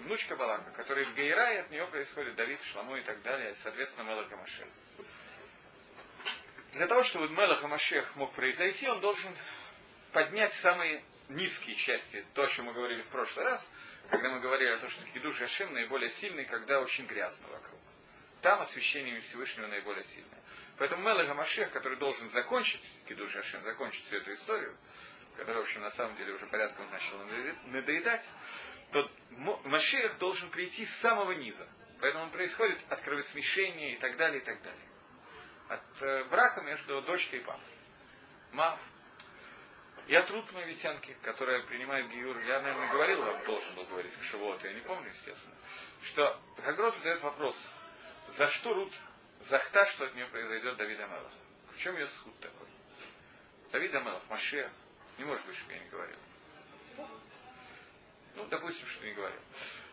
Внучка 0.00 0.36
Балака, 0.36 0.70
которая 0.72 1.04
в 1.06 1.14
Гейрае, 1.14 1.60
от 1.60 1.70
нее 1.70 1.86
происходит 1.88 2.34
Давид, 2.34 2.60
Шламу 2.62 2.96
и 2.96 3.02
так 3.02 3.22
далее, 3.22 3.54
соответственно, 3.56 4.08
Мелах 4.08 4.30
Машех. 4.30 4.68
Для 6.72 6.86
того, 6.86 7.02
чтобы 7.04 7.28
Мелах 7.30 7.62
Машех 7.64 8.16
мог 8.16 8.32
произойти, 8.32 8.88
он 8.88 9.00
должен 9.00 9.34
поднять 10.12 10.54
самые 10.54 11.04
низкие 11.30 11.76
части, 11.76 12.24
то, 12.34 12.42
о 12.42 12.46
чем 12.48 12.66
мы 12.66 12.72
говорили 12.72 13.02
в 13.02 13.08
прошлый 13.08 13.44
раз, 13.46 13.70
когда 14.10 14.30
мы 14.30 14.40
говорили 14.40 14.70
о 14.70 14.78
том, 14.78 14.88
что 14.88 15.04
Кидуш 15.06 15.38
Хашем 15.38 15.72
наиболее 15.72 16.10
сильный, 16.10 16.44
когда 16.44 16.80
очень 16.80 17.06
грязно 17.06 17.46
вокруг. 17.48 17.80
Там 18.42 18.60
освящение 18.60 19.20
Всевышнего 19.20 19.66
наиболее 19.66 20.04
сильное. 20.04 20.40
Поэтому 20.78 21.02
Мелеха 21.02 21.34
Машех, 21.34 21.70
который 21.72 21.98
должен 21.98 22.28
закончить, 22.30 22.82
Кидуш 23.06 23.32
Хашем, 23.32 23.62
закончить 23.62 24.04
всю 24.06 24.16
эту 24.16 24.32
историю, 24.32 24.76
которая, 25.36 25.62
в 25.62 25.66
общем, 25.66 25.82
на 25.82 25.90
самом 25.90 26.16
деле 26.16 26.32
уже 26.32 26.46
порядком 26.46 26.90
начала 26.90 27.24
надоедать, 27.66 28.24
то 28.92 29.08
Машех 29.64 30.18
должен 30.18 30.50
прийти 30.50 30.84
с 30.84 31.00
самого 31.00 31.32
низа. 31.32 31.68
Поэтому 32.00 32.30
происходит 32.30 32.82
от 32.88 33.00
кровосмешения 33.02 33.94
и 33.94 33.98
так 33.98 34.16
далее, 34.16 34.40
и 34.40 34.44
так 34.44 34.62
далее. 34.62 34.88
От 35.68 36.02
э, 36.02 36.24
брака 36.24 36.62
между 36.62 37.02
дочкой 37.02 37.40
и 37.40 37.42
папой. 37.42 37.62
Мав, 38.52 38.80
и 40.10 40.14
от 40.16 40.28
Рут 40.28 40.50
Мавитянки, 40.50 41.16
которая 41.22 41.62
принимает 41.66 42.08
Гиюр, 42.08 42.36
я, 42.40 42.60
наверное, 42.60 42.90
говорил 42.90 43.22
вам, 43.22 43.44
должен 43.44 43.72
был 43.76 43.84
говорить 43.84 44.12
к 44.12 44.22
Шивоту, 44.24 44.66
я 44.66 44.72
не 44.72 44.80
помню, 44.80 45.08
естественно, 45.08 45.54
что 46.02 46.42
Хагрос 46.64 46.96
задает 46.96 47.22
вопрос, 47.22 47.56
за 48.30 48.48
что 48.48 48.74
Рут 48.74 48.92
захта, 49.42 49.84
что 49.84 50.06
от 50.06 50.14
нее 50.16 50.26
произойдет 50.26 50.76
Давид 50.78 50.98
Амелах? 50.98 51.32
В 51.74 51.78
чем 51.78 51.94
ее 51.94 52.08
схуд 52.08 52.36
такой? 52.40 52.66
Давид 53.70 53.94
Амелах, 53.94 54.28
Машех, 54.28 54.68
не 55.16 55.22
может 55.22 55.46
быть, 55.46 55.56
чтобы 55.56 55.74
я 55.74 55.78
не 55.78 55.88
говорил. 55.90 56.18
Ну, 58.34 58.46
допустим, 58.46 58.88
что 58.88 59.06
не 59.06 59.12
говорил. 59.12 59.40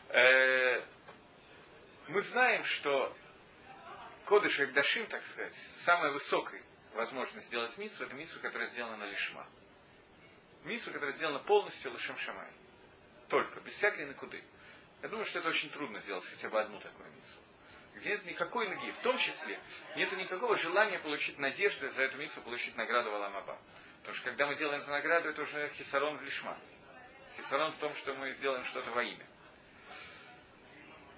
Э, 0.10 0.84
мы 2.08 2.22
знаем, 2.22 2.64
что 2.64 3.16
Кодыш 4.26 4.60
Агдашим, 4.62 5.06
так 5.10 5.24
сказать, 5.26 5.54
самая 5.86 6.12
высокая 6.12 6.64
возможность 6.96 7.46
сделать 7.46 7.78
миссу, 7.78 8.04
это 8.04 8.16
миссу, 8.16 8.40
которая 8.40 8.68
сделана 8.70 8.98
на 8.98 9.06
лишма 9.06 9.46
мису, 10.68 10.92
которая 10.92 11.16
сделана 11.16 11.40
полностью 11.40 11.92
лошем 11.92 12.18
шамай. 12.18 12.52
Только, 13.30 13.60
без 13.62 13.74
всякой 13.74 14.06
накуды. 14.06 14.44
Я 15.02 15.10
думаю, 15.10 15.26
что 15.26 15.40
это 15.40 15.50
очень 15.50 15.70
трудно 15.70 16.00
сделать 16.00 16.26
хотя 16.26 16.50
бы 16.50 16.60
одну 16.60 16.80
такую 16.80 17.10
мису. 17.12 17.40
Где 17.96 18.12
нет 18.12 18.26
никакой 18.26 18.70
ноги, 18.70 18.92
в 18.92 19.00
том 19.00 19.18
числе 19.18 19.60
нет 19.96 20.12
никакого 20.14 20.56
желания 20.56 21.00
получить 21.00 21.40
надежды 21.40 21.90
за 21.90 22.04
эту 22.04 22.18
мису, 22.18 22.42
получить 22.42 22.76
награду 22.76 23.10
Валамаба. 23.10 23.58
Потому 24.00 24.16
что 24.16 24.26
когда 24.26 24.48
мы 24.48 24.56
делаем 24.56 24.82
за 24.82 24.92
награду, 24.92 25.30
это 25.30 25.42
уже 25.42 25.70
хисарон 25.70 26.18
в 26.18 26.22
лишма. 26.22 26.58
Хисарон 27.36 27.72
в 27.72 27.78
том, 27.78 27.94
что 27.96 28.14
мы 28.14 28.32
сделаем 28.34 28.64
что-то 28.66 28.92
во 28.92 29.04
имя. 29.04 29.26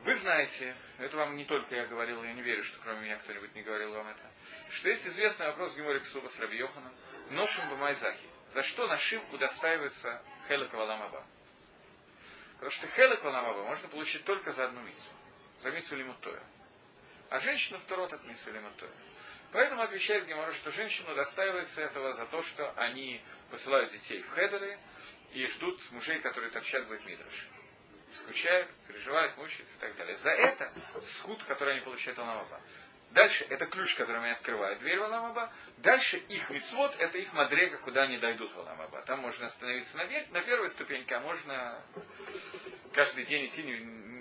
Вы 0.04 0.16
знаете, 0.16 0.76
это 0.98 1.18
вам 1.18 1.36
не 1.36 1.44
только 1.44 1.76
я 1.76 1.86
говорил, 1.86 2.24
я 2.24 2.34
не 2.34 2.42
верю, 2.42 2.64
что 2.64 2.80
кроме 2.82 3.02
меня 3.02 3.18
кто-нибудь 3.18 3.54
не 3.54 3.64
говорил 3.64 3.94
вам 3.94 4.08
это, 4.08 4.32
что 4.70 4.90
есть 4.90 5.06
известный 5.06 5.48
вопрос 5.48 5.76
Гемори 5.76 6.00
Ксуба 6.00 6.30
с 6.30 6.40
Раби 6.40 6.58
Йоханом, 6.58 6.94
Ношим 7.32 7.70
Бамайзахи. 7.70 8.28
За 8.50 8.64
что 8.64 8.88
нашим 8.88 9.22
удостаивается 9.34 10.22
Хелек 10.48 10.74
Валамаба? 10.74 11.26
Потому 12.54 12.72
что 12.72 12.88
Хелек 12.88 13.24
Валамаба 13.24 13.64
можно 13.64 13.88
получить 13.90 14.26
только 14.26 14.52
за 14.52 14.66
одну 14.66 14.82
миссу. 14.82 15.12
За 15.60 15.72
миссу 15.72 15.96
Лимутоя. 15.96 16.42
А 17.30 17.40
женщину 17.40 17.80
второт 17.80 18.12
от 18.12 18.24
миссу 18.24 18.52
Лимутоя. 18.52 18.92
Поэтому 19.52 19.82
отвечает 19.82 20.26
Гемора, 20.26 20.52
что 20.54 20.72
женщину 20.72 21.14
достаивается 21.16 21.82
этого 21.82 22.14
за 22.14 22.26
то, 22.26 22.42
что 22.42 22.72
они 22.72 23.24
посылают 23.52 23.92
детей 23.92 24.22
в 24.22 24.30
хедеры 24.32 24.80
и 25.32 25.46
ждут 25.48 25.80
мужей, 25.92 26.20
которые 26.20 26.52
торчат 26.52 26.88
в 26.88 27.06
Мидраш 27.06 27.48
скучают, 28.14 28.72
переживают, 28.88 29.38
мучаются 29.38 29.76
и 29.76 29.80
так 29.80 29.96
далее. 29.96 30.18
За 30.18 30.30
это 30.32 30.72
схуд, 31.18 31.44
который 31.44 31.76
они 31.76 31.84
получают 31.84 32.18
в 32.18 32.22
Аламаба. 32.22 32.62
Дальше 33.12 33.46
это 33.50 33.66
ключ, 33.66 33.96
которым 33.96 34.24
они 34.24 34.34
открывают 34.34 34.80
дверь 34.80 35.00
в 35.00 35.04
Аламаба. 35.04 35.52
Дальше 35.78 36.18
их 36.18 36.50
мицвод, 36.52 36.96
это 37.00 37.18
их 37.18 37.34
мадрега, 37.34 37.78
куда 37.80 38.04
они 38.04 38.18
дойдут 38.18 38.54
в 38.54 38.60
Аламаба. 38.60 39.02
Там 39.04 39.20
можно 39.22 39.48
остановиться 39.48 39.98
на, 39.98 40.06
век, 40.06 40.30
на 40.30 40.42
первой 40.42 40.70
ступеньке, 40.70 41.16
а 41.16 41.20
можно 41.20 41.84
каждый 42.94 43.26
день 43.26 43.48
идти 43.48 43.64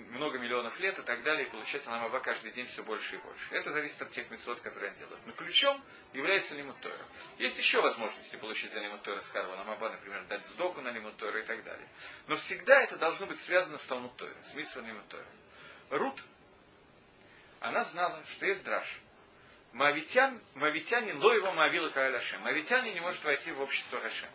много 0.09 0.39
миллионов 0.39 0.79
лет 0.79 0.97
и 0.97 1.03
так 1.03 1.21
далее, 1.23 1.47
и 1.47 1.51
получать 1.51 1.85
Аламаба 1.87 2.19
каждый 2.19 2.51
день 2.51 2.65
все 2.65 2.83
больше 2.83 3.15
и 3.15 3.19
больше. 3.19 3.53
Это 3.53 3.71
зависит 3.71 4.01
от 4.01 4.09
тех 4.09 4.29
мицвод, 4.31 4.59
которые 4.61 4.89
они 4.89 4.99
делают. 4.99 5.25
Но 5.27 5.33
ключом 5.33 5.83
является 6.13 6.55
лимутойра. 6.55 7.05
Есть 7.37 7.57
еще 7.57 7.81
возможности 7.81 8.35
получить 8.37 8.71
за 8.71 8.79
лимутойра 8.79 9.19
с 9.19 9.29
Карва 9.29 9.53
Аламаба, 9.53 9.91
например, 9.91 10.25
дать 10.25 10.45
сдоку 10.47 10.81
на 10.81 10.89
лимутойра 10.89 11.41
и 11.41 11.45
так 11.45 11.63
далее. 11.63 11.87
Но 12.27 12.35
всегда 12.37 12.81
это 12.81 12.97
должно 12.97 13.27
быть 13.27 13.39
связано 13.41 13.77
с 13.77 13.85
Талмутойра, 13.85 14.43
с 14.45 14.53
митсвой 14.55 14.85
лимутойра. 14.85 15.27
Рут 15.91 16.23
она 17.59 17.83
знала, 17.85 18.23
что 18.25 18.45
есть 18.45 18.63
драж. 18.63 19.01
Моавитян, 19.73 20.41
моавитянин, 20.55 21.21
ло 21.21 21.33
его 21.33 21.51
моавила 21.53 21.89
Каэль 21.89 22.15
Ашем. 22.15 22.41
Моавитянин 22.41 22.93
не 22.93 23.01
может 23.01 23.23
войти 23.23 23.51
в 23.51 23.61
общество 23.61 23.99
Хашем. 23.99 24.29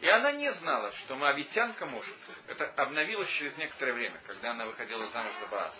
И 0.00 0.08
она 0.08 0.32
не 0.32 0.50
знала, 0.52 0.90
что 0.92 1.14
моавитянка 1.16 1.86
может. 1.86 2.16
Это 2.48 2.66
обновилось 2.82 3.28
через 3.28 3.56
некоторое 3.58 3.92
время, 3.92 4.18
когда 4.26 4.52
она 4.52 4.66
выходила 4.66 5.06
замуж 5.08 5.32
за 5.38 5.46
Бааза. 5.46 5.78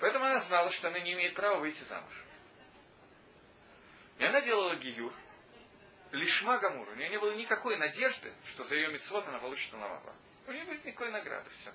Поэтому 0.00 0.24
она 0.24 0.40
знала, 0.40 0.70
что 0.70 0.88
она 0.88 0.98
не 1.00 1.12
имеет 1.12 1.34
права 1.34 1.60
выйти 1.60 1.82
замуж. 1.84 2.12
И 4.18 4.24
она 4.24 4.40
делала 4.40 4.74
гиюр, 4.76 5.12
лишма 6.12 6.58
гамур. 6.58 6.88
У 6.88 6.94
нее 6.94 7.10
не 7.10 7.18
было 7.18 7.34
никакой 7.34 7.76
надежды, 7.76 8.32
что 8.46 8.64
за 8.64 8.74
ее 8.76 8.88
митцвот 8.88 9.28
она 9.28 9.38
получит 9.38 9.72
Уламаба. 9.74 10.14
У 10.46 10.52
нее 10.52 10.64
будет 10.64 10.84
никакой 10.84 11.10
награды, 11.10 11.48
все. 11.50 11.72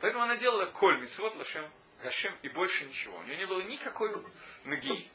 Поэтому 0.00 0.24
она 0.24 0.36
делала 0.36 0.66
коль 0.66 1.00
митцвот 1.00 1.34
лашем 1.34 1.70
Гашем 2.02 2.36
и 2.42 2.48
больше 2.48 2.84
ничего. 2.84 3.16
У 3.18 3.22
нее 3.24 3.36
не 3.36 3.46
было 3.46 3.62
никакой 3.62 4.10
ноги. 4.64 5.10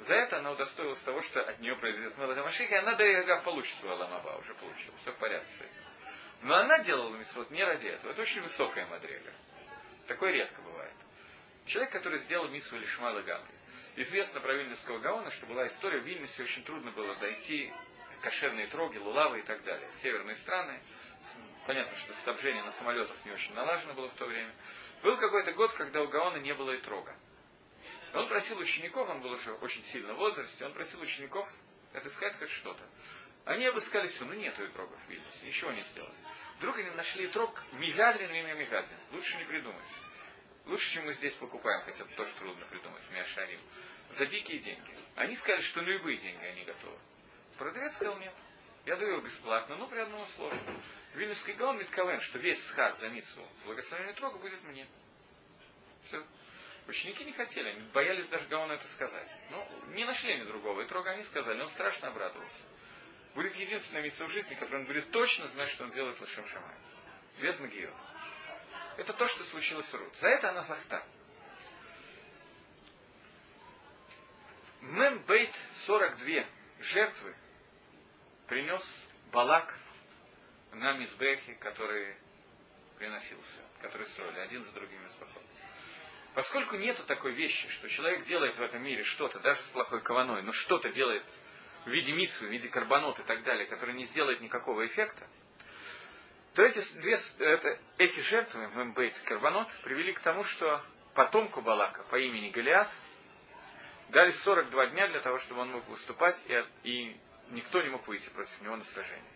За 0.00 0.14
это 0.14 0.38
она 0.38 0.52
удостоилась 0.52 1.02
того, 1.02 1.20
что 1.22 1.42
от 1.42 1.60
нее 1.60 1.76
произойдет 1.76 2.16
Мелаха 2.16 2.42
Машик, 2.42 2.70
и 2.70 2.74
она 2.74 2.94
даже 2.94 3.42
получит 3.42 3.76
свой 3.78 3.92
Аламаба, 3.92 4.38
уже 4.38 4.54
получила. 4.54 4.96
Все 4.98 5.12
в 5.12 5.18
порядке 5.18 5.52
с 5.52 5.60
этим. 5.60 5.82
Но 6.42 6.54
она 6.54 6.78
делала 6.80 7.16
митцвот 7.16 7.50
не 7.50 7.64
ради 7.64 7.86
этого. 7.86 8.12
Это 8.12 8.22
очень 8.22 8.40
высокая 8.42 8.86
мадрега. 8.86 9.32
Такое 10.06 10.30
редко 10.32 10.62
бывает. 10.62 10.94
Человек, 11.66 11.92
который 11.92 12.18
сделал 12.20 12.48
митцву 12.48 12.78
Лишмала 12.78 13.20
Гамри. 13.22 13.52
Известно 13.96 14.40
про 14.40 14.54
Вильнюсского 14.54 15.00
Гаона, 15.00 15.30
что 15.32 15.46
была 15.46 15.66
история, 15.66 16.00
в 16.00 16.04
Вильнюсе 16.04 16.42
очень 16.44 16.64
трудно 16.64 16.92
было 16.92 17.16
дойти 17.16 17.72
кошерные 18.22 18.68
троги, 18.68 18.98
лулавы 18.98 19.40
и 19.40 19.42
так 19.42 19.62
далее. 19.64 19.90
Северные 20.00 20.36
страны. 20.36 20.80
Понятно, 21.66 21.96
что 21.98 22.14
снабжение 22.14 22.62
на 22.62 22.70
самолетах 22.72 23.16
не 23.24 23.32
очень 23.32 23.52
налажено 23.54 23.94
было 23.94 24.08
в 24.08 24.14
то 24.14 24.24
время. 24.24 24.52
Был 25.02 25.16
какой-то 25.16 25.52
год, 25.52 25.72
когда 25.74 26.02
у 26.02 26.08
Гаона 26.08 26.38
не 26.38 26.54
было 26.54 26.72
и 26.72 26.80
трога. 26.80 27.16
Он 28.14 28.28
просил 28.28 28.58
учеников, 28.58 29.08
он 29.08 29.20
был 29.20 29.32
уже 29.32 29.52
очень 29.54 29.82
сильно 29.84 30.14
в 30.14 30.16
возрасте, 30.16 30.64
он 30.64 30.72
просил 30.72 31.00
учеников 31.00 31.46
отыскать 31.92 32.36
хоть 32.38 32.50
что-то. 32.50 32.82
Они 33.44 33.64
обыскали 33.66 34.08
все, 34.08 34.24
ну 34.24 34.34
нету 34.34 34.64
и 34.64 34.68
трогов 34.68 34.98
Вильнюсе, 35.08 35.46
ничего 35.46 35.72
не 35.72 35.82
сделалось. 35.82 36.22
Вдруг 36.58 36.76
они 36.78 36.90
нашли 36.90 37.28
трог 37.28 37.62
Мигадлин, 37.72 38.30
имя 38.30 38.54
Мигадлин. 38.54 38.98
Лучше 39.12 39.36
не 39.38 39.44
придумать. 39.44 39.86
Лучше, 40.66 40.92
чем 40.92 41.06
мы 41.06 41.14
здесь 41.14 41.32
покупаем, 41.34 41.82
хотя 41.82 42.04
бы 42.04 42.12
тоже 42.12 42.34
трудно 42.34 42.66
придумать, 42.66 43.02
Миашарим. 43.10 43.60
За 44.12 44.26
дикие 44.26 44.58
деньги. 44.58 44.94
Они 45.16 45.34
сказали, 45.36 45.62
что 45.62 45.80
любые 45.80 46.18
деньги 46.18 46.44
они 46.44 46.64
готовы. 46.64 46.98
Продавец 47.56 47.94
сказал, 47.94 48.18
нет. 48.18 48.34
Я 48.88 48.96
даю 48.96 49.16
его 49.16 49.20
бесплатно, 49.20 49.76
но 49.76 49.86
при 49.86 49.98
одном 49.98 50.22
условии. 50.22 50.58
Вильнюсский 51.12 51.52
Гаон 51.52 51.76
Митковен, 51.76 52.20
что 52.20 52.38
весь 52.38 52.58
схат 52.68 52.96
за 52.98 53.10
митсу 53.10 53.46
благословенный 53.66 54.14
трога 54.14 54.38
будет 54.38 54.62
мне. 54.62 54.88
Все. 56.04 56.24
Ученики 56.86 57.22
не 57.22 57.32
хотели, 57.32 57.68
они 57.68 57.82
боялись 57.90 58.26
даже 58.28 58.48
Гаона 58.48 58.72
это 58.72 58.88
сказать. 58.88 59.28
Но 59.50 59.68
не 59.88 60.06
нашли 60.06 60.32
они 60.32 60.44
другого. 60.44 60.80
И 60.80 60.86
трога 60.86 61.10
они 61.10 61.22
сказали, 61.24 61.60
он 61.60 61.68
страшно 61.68 62.08
обрадовался. 62.08 62.64
Будет 63.34 63.54
единственная 63.56 64.04
митсва 64.04 64.26
в 64.26 64.30
жизни, 64.30 64.54
которую 64.54 64.80
он 64.80 64.86
будет 64.86 65.10
точно 65.10 65.48
знать, 65.48 65.68
что 65.68 65.84
он 65.84 65.90
делает 65.90 66.18
Лашем 66.18 66.46
Шамай. 66.48 66.76
Без 67.42 67.60
Нагиот. 67.60 67.94
Это 68.96 69.12
то, 69.12 69.26
что 69.26 69.44
случилось 69.44 69.86
с 69.86 69.92
Рут. 69.92 70.16
За 70.16 70.28
это 70.28 70.48
она 70.48 70.62
захта. 70.62 71.04
Мем 74.80 75.18
Бейт 75.26 75.54
42 75.74 76.44
жертвы 76.80 77.36
принес 78.48 78.82
Балак 79.30 79.78
на 80.72 80.94
Мизбехе, 80.94 81.54
который 81.54 82.16
приносился, 82.98 83.60
который 83.80 84.06
строили 84.06 84.38
один 84.38 84.62
за 84.64 84.72
другим 84.72 85.02
Мизбахом. 85.04 85.42
Поскольку 86.34 86.76
нету 86.76 87.04
такой 87.04 87.32
вещи, 87.32 87.68
что 87.68 87.88
человек 87.88 88.24
делает 88.24 88.56
в 88.56 88.62
этом 88.62 88.82
мире 88.82 89.04
что-то, 89.04 89.38
даже 89.40 89.60
с 89.62 89.68
плохой 89.70 90.00
кованой, 90.02 90.42
но 90.42 90.52
что-то 90.52 90.90
делает 90.90 91.24
в 91.84 91.88
виде 91.88 92.12
митсвы, 92.12 92.48
в 92.48 92.50
виде 92.50 92.68
карбонот 92.68 93.18
и 93.18 93.22
так 93.22 93.42
далее, 93.44 93.66
который 93.66 93.94
не 93.94 94.04
сделает 94.04 94.40
никакого 94.40 94.86
эффекта, 94.86 95.26
то 96.54 96.62
эти, 96.62 96.80
две, 96.98 97.18
это, 97.38 97.78
эти 97.98 98.20
жертвы, 98.20 98.68
Мембейт 98.74 99.16
и 99.16 99.26
Карбонот, 99.26 99.68
привели 99.84 100.12
к 100.12 100.20
тому, 100.20 100.42
что 100.42 100.82
потомку 101.14 101.60
Балака 101.60 102.02
по 102.04 102.18
имени 102.18 102.50
Голиат 102.50 102.90
дали 104.08 104.32
42 104.32 104.86
дня 104.88 105.08
для 105.08 105.20
того, 105.20 105.38
чтобы 105.38 105.60
он 105.60 105.70
мог 105.70 105.86
выступать, 105.86 106.44
и, 106.48 106.64
и 106.82 107.16
никто 107.50 107.82
не 107.82 107.88
мог 107.88 108.06
выйти 108.06 108.28
против 108.30 108.60
него 108.60 108.76
на 108.76 108.84
сражение. 108.84 109.32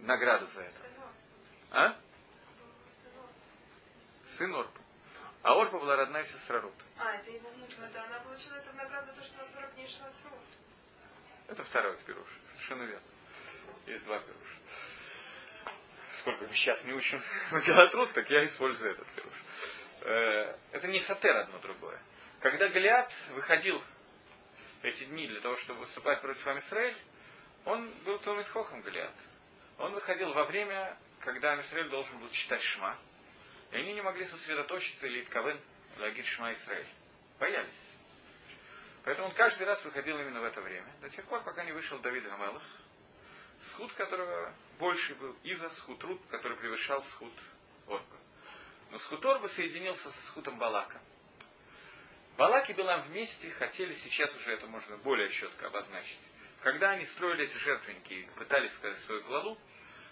Награду 0.00 0.46
за 0.46 0.62
это. 0.62 0.78
А? 1.70 1.96
Сын 4.38 4.54
Орпа. 4.54 4.80
А 5.42 5.54
Орпа 5.54 5.78
была 5.78 5.96
родная 5.96 6.24
сестра 6.24 6.60
Рут. 6.60 6.74
А, 6.98 7.12
это 7.14 7.30
его 7.30 7.48
внучка. 7.50 7.82
Это 7.82 8.02
она 8.04 8.20
получила 8.20 8.56
эту 8.56 8.72
награду 8.74 9.06
за 9.06 9.12
то, 9.12 9.24
что 9.24 9.38
на 9.38 9.48
40 9.48 9.74
дней 9.74 9.88
шла 9.88 10.10
с 10.10 10.24
Рут. 10.24 10.40
Это 11.48 11.64
второй 11.64 11.96
пируш. 11.98 12.28
Совершенно 12.44 12.82
верно. 12.82 13.06
Есть 13.86 14.04
два 14.04 14.18
пируша. 14.20 14.56
Сколько 16.18 16.44
мы 16.44 16.54
сейчас 16.54 16.84
не 16.84 16.92
учим 16.92 17.22
Магеллатрут, 17.52 18.12
так 18.12 18.28
я 18.30 18.44
использую 18.44 18.92
этот 18.92 19.06
пируш. 19.08 19.44
Э, 20.02 20.56
это 20.72 20.88
не 20.88 21.00
сатер 21.00 21.36
одно 21.36 21.58
другое. 21.58 22.00
Когда 22.40 22.68
Голиат 22.68 23.12
выходил 23.32 23.82
эти 24.82 25.04
дни 25.04 25.26
для 25.26 25.40
того, 25.40 25.56
чтобы 25.56 25.80
выступать 25.80 26.20
против 26.20 26.46
Амисраэль, 26.46 26.96
он 27.64 27.90
был 28.04 28.18
Томит 28.20 28.48
Хохом 28.48 28.80
Голиат. 28.82 29.14
Он 29.78 29.92
выходил 29.92 30.32
во 30.32 30.44
время, 30.44 30.96
когда 31.20 31.52
Амисраэль 31.52 31.88
должен 31.90 32.18
был 32.18 32.30
читать 32.30 32.62
Шма, 32.62 32.96
и 33.72 33.76
они 33.76 33.94
не 33.94 34.02
могли 34.02 34.24
сосредоточиться 34.24 35.06
или 35.06 35.22
Итковен, 35.22 35.60
Лагид 35.98 36.24
Шма 36.24 36.52
Исраэль. 36.52 36.88
Боялись. 37.38 37.90
Поэтому 39.04 39.28
он 39.28 39.34
каждый 39.34 39.66
раз 39.66 39.82
выходил 39.84 40.18
именно 40.18 40.40
в 40.40 40.44
это 40.44 40.60
время, 40.60 40.92
до 41.00 41.08
тех 41.08 41.24
пор, 41.26 41.42
пока 41.42 41.64
не 41.64 41.72
вышел 41.72 41.98
Давид 42.00 42.24
Гамелах, 42.24 42.62
схуд 43.58 43.92
которого 43.94 44.54
больше 44.78 45.14
был, 45.14 45.32
из-за 45.42 45.70
схуд 45.70 46.02
Рут, 46.04 46.20
который 46.30 46.58
превышал 46.58 47.02
схуд 47.02 47.32
Орба. 47.86 48.16
Но 48.90 48.98
схуд 48.98 49.24
Орба 49.24 49.48
соединился 49.48 50.10
со 50.10 50.22
схутом 50.28 50.58
Балака. 50.58 51.00
Балак 52.40 52.70
и 52.70 52.72
Билам 52.72 53.02
вместе 53.02 53.50
хотели, 53.50 53.92
сейчас 53.92 54.34
уже 54.34 54.54
это 54.54 54.66
можно 54.66 54.96
более 54.96 55.28
четко 55.28 55.66
обозначить, 55.66 56.18
когда 56.62 56.92
они 56.92 57.04
строили 57.04 57.44
эти 57.44 57.56
жертвенники 57.58 58.14
и 58.14 58.22
пытались 58.38 58.72
сказать 58.76 58.98
свою 59.00 59.22
главу, 59.24 59.58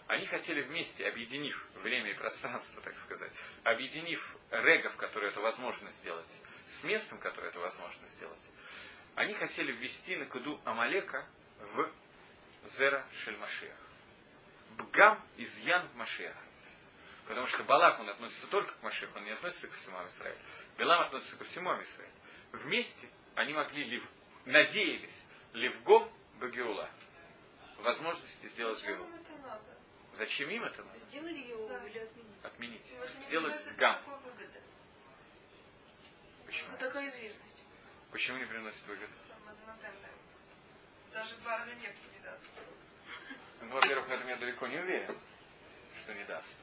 они 0.09 0.26
хотели 0.26 0.61
вместе, 0.61 1.09
объединив 1.09 1.57
время 1.76 2.11
и 2.11 2.14
пространство, 2.14 2.83
так 2.83 2.99
сказать, 2.99 3.33
объединив 3.64 4.20
регов, 4.51 4.95
которые 4.97 5.31
это 5.31 5.41
возможно 5.41 5.91
сделать, 5.93 6.31
с 6.66 6.85
местом, 6.85 7.18
которое 7.18 7.49
это 7.49 7.61
возможно 7.61 8.07
сделать, 8.09 8.47
они 9.14 9.33
хотели 9.33 9.72
ввести 9.72 10.16
на 10.16 10.26
Куду 10.26 10.61
Амалека 10.66 11.24
в 11.72 11.91
Зера 12.76 13.07
Шельмашиах. 13.24 13.79
Бгам 14.76 15.18
изъян 15.39 15.89
в 15.89 15.97
Машиах. 15.97 16.37
Потому 17.29 17.47
что 17.47 17.62
Балак, 17.64 18.01
он 18.01 18.09
относится 18.09 18.47
только 18.47 18.72
к 18.72 18.83
Машеху, 18.83 19.18
он 19.18 19.24
не 19.24 19.31
относится 19.33 19.68
ко 19.68 19.74
всему 19.74 19.99
Израилю. 20.09 20.39
Билам 20.79 21.03
относится 21.03 21.37
ко 21.37 21.45
всему 21.45 21.70
Израилю. 21.83 22.12
Вместе 22.53 23.09
они 23.34 23.53
могли, 23.53 23.84
лив, 23.84 24.05
надеялись, 24.46 25.24
ливгом 25.53 26.11
Багиула, 26.40 26.88
возможности 27.78 28.46
сделать 28.49 28.82
Геулу. 28.84 29.07
Зачем 30.14 30.49
им 30.51 30.64
это 30.64 30.82
надо? 30.82 30.99
Сделали 31.09 31.38
его 31.38 31.68
Да. 31.68 31.78
или? 31.86 32.09
Отменить. 32.42 32.92
Они 32.92 33.24
Сделать 33.26 33.76
гам. 33.76 33.99
Почему? 36.46 36.70
Вот 36.70 36.80
такая 36.80 37.09
известность. 37.09 37.64
Почему 38.11 38.38
не 38.38 38.46
приносит 38.46 38.84
выгоду? 38.86 39.12
Мазанатемная. 39.44 40.11
Даже 41.12 41.36
барна 41.44 41.72
нефти 41.74 42.03
не 42.12 42.20
даст. 42.20 42.42
Ну, 43.61 43.68
во-первых, 43.70 44.09
этом 44.09 44.28
я 44.28 44.36
далеко 44.36 44.66
не 44.66 44.78
уверен, 44.78 45.16
что 46.03 46.14
не 46.14 46.24
даст. 46.24 46.57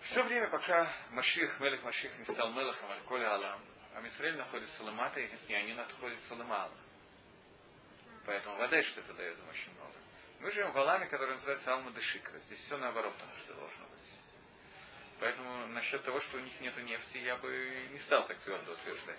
Все 0.00 0.22
время, 0.24 0.48
пока 0.48 0.92
Маших, 1.10 1.60
Мелех 1.60 1.82
Маших 1.84 2.18
не 2.18 2.24
стал 2.24 2.52
Мелехом, 2.52 2.90
Аль-Коля 2.90 3.34
Алам, 3.34 3.60
а 3.94 4.00
Мисраиль 4.00 4.36
находится 4.36 4.84
Ламата, 4.84 5.20
и 5.20 5.54
они 5.54 5.74
находятся 5.74 6.34
Ламала. 6.34 6.72
Поэтому 8.26 8.56
вода 8.56 8.82
что 8.82 9.00
это 9.00 9.14
дает 9.14 9.38
им 9.38 9.48
очень 9.48 9.72
много. 9.74 9.94
Мы 10.40 10.50
живем 10.50 10.72
в 10.72 10.78
Аламе, 10.78 11.06
который 11.06 11.34
называется 11.34 11.72
Алма 11.72 11.90
Дешикра. 11.92 12.38
Здесь 12.38 12.60
все 12.60 12.76
наоборот, 12.78 13.12
потому 13.14 13.34
что 13.36 13.54
должно 13.54 13.86
быть. 13.88 14.12
Поэтому 15.18 15.66
насчет 15.68 16.02
того, 16.02 16.18
что 16.20 16.38
у 16.38 16.40
них 16.40 16.58
нет 16.60 16.76
нефти, 16.78 17.18
я 17.18 17.36
бы 17.36 17.88
не 17.90 17.98
стал 17.98 18.26
так 18.26 18.38
твердо 18.38 18.72
утверждать. 18.72 19.18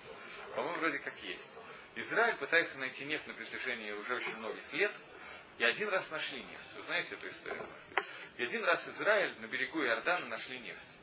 По-моему, 0.56 0.80
вроде 0.80 0.98
как 1.00 1.16
есть. 1.18 1.52
Израиль 1.96 2.38
пытается 2.38 2.80
найти 2.80 3.06
нефть 3.06 3.28
на 3.28 3.36
протяжении 3.36 3.92
уже 3.92 4.16
очень 4.16 4.36
многих 4.38 4.74
лет, 4.74 4.92
и 5.60 5.64
один 5.64 5.90
раз 5.90 6.10
нашли 6.10 6.42
нефть. 6.44 6.74
Вы 6.76 6.82
знаете 6.84 7.16
эту 7.16 7.28
историю? 7.28 7.68
И 8.38 8.44
один 8.44 8.64
раз 8.64 8.88
Израиль 8.88 9.36
на 9.42 9.46
берегу 9.46 9.84
Иордана 9.84 10.26
нашли 10.26 10.58
нефть. 10.60 11.01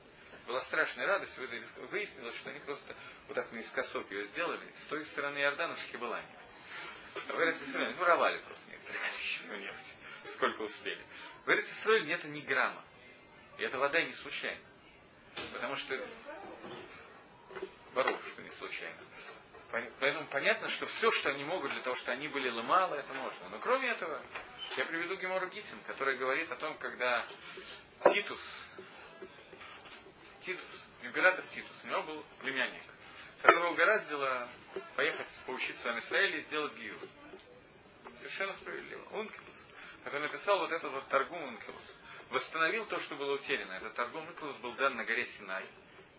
Была 0.49 0.63
страшная 0.63 1.07
радость, 1.07 1.37
вы- 1.37 1.63
выяснилось, 1.91 2.35
что 2.37 2.49
они 2.49 2.59
просто 2.61 2.97
вот 3.27 3.35
так 3.35 3.53
наискосок 3.53 4.11
ее 4.11 4.25
сделали. 4.25 4.67
С 4.77 4.87
той 4.87 5.05
стороны 5.05 5.37
Иордана 5.41 5.77
таки 5.77 5.99
была 5.99 6.19
нефть. 6.23 7.27
А 7.29 7.33
в 7.35 7.41
Израиле 7.41 7.95
воровали 7.97 8.39
просто 8.39 8.71
некоторое 8.71 8.99
количество 8.99 9.55
нефти. 9.57 9.93
Сколько 10.33 10.63
успели. 10.63 11.05
В 11.45 11.51
Израиле 11.51 12.07
нет 12.07 12.25
ни 12.25 12.41
грамма. 12.41 12.83
И 13.59 13.63
эта 13.63 13.79
вода 13.79 14.01
не 14.01 14.15
случайна. 14.15 14.65
Потому 15.53 15.77
что 15.77 16.01
Барух, 17.95 18.19
что 18.33 18.41
не 18.41 18.51
случайно. 18.53 19.03
Поэтому 20.01 20.29
понятно, 20.29 20.71
что 20.71 20.87
все, 20.87 21.11
что 21.11 21.29
они 21.29 21.45
могут 21.45 21.73
для 21.73 21.83
того, 21.83 21.95
что 21.97 22.13
они 22.13 22.27
были 22.27 22.49
лымалы, 22.49 22.97
это 22.97 23.13
можно. 23.13 23.51
Но 23.51 23.59
кроме 23.59 23.89
этого, 23.91 24.19
я 24.79 24.87
приведу 24.87 25.17
Гемору 25.17 25.47
Гитин, 25.49 25.79
который 25.87 26.17
говорит 26.17 26.51
о 26.51 26.57
том, 26.57 26.79
когда 26.79 27.27
Титус, 28.15 28.41
Титус, 30.49 30.83
император 31.03 31.45
Титус, 31.49 31.85
у 31.85 31.89
него 31.89 32.03
был 32.05 32.25
племянник, 32.41 32.83
которого 33.43 33.73
угораздило 33.73 34.49
поехать 34.97 35.29
поучиться 35.45 35.93
в 35.93 35.99
Израиле 35.99 36.39
и 36.39 36.41
сделать 36.41 36.75
гиюр. 36.75 36.97
Совершенно 38.17 38.55
справедливо. 38.55 39.03
Ункилус, 39.11 39.69
который 40.05 40.23
написал 40.23 40.59
вот 40.61 40.73
этот 40.73 40.91
вот 40.91 41.07
Таргум 41.09 41.43
Ункилус, 41.43 42.01
восстановил 42.31 42.87
то, 42.87 42.99
что 42.99 43.17
было 43.17 43.35
утеряно. 43.35 43.73
Этот 43.73 43.93
Таргум 43.93 44.27
Ункилус 44.27 44.57
был 44.57 44.73
дан 44.73 44.97
на 44.97 45.05
горе 45.05 45.27
Синай 45.27 45.67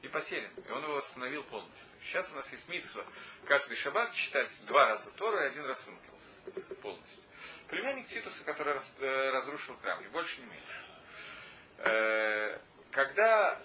и 0.04 0.08
потерян. 0.08 0.54
И 0.54 0.70
он 0.70 0.84
его 0.84 0.94
восстановил 0.94 1.44
полностью. 1.46 1.90
Сейчас 2.04 2.32
у 2.32 2.36
нас 2.36 2.52
есть 2.52 2.70
митсва 2.70 3.04
каждый 3.46 3.78
шаббат 3.78 4.14
читать 4.14 4.52
два 4.68 4.90
раза 4.90 5.10
Тору 5.14 5.40
и 5.40 5.46
один 5.46 5.66
раз 5.66 5.88
Ункилус 5.88 6.76
полностью. 6.84 7.24
Племянник 7.68 8.06
Титуса, 8.06 8.44
который 8.44 8.78
э, 8.78 9.30
разрушил 9.32 9.76
храм, 9.78 10.00
и 10.04 10.08
больше 10.10 10.40
не 10.40 10.46
меньше. 10.46 10.86
Э, 11.80 12.60
когда 12.92 13.60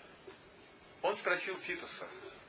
он 1.04 1.16
спросил 1.16 1.54
Титуса, 1.58 2.08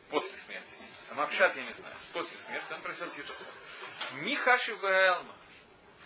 после 0.10 0.38
смерти 0.38 0.70
Титуса, 0.80 1.16
Мапшат 1.16 1.58
я 1.58 1.64
не 1.64 1.74
знаю, 1.74 1.94
после 2.14 2.38
смерти 2.38 2.72
он 2.72 2.82
просил 2.82 3.10
Титуса, 3.10 3.46
Михаши 4.14 4.74
Ваэлма, 4.76 5.36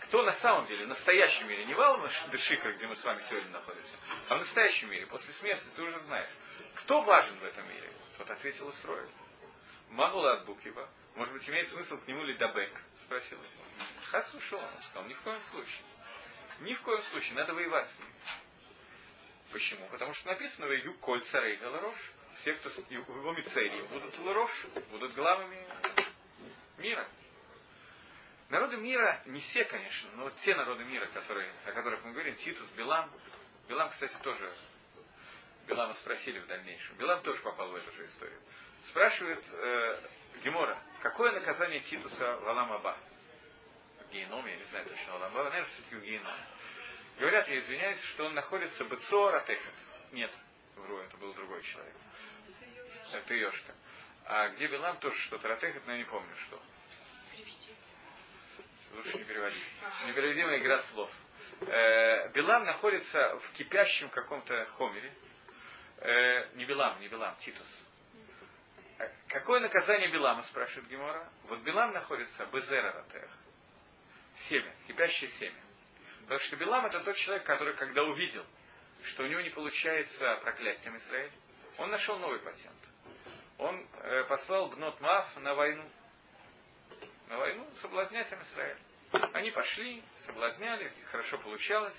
кто 0.00 0.22
на 0.24 0.32
самом 0.32 0.66
деле, 0.66 0.84
в 0.84 0.88
настоящем 0.88 1.46
мире, 1.46 1.64
не 1.64 1.74
в 1.74 1.80
Алма 1.80 2.10
Дешикра, 2.32 2.72
где 2.72 2.88
мы 2.88 2.96
с 2.96 3.04
вами 3.04 3.22
сегодня 3.28 3.50
находимся, 3.50 3.96
а 4.28 4.34
в 4.34 4.38
настоящем 4.38 4.90
мире, 4.90 5.06
после 5.06 5.32
смерти, 5.34 5.62
ты 5.76 5.82
уже 5.82 6.00
знаешь, 6.00 6.30
кто 6.74 7.02
важен 7.02 7.38
в 7.38 7.44
этом 7.44 7.68
мире? 7.68 7.92
Тот 8.18 8.28
ответил 8.28 8.68
Исроиль. 8.70 9.08
Магула 9.90 10.38
от 10.38 10.46
Букива. 10.46 10.88
Может 11.14 11.32
быть, 11.32 11.48
имеет 11.48 11.68
смысл 11.68 11.98
к 11.98 12.06
нему 12.08 12.24
ли 12.24 12.36
Дабек? 12.36 12.72
Спросил 13.04 13.38
его. 13.38 13.64
Хас 14.06 14.34
ушел, 14.34 14.58
он 14.58 14.82
сказал, 14.82 15.04
ни 15.08 15.14
в 15.14 15.20
коем 15.22 15.40
случае. 15.50 15.82
Ни 16.60 16.74
в 16.74 16.82
коем 16.82 17.02
случае, 17.04 17.34
надо 17.34 17.54
воевать 17.54 17.88
с 17.88 17.98
ним. 17.98 18.08
Почему? 19.52 19.88
Потому 19.88 20.12
что 20.14 20.28
написано 20.28 20.66
в 20.66 20.72
Ю 20.72 20.94
Коль 20.94 21.22
царей 21.22 21.56
Галарош. 21.56 21.96
Все, 22.40 22.54
кто 22.54 22.70
в 22.70 22.90
его 22.90 23.32
мицерии 23.32 23.82
будут 23.82 24.18
Ларош, 24.18 24.50
будут 24.90 25.14
главами 25.14 25.62
мира. 26.78 27.06
Народы 28.48 28.78
мира, 28.78 29.20
не 29.26 29.40
все, 29.40 29.64
конечно, 29.64 30.10
но 30.14 30.30
те 30.42 30.54
народы 30.54 30.84
мира, 30.84 31.06
которые, 31.08 31.52
о 31.66 31.72
которых 31.72 32.02
мы 32.02 32.12
говорим, 32.12 32.34
Титус, 32.36 32.68
Билам. 32.70 33.10
Билам, 33.68 33.90
кстати, 33.90 34.16
тоже 34.22 34.50
Билама 35.66 35.92
спросили 35.94 36.38
в 36.38 36.46
дальнейшем. 36.46 36.96
Билам 36.96 37.22
тоже 37.22 37.42
попал 37.42 37.68
в 37.68 37.74
эту 37.74 37.92
же 37.92 38.06
историю. 38.06 38.40
Спрашивает 38.84 39.44
э, 39.52 40.08
Гемора, 40.42 40.78
какое 41.02 41.32
наказание 41.32 41.80
Титуса 41.80 42.36
в 42.36 42.48
Аламаба? 42.48 42.96
В 44.08 44.12
геноме, 44.12 44.52
я 44.52 44.56
не 44.56 44.64
знаю 44.64 44.86
точно, 44.86 45.14
Аламаба, 45.16 45.44
наверное, 45.50 45.68
все-таки 45.68 45.96
в 45.96 46.02
геноме. 46.02 46.46
Говорят, 47.18 47.48
я 47.48 47.58
извиняюсь, 47.58 48.02
что 48.04 48.24
он 48.24 48.34
находится 48.34 48.82
Бецор 48.84 49.34
Атехет. 49.34 49.74
Нет, 50.12 50.32
вру, 50.80 50.98
это 50.98 51.16
был 51.16 51.32
другой 51.34 51.62
человек. 51.62 51.94
Это 53.12 53.34
Йошка. 53.34 53.74
А 54.24 54.48
где 54.50 54.68
Билам 54.68 54.98
тоже 54.98 55.16
что-то 55.18 55.48
Ратехет, 55.48 55.84
но 55.86 55.92
я 55.92 55.98
не 55.98 56.04
помню 56.04 56.34
что. 56.36 56.60
Перевести. 57.32 57.74
Лучше 58.92 59.18
не 59.18 59.24
переводить. 59.24 59.64
Непереводимая 60.06 60.58
игра 60.58 60.80
слов. 60.80 61.10
Э, 61.60 62.28
Билам 62.32 62.64
находится 62.64 63.38
в 63.38 63.52
кипящем 63.52 64.10
каком-то 64.10 64.66
хомере. 64.76 65.12
Э, 65.98 66.54
не 66.54 66.64
Билам, 66.64 67.00
не 67.00 67.08
Билам, 67.08 67.36
Титус. 67.36 67.88
Э, 68.98 69.08
какое 69.28 69.60
наказание 69.60 70.10
Билама, 70.10 70.42
спрашивает 70.44 70.88
Гемора? 70.88 71.28
Вот 71.44 71.60
Билам 71.60 71.92
находится 71.92 72.46
Безера 72.46 72.92
Ратех. 72.92 73.30
Семя, 74.48 74.72
кипящее 74.86 75.30
семя. 75.30 75.60
Потому 76.22 76.40
что 76.40 76.56
Билам 76.56 76.86
это 76.86 77.00
тот 77.00 77.16
человек, 77.16 77.44
который, 77.44 77.74
когда 77.74 78.02
увидел, 78.04 78.44
что 79.04 79.24
у 79.24 79.26
него 79.26 79.40
не 79.40 79.50
получается 79.50 80.38
проклятием 80.42 80.96
Израиль, 80.96 81.32
он 81.78 81.90
нашел 81.90 82.18
новый 82.18 82.38
патент. 82.40 82.76
Он 83.58 83.86
э, 83.94 84.24
послал 84.24 84.68
Бнот 84.68 85.00
Маф 85.00 85.36
на 85.36 85.54
войну. 85.54 85.88
На 87.28 87.38
войну 87.38 87.66
соблазнять 87.80 88.32
Израиль. 88.32 88.76
Они 89.32 89.50
пошли, 89.50 90.02
соблазняли, 90.26 90.90
хорошо 91.10 91.38
получалось. 91.38 91.98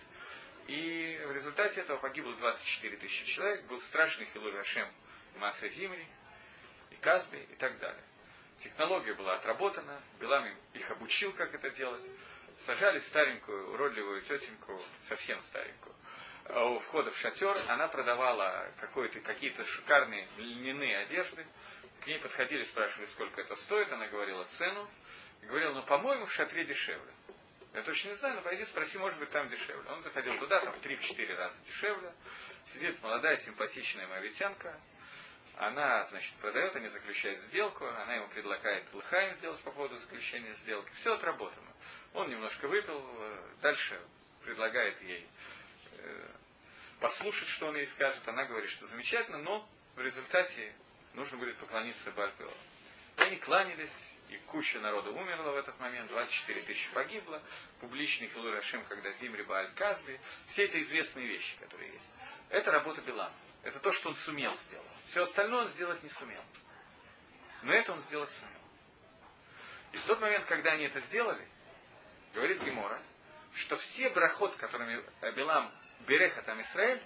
И 0.68 1.22
в 1.28 1.32
результате 1.32 1.82
этого 1.82 1.97
погибло 1.97 2.36
24 2.36 2.97
тысячи 2.97 3.26
человек. 3.26 3.66
Был 3.66 3.82
страшный 3.82 4.26
Хилур 4.28 4.56
Хашем 4.56 4.91
Маса 5.38 5.68
Зимри, 5.70 6.08
и 6.91 6.95
Казби, 6.95 7.47
и 7.49 7.56
так 7.56 7.78
далее. 7.80 8.04
Технология 8.60 9.14
была 9.14 9.36
отработана, 9.36 10.02
Белам 10.20 10.47
их 10.74 10.91
обучил, 10.91 11.34
как 11.34 11.54
это 11.54 11.70
делать. 11.72 12.06
Сажали 12.66 12.99
старенькую, 12.99 13.74
уродливую 13.74 14.22
тетеньку, 14.22 14.80
совсем 15.08 15.41
старенькую, 15.41 15.95
у 16.54 16.80
входа 16.80 17.12
в 17.12 17.18
шатер, 17.18 17.58
она 17.68 17.88
продавала 17.88 18.70
какие-то 19.24 19.64
шикарные 19.64 20.28
льняные 20.38 20.97
одежды. 20.99 21.45
К 22.02 22.08
ней 22.08 22.20
подходили, 22.20 22.64
спрашивали, 22.64 23.06
сколько 23.08 23.41
это 23.41 23.56
стоит. 23.56 23.91
Она 23.91 24.08
говорила 24.08 24.43
цену. 24.45 24.89
И 25.41 25.45
говорила, 25.45 25.74
ну, 25.74 25.84
по-моему, 25.84 26.26
в 26.26 26.32
шатре 26.32 26.66
дешевле. 26.66 27.12
Я 27.74 27.84
точно 27.84 28.10
не 28.10 28.16
знаю, 28.16 28.36
но 28.36 28.41
пойди 28.41 28.66
спроси, 28.66 28.97
может 28.97 29.18
быть, 29.18 29.30
там 29.30 29.47
дешевле. 29.47 29.89
Он 29.89 30.02
заходил 30.02 30.38
туда, 30.39 30.60
там 30.60 30.74
в 30.74 30.86
3-4 30.86 31.36
раза 31.36 31.58
дешевле. 31.64 32.14
Сидит 32.74 33.02
молодая, 33.02 33.38
симпатичная 33.38 34.08
мавитянка. 34.08 34.80
Она, 35.56 36.04
значит, 36.06 36.34
продает, 36.38 36.76
они 36.76 36.88
заключают 36.88 37.39
сделку, 37.41 37.86
она 37.86 38.16
ему 38.16 38.28
предлагает 38.30 38.91
лыхаем 38.93 39.36
сделать 39.36 39.62
по 39.62 39.72
поводу 39.72 39.95
заключения 39.95 40.54
сделки. 40.56 40.91
Все 40.95 41.14
отработано. 41.14 41.72
Он 42.14 42.30
немножко 42.30 42.68
выпил, 42.68 42.99
э, 42.99 43.49
дальше 43.62 44.02
предлагает 44.43 44.99
ей 45.02 45.28
э, 45.97 46.30
послушать, 47.02 47.49
что 47.49 47.68
он 47.68 47.76
ей 47.76 47.88
скажет. 47.88 48.26
Она 48.28 48.45
говорит, 48.45 48.70
что 48.70 48.88
замечательно, 48.88 49.39
но 49.39 49.68
в 49.95 49.99
результате 49.99 50.74
нужно 51.14 51.38
будет 51.38 51.58
поклониться 51.58 52.12
Бальпилу. 52.12 52.54
Они 53.18 53.36
кланялись, 53.38 53.91
и 54.30 54.38
куча 54.47 54.80
народа 54.80 55.10
умерла 55.10 55.52
в 55.52 55.58
этот 55.58 55.78
момент, 55.80 56.10
24 56.10 56.62
тысячи 56.62 56.89
погибло, 56.93 57.41
публичный 57.82 58.28
Хилур 58.30 58.54
Рашим, 58.54 58.86
когда 58.86 59.12
Зимри 59.14 59.43
Бааль 59.43 59.74
Казби, 59.74 60.20
все 60.47 60.66
это 60.66 60.80
известные 60.80 61.28
вещи, 61.28 61.58
которые 61.60 61.91
есть. 61.91 62.12
Это 62.49 62.72
работа 62.72 63.02
Билама. 63.02 63.34
Это 63.64 63.80
то, 63.80 63.91
что 63.91 64.10
он 64.10 64.16
сумел 64.16 64.56
сделать. 64.56 64.91
Все 65.08 65.24
остальное 65.24 65.64
он 65.64 65.68
сделать 65.70 66.02
не 66.04 66.10
сумел. 66.10 66.43
Но 67.64 67.74
это 67.74 67.91
он 67.91 68.02
сделать 68.02 68.30
сумел. 68.30 68.62
И 69.91 69.97
в 69.97 70.04
тот 70.06 70.22
момент, 70.22 70.45
когда 70.45 70.72
они 70.72 70.86
это 70.86 70.99
сделали, 71.02 71.45
говорит 72.34 72.64
Гемора, 72.64 72.99
что 73.56 73.76
все 73.76 74.10
брахот, 74.10 74.56
которыми 74.56 75.04
Билам 75.36 75.72
Береха 76.08 76.41
там 76.41 76.62
Израиль, 76.62 77.02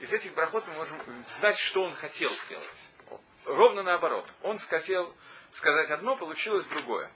из 0.00 0.12
этих 0.12 0.34
брахот 0.34 0.66
мы 0.66 0.74
можем 0.74 1.00
знать, 1.38 1.56
что 1.58 1.82
он 1.82 1.94
хотел 1.94 2.30
сделать. 2.30 3.20
Ровно 3.44 3.82
наоборот. 3.82 4.26
Он 4.42 4.58
хотел 4.58 5.14
сказать 5.52 5.90
одно, 5.90 6.16
получилось 6.16 6.66
другое. 6.66 7.10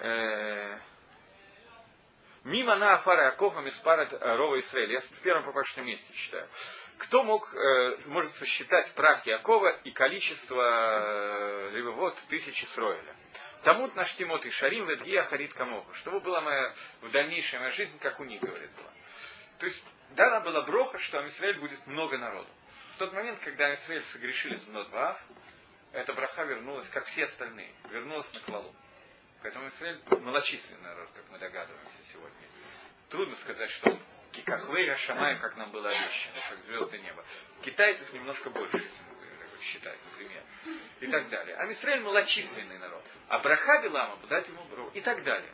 Э, 0.00 0.78
Мимо 2.46 2.76
на 2.76 2.94
Афара 2.94 3.26
Акова 3.26 3.60
Миспара 3.60 4.08
Рова 4.36 4.60
Израиля. 4.60 4.92
Я 4.92 5.00
в 5.00 5.22
первом 5.22 5.44
попавшем 5.44 5.84
месте 5.84 6.12
читаю. 6.14 6.46
Кто 6.98 7.24
мог, 7.24 7.52
э, 7.52 7.98
может 8.06 8.32
сосчитать 8.34 8.92
прах 8.94 9.26
Якова 9.26 9.80
и 9.82 9.90
количество 9.90 10.62
э, 11.72 11.82
вот 11.90 12.16
тысячи 12.28 12.64
Сроиля? 12.66 13.16
Тамут 13.64 13.96
наш 13.96 14.14
Тимот 14.14 14.46
и 14.46 14.50
Шарим 14.50 14.86
Ведгия 14.86 15.24
Харит 15.24 15.54
Камоху. 15.54 15.92
Чтобы 15.94 16.20
была 16.20 16.40
моя 16.40 16.72
в 17.00 17.10
дальнейшая 17.10 17.62
моя 17.62 17.72
жизнь, 17.72 17.98
как 17.98 18.20
у 18.20 18.24
них, 18.24 18.40
говорит, 18.40 18.70
была. 18.76 18.92
То 19.58 19.66
есть, 19.66 19.82
дана 20.16 20.40
была 20.40 20.62
броха, 20.62 20.98
что 20.98 21.18
Амисраэль 21.18 21.58
будет 21.58 21.86
много 21.86 22.18
народу. 22.18 22.48
В 22.94 22.98
тот 22.98 23.12
момент, 23.12 23.38
когда 23.40 23.66
Амисраэль 23.66 24.02
согрешили 24.04 24.56
с 24.56 24.66
Мнодваав, 24.66 25.18
эта 25.92 26.12
браха 26.12 26.44
вернулась, 26.44 26.88
как 26.90 27.04
все 27.06 27.24
остальные, 27.24 27.72
вернулась 27.90 28.32
на 28.34 28.40
Клалу. 28.40 28.74
Поэтому 29.42 29.68
Израиль 29.68 30.02
малочисленный 30.22 30.82
народ, 30.82 31.08
как 31.14 31.28
мы 31.30 31.38
догадываемся 31.38 32.02
сегодня. 32.12 32.48
Трудно 33.10 33.36
сказать, 33.36 33.70
что 33.70 33.90
он 33.90 34.00
Кикахвейра 34.32 34.96
как 35.40 35.56
нам 35.56 35.70
было 35.70 35.88
обещано, 35.88 36.36
как 36.50 36.60
звезды 36.62 36.98
неба. 36.98 37.24
Китайцев 37.62 38.12
немножко 38.12 38.50
больше, 38.50 38.76
если 38.76 39.02
мы 39.04 39.16
считать, 39.62 39.98
например. 40.10 40.42
И 41.00 41.06
так 41.08 41.28
далее. 41.28 41.56
А 41.56 41.70
Израиль 41.72 42.02
малочисленный 42.02 42.78
народ. 42.78 43.04
А 43.28 43.38
браха 43.38 43.82
Билама 43.82 44.16
дать 44.26 44.48
ему 44.48 44.64
бру. 44.64 44.90
И 44.90 45.00
так 45.00 45.22
далее. 45.24 45.52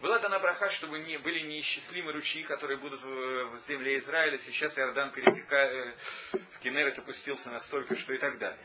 Была 0.00 0.18
дана 0.18 0.38
браха, 0.38 0.70
чтобы 0.70 0.98
не, 1.00 1.18
были 1.18 1.40
неисчислимы 1.40 2.12
ручьи, 2.12 2.42
которые 2.44 2.78
будут 2.78 3.02
в, 3.02 3.44
в 3.50 3.58
земле 3.66 3.98
Израиля. 3.98 4.38
Сейчас 4.38 4.76
Иордан 4.78 5.12
пересекает, 5.12 5.98
э, 6.32 6.38
в 6.38 6.58
Кенерет 6.60 6.98
опустился 6.98 7.50
настолько, 7.50 7.94
что 7.94 8.14
и 8.14 8.18
так 8.18 8.38
далее. 8.38 8.58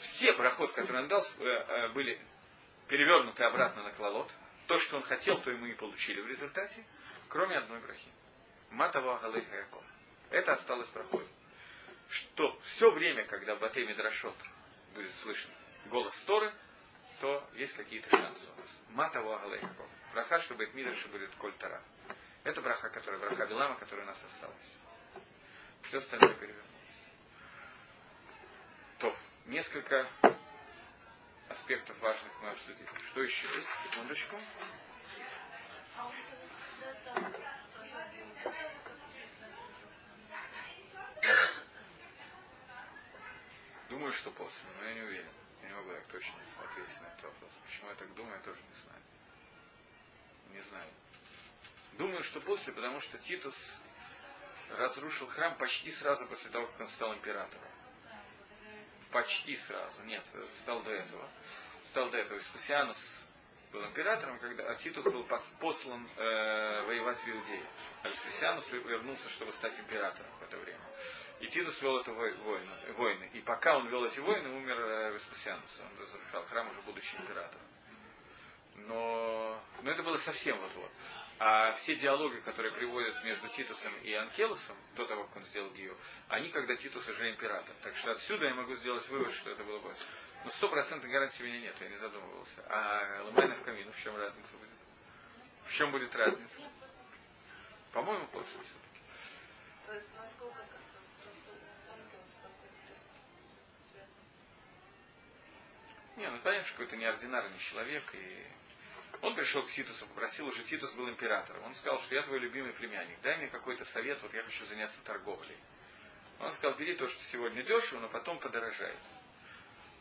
Все 0.00 0.34
брахот, 0.34 0.72
которые 0.72 1.04
он 1.04 1.08
дал, 1.08 1.22
э, 1.38 1.42
э, 1.42 1.88
были 1.94 2.20
перевернуты 2.88 3.44
обратно 3.44 3.82
на 3.82 3.92
клалот. 3.92 4.30
То, 4.66 4.78
что 4.78 4.96
он 4.96 5.02
хотел, 5.02 5.38
то 5.38 5.50
ему 5.50 5.64
и 5.64 5.74
получили 5.74 6.20
в 6.20 6.26
результате, 6.26 6.84
кроме 7.28 7.56
одной 7.56 7.80
брахи. 7.80 8.10
Матава 8.70 9.18
Галейха 9.20 9.56
Яков. 9.56 9.84
Это 10.30 10.52
осталось 10.52 10.88
проходом. 10.88 11.28
Что 12.10 12.58
все 12.60 12.90
время, 12.90 13.24
когда 13.24 13.56
Батей 13.56 13.86
Мидрашот 13.86 14.36
будет 14.94 15.12
слышно, 15.22 15.54
голос 15.86 16.14
Торы, 16.24 16.52
то 17.24 17.48
есть 17.54 17.74
какие-то 17.74 18.10
шансы 18.10 18.46
у 18.54 18.60
нас. 18.60 18.70
Матаво 18.90 19.36
Агалейков. 19.36 19.88
Браха, 20.12 20.40
чтобы 20.40 20.64
это 20.64 20.76
мидр, 20.76 20.94
чтобы 20.96 21.16
это 21.16 21.34
коль. 21.38 21.54
Это 22.44 22.60
браха, 22.60 22.90
которая 22.90 23.18
браха 23.18 23.46
Билама, 23.46 23.76
которая 23.76 24.04
у 24.04 24.08
нас 24.08 24.22
осталась. 24.22 24.76
Все 25.84 25.96
остальное 25.96 26.34
перевернулось. 26.34 26.68
То, 28.98 29.16
несколько 29.46 30.06
аспектов 31.48 31.98
важных 32.00 32.30
мы 32.42 32.50
обсудили. 32.50 32.88
Что 33.08 33.22
еще 33.22 33.46
есть? 33.56 33.68
Секундочку. 33.84 34.36
Думаю, 43.90 44.12
что 44.12 44.30
после, 44.30 44.68
но 44.78 44.84
я 44.84 44.94
не 44.94 45.02
уверен. 45.02 45.32
Я 45.62 45.68
не 45.68 45.74
могу 45.74 45.90
так 45.90 46.06
точно 46.06 46.34
ответить 46.62 47.00
на 47.00 47.06
этот 47.06 47.22
вопрос. 47.24 47.50
Почему 47.66 47.88
я 47.88 47.94
так 47.94 48.14
думаю, 48.14 48.36
я 48.36 48.42
тоже 48.42 48.60
не 48.60 48.74
знаю. 48.82 49.02
Не 50.52 50.60
знаю. 50.60 50.90
Думаю, 51.98 52.22
что 52.22 52.40
после, 52.40 52.72
потому 52.72 53.00
что 53.00 53.18
Титус 53.18 53.56
разрушил 54.70 55.26
храм 55.28 55.56
почти 55.56 55.90
сразу 55.92 56.26
после 56.26 56.50
того, 56.50 56.66
как 56.66 56.80
он 56.80 56.88
стал 56.88 57.14
императором. 57.14 57.68
Почти 59.10 59.56
сразу. 59.56 60.02
Нет, 60.04 60.24
стал 60.62 60.82
до 60.82 60.90
этого. 60.90 61.28
Стал 61.90 62.10
до 62.10 62.18
этого. 62.18 62.38
Веспасианус 62.38 63.24
был 63.70 63.84
императором, 63.86 64.38
когда 64.38 64.70
а 64.70 64.74
Титус 64.76 65.04
был 65.04 65.24
послан 65.60 66.08
э, 66.16 66.82
воевать 66.86 67.18
в 67.18 67.28
Иудею. 67.28 67.66
А 68.02 68.08
Веспасианус 68.08 68.68
вернулся, 68.70 69.28
чтобы 69.30 69.52
стать 69.52 69.78
императором 69.78 70.30
в 70.38 70.42
это 70.42 70.56
время. 70.58 70.84
Титус 71.48 71.80
вел 71.82 71.98
это 71.98 72.12
войны. 72.12 73.30
И 73.32 73.40
пока 73.40 73.76
он 73.76 73.88
вел 73.88 74.04
эти 74.04 74.20
войны, 74.20 74.50
умер 74.50 74.78
э, 74.78 75.12
Веспасианус. 75.14 75.80
Он 75.80 76.00
разрушал 76.00 76.46
храм, 76.46 76.68
уже 76.68 76.80
будучи 76.82 77.14
императором. 77.16 77.66
Но, 78.76 79.62
но 79.82 79.90
это 79.90 80.02
было 80.02 80.16
совсем 80.18 80.58
вот-вот. 80.58 80.90
А 81.38 81.72
все 81.72 81.96
диалоги, 81.96 82.40
которые 82.40 82.72
приводят 82.72 83.22
между 83.24 83.48
Титусом 83.48 83.92
и 84.02 84.12
Анкелосом, 84.12 84.76
до 84.96 85.06
того, 85.06 85.24
как 85.24 85.36
он 85.36 85.42
сделал 85.44 85.70
Гию, 85.70 85.96
они 86.28 86.48
когда 86.50 86.76
Титус 86.76 87.06
уже 87.08 87.30
император. 87.30 87.74
Так 87.82 87.96
что 87.96 88.12
отсюда 88.12 88.46
я 88.46 88.54
могу 88.54 88.74
сделать 88.76 89.08
вывод, 89.08 89.32
что 89.32 89.50
это 89.50 89.64
было 89.64 89.78
больше. 89.80 90.02
Но 90.44 90.50
стопроцентной 90.50 91.10
гарантии 91.10 91.42
у 91.42 91.46
меня 91.46 91.60
нет, 91.60 91.76
я 91.80 91.88
не 91.88 91.96
задумывался. 91.96 92.64
А 92.68 93.22
Ламайна 93.24 93.56
в 93.56 93.62
камину, 93.62 93.90
в 93.92 94.00
чем 94.00 94.16
разница 94.16 94.56
будет? 94.56 94.70
В 95.64 95.72
чем 95.72 95.90
будет 95.90 96.14
разница? 96.14 96.62
По-моему, 97.92 98.26
после 98.28 98.60
все-таки. 98.62 99.00
То 99.86 99.94
есть 99.94 100.14
насколько 100.14 100.64
Не, 106.16 106.30
ну 106.30 106.38
понятно, 106.40 106.68
что 106.68 106.82
это 106.84 106.96
неординарный 106.96 107.58
человек, 107.58 108.04
и 108.14 108.46
он 109.20 109.34
пришел 109.34 109.62
к 109.62 109.70
Титусу, 109.70 110.06
попросил, 110.06 110.46
уже 110.46 110.62
Титус 110.64 110.92
был 110.92 111.08
императором. 111.08 111.64
Он 111.64 111.74
сказал, 111.74 111.98
что 112.00 112.14
я 112.14 112.22
твой 112.22 112.38
любимый 112.38 112.72
племянник, 112.72 113.20
дай 113.22 113.36
мне 113.38 113.48
какой-то 113.48 113.84
совет, 113.86 114.22
вот 114.22 114.32
я 114.32 114.42
хочу 114.42 114.64
заняться 114.66 115.02
торговлей. 115.02 115.56
Он 116.40 116.50
сказал, 116.52 116.76
бери 116.76 116.94
то, 116.96 117.08
что 117.08 117.22
сегодня 117.24 117.62
дешево, 117.62 118.00
но 118.00 118.08
потом 118.08 118.38
подорожает. 118.38 118.98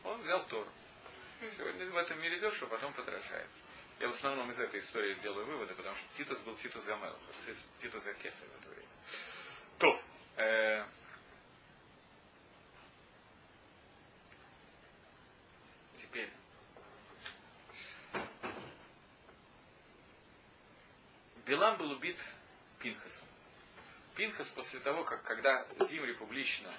Он 0.03 0.19
взял 0.19 0.45
Тору. 0.47 0.69
И 1.41 1.49
сегодня 1.51 1.89
в 1.89 1.97
этом 1.97 2.19
мире 2.21 2.39
дешево, 2.39 2.69
потом 2.69 2.93
подорожает. 2.93 3.49
Я 3.99 4.07
в 4.07 4.11
основном 4.11 4.49
из 4.51 4.59
этой 4.59 4.79
истории 4.81 5.13
делаю 5.15 5.45
выводы, 5.45 5.73
потому 5.75 5.95
что 5.95 6.17
Титус 6.17 6.39
был 6.39 6.55
Титус 6.57 6.83
Гамел, 6.85 7.17
Титус 7.77 8.05
Акеса 8.05 8.45
в 8.45 8.59
это 8.59 8.69
время. 8.69 8.89
То, 9.77 10.01
э, 10.37 10.85
теперь 16.13 16.29
Билам 21.45 21.77
был 21.77 21.91
убит 21.91 22.17
Пинхасом. 22.79 23.27
Пинхас 24.15 24.47
после 24.49 24.79
того, 24.79 25.03
как 25.03 25.23
когда 25.23 25.65
Зимри 25.87 26.13
публично 26.13 26.73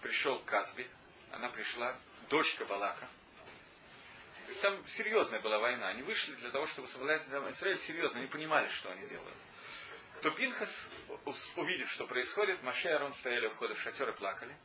пришел 0.00 0.38
к 0.40 0.44
Казбе, 0.44 0.88
она 1.32 1.50
пришла, 1.50 1.98
дочка 2.30 2.64
Балака, 2.64 3.08
то 4.44 4.50
есть 4.50 4.60
там 4.60 4.86
серьезная 4.88 5.40
была 5.40 5.58
война. 5.58 5.88
Они 5.88 6.02
вышли 6.02 6.34
для 6.34 6.50
того, 6.50 6.66
чтобы 6.66 6.86
соблюдать 6.88 7.22
Израиль 7.26 7.78
серьезно, 7.78 8.20
они 8.20 8.28
понимали, 8.28 8.68
что 8.68 8.90
они 8.90 9.06
делают. 9.06 9.36
То 10.22 10.30
Пинхас, 10.30 10.90
увидев, 11.56 11.90
что 11.90 12.06
происходит, 12.06 12.62
Маше 12.62 12.88
и 12.88 12.92
Арон 12.92 13.12
стояли 13.14 13.46
у 13.46 13.50
входа 13.50 13.74
в 13.74 13.80
шатер 13.80 14.08
и 14.10 14.12
плакали. 14.12 14.56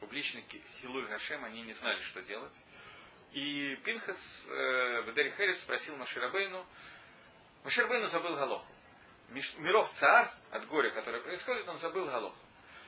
Публичники 0.00 0.62
Хилуль 0.80 1.08
Гашем, 1.08 1.44
они 1.44 1.62
не 1.62 1.72
знали, 1.72 2.00
что 2.02 2.22
делать. 2.22 2.52
И 3.32 3.76
Пинхас 3.84 4.46
э, 4.48 5.00
в 5.02 5.14
Дерихерец 5.14 5.60
спросил 5.60 5.96
Маширабейну, 5.96 6.64
Маширбейну 7.64 8.06
забыл 8.06 8.34
Галоху. 8.34 8.72
Миров 9.58 9.90
царь, 9.92 10.30
от 10.50 10.66
горя, 10.68 10.90
которое 10.90 11.20
происходит, 11.20 11.68
он 11.68 11.78
забыл 11.78 12.06
Галоху. 12.06 12.38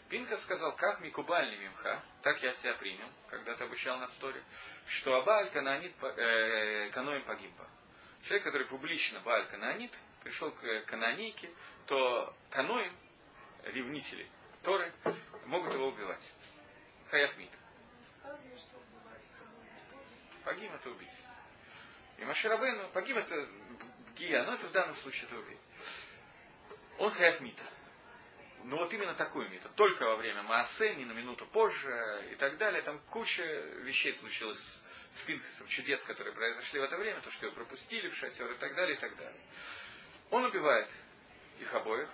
Пинха 0.09 0.37
сказал, 0.39 0.75
как 0.75 1.01
Микубальни 1.01 1.57
Мимха, 1.57 2.03
так 2.23 2.43
я 2.43 2.53
тебя 2.55 2.75
принял, 2.75 3.07
когда 3.29 3.55
ты 3.55 3.65
обучал 3.65 3.99
на 3.99 4.09
сторе, 4.09 4.43
что 4.87 5.15
Абаль 5.15 5.51
Кананит 5.51 5.95
э, 6.03 6.91
Каноем 6.91 7.25
погибба. 7.25 7.69
Человек, 8.23 8.45
который 8.45 8.67
публично 8.67 9.21
Бааль 9.21 9.47
Кананит, 9.49 9.93
пришел 10.23 10.51
к 10.51 10.83
канонейке, 10.87 11.51
то 11.87 12.35
Каноем, 12.51 12.95
ревнители 13.65 14.29
Торы, 14.63 14.93
могут 15.47 15.73
его 15.73 15.89
убивать. 15.89 16.35
Хаяхмит. 17.11 17.51
Погиб 20.51 20.73
это 20.75 20.91
убить. 20.91 21.23
И 22.19 22.25
Маширабейну 22.25 22.89
погиб 22.89 23.17
это 23.17 23.49
Гия, 24.17 24.43
но 24.43 24.55
это 24.55 24.67
в 24.67 24.73
данном 24.73 24.97
случае 24.97 25.27
это 25.27 25.39
убить. 25.39 25.61
Он 26.99 27.09
хаяв 27.13 27.41
мита. 27.41 27.63
Но 28.65 28.79
вот 28.79 28.93
именно 28.93 29.15
такой 29.15 29.49
мита. 29.49 29.69
Только 29.77 30.03
во 30.07 30.17
время 30.17 30.43
Маасе, 30.43 30.97
не 30.97 31.05
на 31.05 31.13
минуту 31.13 31.47
позже 31.47 32.29
и 32.33 32.35
так 32.35 32.57
далее. 32.57 32.83
Там 32.83 32.99
куча 33.11 33.45
вещей 33.85 34.13
случилось 34.15 34.59
с 35.13 35.21
Пинхасом, 35.21 35.69
чудес, 35.69 36.03
которые 36.03 36.35
произошли 36.35 36.81
в 36.81 36.83
это 36.83 36.97
время, 36.97 37.21
то, 37.21 37.31
что 37.31 37.47
его 37.47 37.55
пропустили 37.55 38.09
в 38.09 38.17
шатер 38.17 38.51
и 38.51 38.59
так 38.59 38.75
далее, 38.75 38.97
и 38.97 38.99
так 38.99 39.15
далее. 39.15 39.41
Он 40.31 40.47
убивает 40.47 40.91
их 41.61 41.73
обоих. 41.73 42.11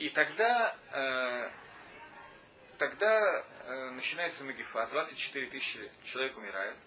И 0.00 0.10
тогда, 0.10 0.76
э, 0.90 1.50
тогда 2.78 3.44
э, 3.64 3.90
начинается 3.90 4.42
Магифа, 4.42 4.88
24 4.88 5.50
тысячи 5.50 5.92
человек 6.02 6.36
умирает. 6.36 6.78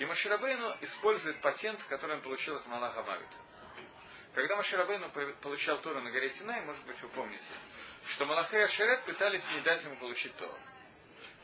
И 0.00 0.06
Маширабейну 0.06 0.78
использует 0.80 1.42
патент, 1.42 1.82
который 1.82 2.16
он 2.16 2.22
получил 2.22 2.56
от 2.56 2.64
Малаха 2.64 3.02
Мавита. 3.02 3.36
Когда 4.32 4.56
Маширабейну 4.56 5.10
получал 5.42 5.78
Тору 5.82 6.00
на 6.00 6.10
горе 6.10 6.30
Синай, 6.30 6.62
может 6.62 6.86
быть, 6.86 6.98
вы 7.02 7.08
помните, 7.10 7.44
что 8.06 8.24
Малахай 8.24 8.60
и 8.60 8.62
Ашерет 8.62 9.04
пытались 9.04 9.44
не 9.54 9.60
дать 9.60 9.84
ему 9.84 9.96
получить 9.96 10.34
Тору. 10.36 10.56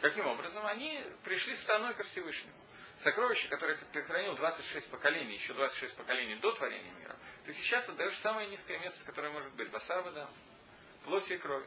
Каким 0.00 0.26
образом? 0.26 0.64
Они 0.64 1.04
пришли 1.22 1.54
страной 1.56 1.92
ко 1.96 2.04
Всевышнему. 2.04 2.56
Сокровище, 3.00 3.46
которое 3.48 3.76
ты 3.92 4.02
хранил 4.04 4.34
26 4.34 4.90
поколений, 4.90 5.34
еще 5.34 5.52
26 5.52 5.94
поколений 5.94 6.36
до 6.36 6.50
творения 6.52 6.92
мира, 6.92 7.14
ты 7.44 7.52
сейчас 7.52 7.86
отдаешь 7.90 8.16
самое 8.20 8.48
низкое 8.48 8.78
место, 8.78 9.04
которое 9.04 9.34
может 9.34 9.52
быть. 9.52 9.70
Басар 9.70 10.00
вода, 10.00 10.30
плоть 11.04 11.30
и 11.30 11.36
кровь. 11.36 11.66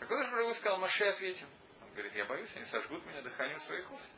А 0.00 0.04
когда 0.04 0.22
же 0.22 0.54
сказал, 0.56 0.76
Маше 0.80 1.06
ответил. 1.06 1.46
Он 1.80 1.92
говорит, 1.92 2.14
я 2.14 2.26
боюсь, 2.26 2.54
они 2.56 2.66
сожгут 2.66 3.06
меня 3.06 3.22
дыханием 3.22 3.60
своих 3.60 3.90
уст. 3.90 4.10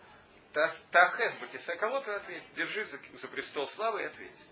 Тахес 0.53 1.35
Бакиса, 1.41 1.77
кого 1.77 2.01
ты 2.01 2.11
ответь? 2.13 2.43
Держи 2.55 2.85
за, 2.85 2.99
за 3.15 3.29
престол 3.29 3.67
славы 3.69 4.03
и 4.03 4.07
ответь. 4.07 4.45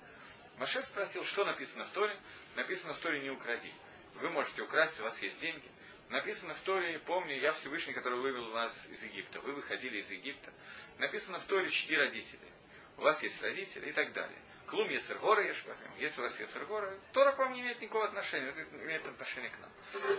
Маше 0.59 0.83
спросил, 0.83 1.25
что 1.25 1.45
написано 1.45 1.85
в 1.87 1.91
Торе. 1.91 2.19
Написано 2.57 2.95
в 2.95 2.99
Торе 2.99 3.21
не 3.21 3.31
укради. 3.31 3.73
Вы 4.15 4.31
можете 4.31 4.63
украсть, 4.63 4.99
у 5.01 5.05
вас 5.05 5.21
есть 5.23 5.41
деньги. 5.41 5.69
Написано 6.09 6.55
в 6.55 6.61
Торе, 6.61 6.99
помню, 7.01 7.39
я 7.39 7.53
Всевышний, 7.53 7.93
который 7.93 8.19
вывел 8.19 8.51
вас 8.51 8.87
из 8.87 9.03
Египта. 9.03 9.41
Вы 9.41 9.53
выходили 9.53 9.99
из 9.99 10.11
Египта. 10.11 10.53
Написано 10.99 11.39
в 11.41 11.45
Торе, 11.45 11.69
чти 11.69 11.97
родителей. 11.97 12.53
У 12.97 13.03
вас 13.03 13.23
есть 13.23 13.41
родители 13.43 13.91
и 13.91 13.93
так 13.93 14.13
далее. 14.13 14.39
Клум 14.67 14.89
Ецергора 14.89 15.47
Ешбахем. 15.47 15.95
Если 15.99 16.21
у 16.21 16.25
вас 16.25 16.39
Ецергора, 16.41 16.99
Тора 17.13 17.33
к 17.33 17.39
вам 17.39 17.53
не 17.53 17.61
имеет 17.61 17.81
никакого 17.81 18.07
отношения, 18.07 18.51
имеет 18.83 19.07
отношение 19.07 19.51
к 19.51 19.59
нам. 19.59 19.71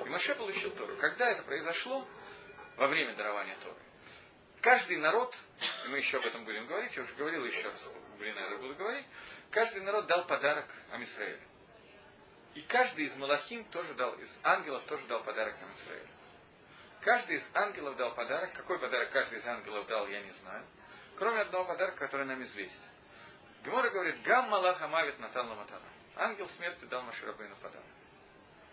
И 0.07 0.09
Маше 0.09 0.35
получил 0.35 0.71
Тору. 0.71 0.95
Когда 0.97 1.29
это 1.29 1.43
произошло? 1.43 2.07
Во 2.77 2.87
время 2.87 3.15
дарования 3.15 3.57
Торы. 3.61 3.88
Каждый 4.61 4.97
народ, 4.97 5.33
мы 5.87 5.97
еще 5.97 6.17
об 6.17 6.25
этом 6.25 6.43
будем 6.43 6.65
говорить, 6.65 6.95
я 6.95 7.03
уже 7.03 7.13
говорил 7.15 7.45
еще 7.45 7.63
раз, 7.63 7.89
блин, 8.17 8.35
наверное, 8.35 8.57
буду 8.57 8.75
говорить, 8.75 9.05
каждый 9.51 9.81
народ 9.81 10.07
дал 10.07 10.27
подарок 10.27 10.67
Амисраэлю. 10.91 11.41
И 12.55 12.61
каждый 12.63 13.05
из 13.05 13.15
Малахим 13.15 13.63
тоже 13.65 13.93
дал, 13.93 14.15
из 14.15 14.39
ангелов 14.43 14.83
тоже 14.85 15.07
дал 15.07 15.23
подарок 15.23 15.55
Амисраэлю. 15.61 16.09
Каждый 17.01 17.37
из 17.37 17.49
ангелов 17.53 17.95
дал 17.95 18.13
подарок. 18.13 18.53
Какой 18.53 18.77
подарок 18.77 19.09
каждый 19.11 19.39
из 19.39 19.45
ангелов 19.45 19.87
дал, 19.87 20.07
я 20.07 20.21
не 20.21 20.31
знаю. 20.31 20.65
Кроме 21.15 21.41
одного 21.41 21.65
подарка, 21.65 21.97
который 21.97 22.25
нам 22.25 22.41
известен. 22.43 22.83
Гемора 23.63 23.89
говорит, 23.89 24.21
Гам 24.23 24.49
Малах 24.49 24.81
Амавит 24.81 25.19
Натан 25.19 25.47
Ламатана. 25.47 25.85
Ангел 26.15 26.47
смерти 26.49 26.83
дал 26.85 27.03
Маширабейну 27.03 27.55
подарок. 27.57 27.87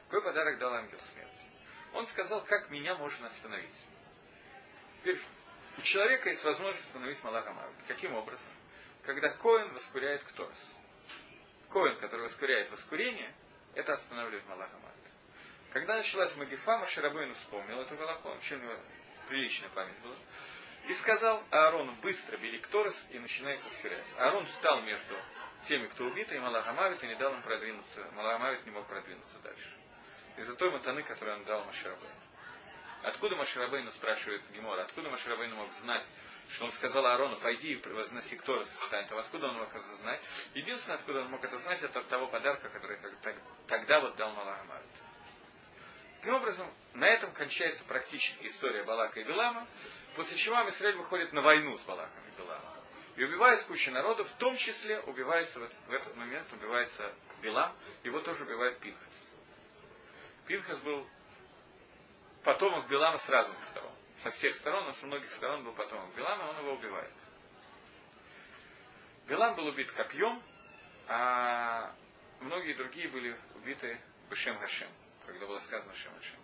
Какой 0.09 0.23
подарок 0.23 0.59
дал 0.59 0.75
ангел 0.75 0.99
смерти? 0.99 1.51
Он 1.93 2.07
сказал, 2.07 2.45
как 2.45 2.71
меня 2.71 2.97
можно 2.97 3.27
остановить. 3.27 3.75
Теперь 4.97 5.21
у 5.79 5.83
человека 5.83 6.31
есть 6.31 6.43
возможность 6.45 6.87
остановить 6.87 7.23
Малаха 7.23 7.53
Мавит. 7.53 7.77
Каким 7.87 8.15
образом? 8.15 8.51
Когда 9.03 9.29
Коин 9.31 9.73
воскуряет 9.73 10.25
Кторс. 10.25 10.75
Коин, 11.71 11.99
который 11.99 12.23
воскуряет 12.23 12.71
воскурение, 12.71 13.35
это 13.75 13.93
останавливает 13.93 14.47
Малаха 14.49 14.79
Мавит. 14.79 14.97
Когда 15.73 15.97
началась 15.97 16.35
Магифа, 16.37 16.79
Маширабейну 16.79 17.35
вспомнил 17.35 17.81
эту 17.83 17.97
Галаху, 17.97 18.31
у 18.31 18.35
него 18.35 18.79
приличная 19.29 19.69
память 19.71 20.01
была, 20.01 20.17
и 20.89 20.95
сказал 20.95 21.45
Аарону, 21.51 21.97
быстро 21.97 22.37
бери 22.39 22.59
Кторос 22.59 23.07
и 23.11 23.19
начинай 23.19 23.61
воскурять. 23.63 24.07
Аарон 24.17 24.47
встал 24.47 24.81
между 24.83 25.15
теми, 25.65 25.89
кто 25.89 26.05
убит, 26.05 26.31
и 26.33 26.39
Малахамавит, 26.39 27.03
и 27.03 27.07
не 27.09 27.17
дал 27.17 27.35
им 27.35 27.43
продвинуться. 27.43 28.09
Малахамавит 28.13 28.65
не 28.65 28.71
мог 28.71 28.87
продвинуться 28.87 29.39
дальше. 29.41 29.77
Из-за 30.37 30.55
той 30.55 30.71
матаны, 30.71 31.03
которую 31.03 31.39
он 31.39 31.45
дал 31.45 31.65
Маширабейну. 31.65 32.26
Откуда 33.07 33.37
Маширабейну, 33.37 33.93
спрашивает 33.93 34.43
Гемора, 34.51 34.83
откуда 34.83 35.09
Маширабейну 35.11 35.55
мог 35.55 35.73
знать, 35.75 36.05
что 36.51 36.65
он 36.65 36.73
сказал 36.73 37.07
Аарону, 37.07 37.39
пойди 37.39 37.75
и 37.75 37.89
возноси 37.89 38.35
Кторос 38.35 38.69
стань 38.89 39.07
там, 39.07 39.19
откуда 39.19 39.47
он 39.47 39.59
мог 39.59 39.73
это 39.73 39.95
знать? 39.95 40.21
Единственное, 40.55 40.97
откуда 40.97 41.21
он 41.21 41.31
мог 41.31 41.45
это 41.45 41.57
знать, 41.59 41.81
это 41.85 42.01
от 42.01 42.09
того 42.09 42.27
подарка, 42.27 42.69
который 42.69 42.99
тогда 43.69 44.01
вот 44.01 44.17
дал 44.17 44.33
Малахамавит. 44.33 44.91
Таким 46.19 46.35
образом, 46.35 46.69
на 46.95 47.05
этом 47.05 47.33
кончается 47.33 47.85
практически 47.85 48.49
история 48.49 48.83
Балака 48.83 49.21
и 49.21 49.23
Белама, 49.23 49.69
после 50.17 50.37
чего 50.39 50.57
Амисраэль 50.57 50.97
выходит 50.97 51.33
на 51.33 51.43
войну 51.43 51.79
с 51.79 51.83
Балаком 51.83 52.25
и 52.27 52.37
Беламом. 52.37 52.75
И 53.15 53.23
убивает 53.23 53.63
кучу 53.67 53.93
народов, 53.93 54.29
в 54.29 54.37
том 54.39 54.57
числе 54.57 54.99
убивается 55.03 55.61
в 55.61 55.93
этот, 55.93 56.17
момент 56.17 56.53
убивается 56.53 57.15
Белам, 57.41 57.73
его 58.03 58.19
тоже 58.19 58.43
убивает 58.43 58.81
Пинхас. 58.81 59.33
Пинхас 60.49 60.79
был 60.81 61.07
потомок 62.47 62.89
Белама 62.89 63.19
с 63.19 63.29
разных 63.29 63.61
сторон. 63.65 63.93
Со 64.23 64.31
всех 64.31 64.55
сторон, 64.57 64.87
но 64.87 64.93
с 64.93 65.03
многих 65.03 65.29
сторон 65.33 65.65
был 65.65 65.73
потомок 65.73 66.15
Белама, 66.15 66.45
он 66.45 66.59
его 66.61 66.75
убивает. 66.75 67.13
Белам 69.27 69.57
был 69.57 69.67
убит 69.67 69.91
копьем, 69.91 70.41
а 71.09 71.93
многие 72.41 72.75
другие 72.75 73.09
были 73.09 73.37
убиты 73.57 74.01
Бешем 74.31 74.59
Хашем 74.59 74.89
когда 75.27 75.45
было 75.45 75.59
сказано 75.59 75.93
Шемашем. 75.93 76.39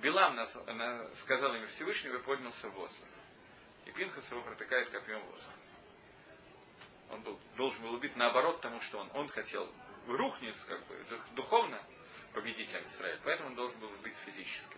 Билам 0.00 0.36
нас, 0.36 0.56
она 0.68 1.12
сказал 1.16 1.56
ему 1.56 1.66
Всевышнего 1.66 2.18
и 2.18 2.22
поднялся 2.22 2.68
в 2.68 2.74
воздух. 2.74 3.08
И 3.84 3.90
Пинхас 3.90 4.30
его 4.30 4.42
протыкает 4.42 4.88
копьем 4.90 5.20
в 5.20 5.26
воздух. 5.32 5.52
Он 7.10 7.22
был, 7.22 7.40
должен 7.56 7.82
был 7.82 7.94
убить 7.94 8.14
наоборот 8.14 8.60
тому, 8.60 8.80
что 8.82 8.98
он. 8.98 9.10
Он 9.14 9.26
хотел 9.26 9.68
рухнуть 10.06 10.56
как 10.68 10.86
бы 10.86 11.04
духовно 11.34 11.82
победить 12.32 12.70
Израиль, 12.70 13.18
поэтому 13.24 13.48
он 13.48 13.54
должен 13.56 13.76
был 13.80 13.90
убить 13.90 14.14
физически. 14.24 14.76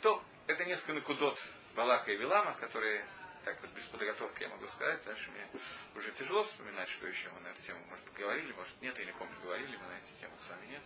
То 0.00 0.22
это 0.46 0.64
несколько 0.64 0.92
накудот 0.92 1.38
Балака 1.74 2.12
и 2.12 2.16
Вилама, 2.16 2.54
которые 2.54 3.04
так 3.44 3.60
вот 3.62 3.70
без 3.70 3.84
подготовки 3.86 4.42
я 4.42 4.48
могу 4.48 4.66
сказать, 4.68 5.02
дальше 5.04 5.30
мне 5.30 5.48
уже 5.94 6.12
тяжело 6.12 6.42
вспоминать, 6.42 6.88
что 6.88 7.06
еще 7.06 7.30
мы 7.30 7.40
на 7.40 7.48
эту 7.48 7.62
тему, 7.62 7.84
может, 7.88 8.04
говорили, 8.12 8.52
может, 8.52 8.80
нет, 8.82 8.98
я 8.98 9.04
не 9.06 9.12
помню, 9.12 9.34
говорили 9.42 9.76
мы 9.76 9.86
на 9.86 9.98
эту 9.98 10.12
тему 10.20 10.36
с 10.36 10.48
вами, 10.48 10.66
нет. 10.66 10.82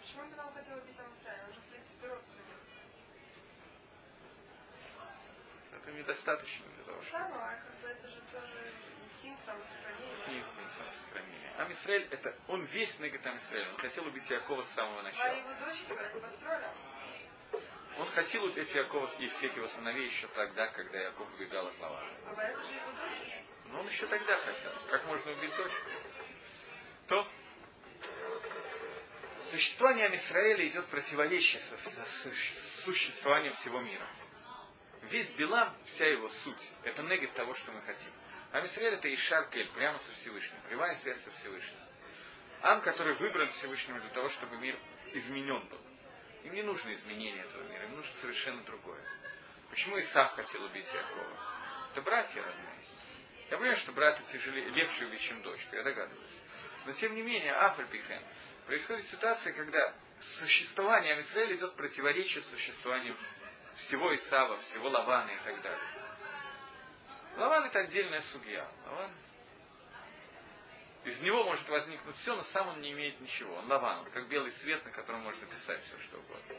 Почему 0.00 0.24
Билам 0.30 0.52
хотел 0.54 0.78
убить 0.78 0.98
Амисраиля? 0.98 1.44
Он 1.46 1.54
же, 1.54 1.60
в 1.60 1.64
принципе, 1.64 2.08
родственник. 2.08 2.46
Это 5.72 5.92
недостаточно 5.92 6.66
для 6.68 6.84
того, 6.84 7.02
чтобы... 7.02 7.18
Да, 7.18 7.50
а 7.50 7.56
как 7.56 7.80
бы 7.80 7.88
это 7.88 8.08
же 8.08 8.20
тоже 8.30 8.72
инстинкт 9.04 9.44
самосохранения. 9.44 10.26
Не 10.28 10.38
инстинкт 10.38 10.72
самосохранения. 10.72 11.56
Амисраэль, 11.58 12.08
это 12.10 12.36
он 12.48 12.64
весь 12.66 12.98
Негат 13.00 13.26
Амисраэль. 13.26 13.68
Он 13.68 13.76
хотел 13.78 14.06
убить 14.06 14.28
Якова 14.30 14.62
с 14.62 14.70
самого 14.74 15.02
начала. 15.02 15.30
А 15.30 15.34
его 15.34 15.66
дочки 15.66 15.88
так 15.88 16.20
построили? 16.20 16.68
Он 17.98 18.06
хотел 18.08 18.44
убить 18.44 18.74
Якова 18.74 19.08
и 19.18 19.26
всех 19.28 19.56
его 19.56 19.68
сыновей 19.68 20.06
еще 20.06 20.26
тогда, 20.28 20.68
когда 20.68 20.98
Яков 20.98 21.28
убегал 21.34 21.66
от 21.66 21.78
Лавана. 21.78 22.08
А 22.36 22.42
это 22.42 22.62
же 22.62 22.72
его 22.74 22.90
дочь? 22.92 23.44
Но 23.66 23.80
он 23.80 23.86
еще 23.86 24.06
тогда 24.06 24.36
хотел. 24.36 24.72
Как 24.88 25.04
можно 25.06 25.32
убить 25.32 25.54
дочку? 25.56 25.90
То 27.08 27.26
Существование 29.50 30.06
Амисраэля 30.06 30.66
идет 30.66 30.86
противоречие 30.86 31.60
со, 31.60 31.76
со, 31.76 32.06
с 32.06 32.84
существованием 32.84 33.52
всего 33.54 33.80
мира. 33.80 34.08
Весь 35.02 35.30
Билам, 35.32 35.74
вся 35.84 36.06
его 36.06 36.30
суть, 36.30 36.70
это 36.84 37.02
негатив 37.02 37.32
того, 37.34 37.52
что 37.54 37.70
мы 37.72 37.82
хотим. 37.82 38.10
Амисраэль 38.52 38.94
это 38.94 39.12
Ишаркель, 39.12 39.70
прямо 39.72 39.98
со 39.98 40.10
Всевышним, 40.12 40.58
прямая 40.68 40.94
связь 40.96 41.20
со 41.22 41.30
Всевышним. 41.32 41.78
Ам, 42.62 42.80
который 42.80 43.14
выбран 43.16 43.50
Всевышним 43.52 44.00
для 44.00 44.10
того, 44.10 44.28
чтобы 44.30 44.56
мир 44.56 44.78
изменен 45.12 45.66
был. 45.68 45.80
Им 46.44 46.54
не 46.54 46.62
нужно 46.62 46.92
изменение 46.92 47.44
этого 47.44 47.62
мира, 47.64 47.84
им 47.84 47.96
нужно 47.96 48.14
совершенно 48.16 48.62
другое. 48.64 49.02
Почему 49.70 49.98
Исав 50.00 50.32
хотел 50.32 50.62
убить 50.64 50.86
Якова? 50.92 51.40
Это 51.92 52.02
братья 52.02 52.42
родные. 52.42 52.78
Я 53.50 53.58
понимаю, 53.58 53.76
что 53.76 53.92
брата 53.92 54.22
тяжелее, 54.32 54.70
легче 54.70 55.06
убить, 55.06 55.20
чем 55.20 55.42
дочку, 55.42 55.76
я 55.76 55.82
догадываюсь. 55.82 56.40
Но 56.86 56.92
тем 56.92 57.14
не 57.14 57.22
менее, 57.22 57.52
Афальпихен, 57.52 58.22
происходит 58.66 59.06
ситуация, 59.06 59.52
когда 59.52 59.94
существование 60.18 61.18
Израиля 61.20 61.56
идет 61.56 61.76
противоречие 61.76 62.42
существованию 62.44 63.16
всего 63.76 64.14
Исава, 64.14 64.56
всего 64.58 64.88
Лавана 64.88 65.30
и 65.30 65.38
так 65.44 65.60
далее. 65.62 65.88
Лаван 67.36 67.64
это 67.64 67.80
отдельная 67.80 68.20
судья. 68.20 68.68
Лаван 68.86 69.12
из 71.04 71.20
него 71.20 71.42
может 71.44 71.68
возникнуть 71.68 72.16
все, 72.16 72.34
но 72.34 72.42
сам 72.44 72.68
он 72.68 72.80
не 72.80 72.92
имеет 72.92 73.20
ничего. 73.20 73.54
Он 73.56 73.66
лаван, 73.66 74.00
он 74.00 74.10
как 74.10 74.28
белый 74.28 74.52
свет, 74.52 74.84
на 74.84 74.92
котором 74.92 75.20
можно 75.20 75.44
писать 75.46 75.82
все, 75.84 75.98
что 75.98 76.18
угодно. 76.18 76.56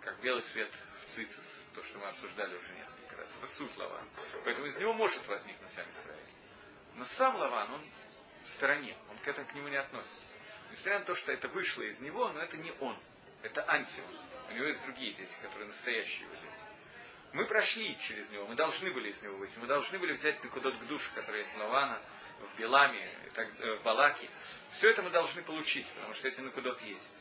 Как 0.00 0.20
белый 0.20 0.42
свет 0.42 0.70
в 1.02 1.10
цицис, 1.10 1.56
то, 1.74 1.82
что 1.82 1.98
мы 1.98 2.06
обсуждали 2.08 2.54
уже 2.54 2.72
несколько 2.74 3.16
раз. 3.16 3.34
Это 3.36 3.46
суть 3.48 3.76
лаван. 3.76 4.08
Поэтому 4.44 4.66
из 4.66 4.76
него 4.76 4.92
может 4.92 5.26
возникнуть 5.26 5.70
сам 5.72 5.90
Израиль. 5.90 6.20
Но 6.94 7.04
сам 7.06 7.34
лаван, 7.36 7.72
он 7.72 7.84
в 8.44 8.48
стороне, 8.50 8.96
он 9.10 9.18
к 9.18 9.26
этому 9.26 9.48
к 9.48 9.54
нему 9.54 9.68
не 9.68 9.76
относится. 9.76 10.32
Несмотря 10.70 11.00
на 11.00 11.04
то, 11.06 11.14
что 11.14 11.32
это 11.32 11.48
вышло 11.48 11.82
из 11.82 12.00
него, 12.00 12.30
но 12.32 12.40
это 12.40 12.56
не 12.56 12.72
он. 12.80 12.96
Это 13.42 13.68
антион. 13.68 14.10
У 14.50 14.52
него 14.52 14.66
есть 14.66 14.82
другие 14.84 15.14
дети, 15.14 15.32
которые 15.42 15.66
настоящие 15.66 16.28
его. 16.28 16.34
Мы 17.34 17.46
прошли 17.46 17.96
через 17.98 18.30
него, 18.30 18.46
мы 18.46 18.54
должны 18.54 18.92
были 18.92 19.10
из 19.10 19.20
него 19.20 19.36
выйти, 19.36 19.58
мы 19.58 19.66
должны 19.66 19.98
были 19.98 20.12
взять 20.12 20.42
Накудот 20.44 20.76
к 20.76 20.86
душу, 20.86 21.10
который 21.14 21.40
есть 21.40 21.52
в 21.52 21.58
Лавана, 21.58 22.00
в 22.38 22.58
Беламе, 22.58 23.10
э, 23.34 23.76
в 23.78 23.82
Балаке. 23.82 24.30
Все 24.74 24.90
это 24.90 25.02
мы 25.02 25.10
должны 25.10 25.42
получить, 25.42 25.86
потому 25.94 26.14
что 26.14 26.28
эти 26.28 26.40
Накудот 26.40 26.80
есть. 26.82 27.16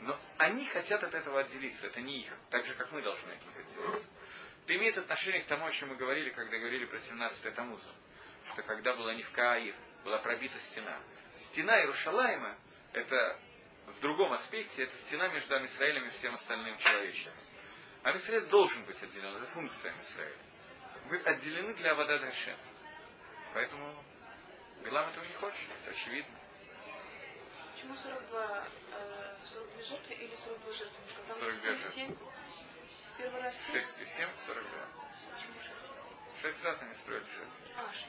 Но 0.00 0.16
они 0.36 0.64
хотят 0.66 1.02
от 1.02 1.12
этого 1.12 1.40
отделиться, 1.40 1.88
это 1.88 2.00
не 2.00 2.20
их, 2.20 2.32
так 2.50 2.64
же, 2.66 2.74
как 2.76 2.92
мы 2.92 3.02
должны 3.02 3.32
от 3.32 3.44
них 3.44 3.56
отделиться. 3.56 4.08
Это 4.62 4.76
имеет 4.76 4.96
отношение 4.96 5.42
к 5.42 5.46
тому, 5.46 5.66
о 5.66 5.72
чем 5.72 5.88
мы 5.88 5.96
говорили, 5.96 6.30
когда 6.30 6.56
говорили 6.56 6.84
про 6.84 7.00
17 7.00 7.54
Тамуза. 7.54 7.90
Что 8.52 8.62
когда 8.62 8.94
была 8.94 9.12
в 9.12 9.30
Каир, 9.32 9.74
была 10.04 10.18
пробита 10.18 10.56
стена. 10.58 11.00
Стена 11.34 11.80
Иерушалайма 11.80 12.56
это 12.92 13.40
в 13.86 14.00
другом 14.00 14.32
аспекте, 14.34 14.84
это 14.84 14.96
стена 14.98 15.28
между 15.28 15.54
Амисраилем 15.56 16.06
и 16.06 16.10
всем 16.10 16.34
остальным 16.34 16.78
человечеством. 16.78 17.47
Амисраиль 18.02 18.46
должен 18.48 18.84
быть 18.84 19.02
отделен, 19.02 19.36
это 19.36 19.46
функция 19.52 19.92
Амисраиля. 19.92 20.38
Вы 21.06 21.18
отделены 21.18 21.74
для 21.74 21.92
Авада 21.92 22.18
Дашем. 22.18 22.56
Поэтому 23.54 24.04
Билам 24.84 25.08
этого 25.08 25.24
не 25.24 25.34
хочет, 25.34 25.70
это 25.82 25.90
очевидно. 25.90 26.38
Почему 27.74 27.94
42, 27.96 28.66
э, 28.92 29.36
42 29.44 29.82
жертвы 29.82 30.14
или 30.14 30.34
42 30.34 30.72
жертвенника? 30.72 31.22
Там 31.26 31.38
42 31.38 31.74
жертвы. 31.74 31.90
7, 31.90 32.16
первый 33.18 33.42
раз 33.42 33.54
7. 33.66 33.80
6 33.80 34.00
и 34.00 34.04
7, 34.04 34.28
42. 34.46 34.88
Почему 35.34 35.60
6? 35.60 36.42
Шесть 36.42 36.64
раз 36.64 36.82
они 36.82 36.94
строят 36.94 37.26
жертву. 37.26 37.52
А, 37.76 37.92
6. 37.92 38.06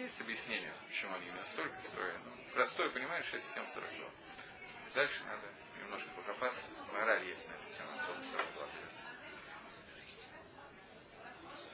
Есть 0.00 0.20
объяснение, 0.20 0.74
почему 0.86 1.14
они 1.14 1.26
именно 1.28 1.46
столько 1.46 1.80
строили. 1.82 2.20
Простое, 2.52 2.90
понимаешь, 2.90 3.24
6, 3.26 3.54
7, 3.54 3.66
42. 3.66 4.10
Дальше 4.94 5.24
надо 5.24 5.48
немножко 5.88 6.10
покопаться. 6.10 6.66
Мораль 6.92 7.24
есть 7.26 7.48
на 7.48 7.52
эту 7.52 7.76
тему, 7.76 7.90
он 8.14 8.22
сразу 8.22 8.52
была. 8.52 8.68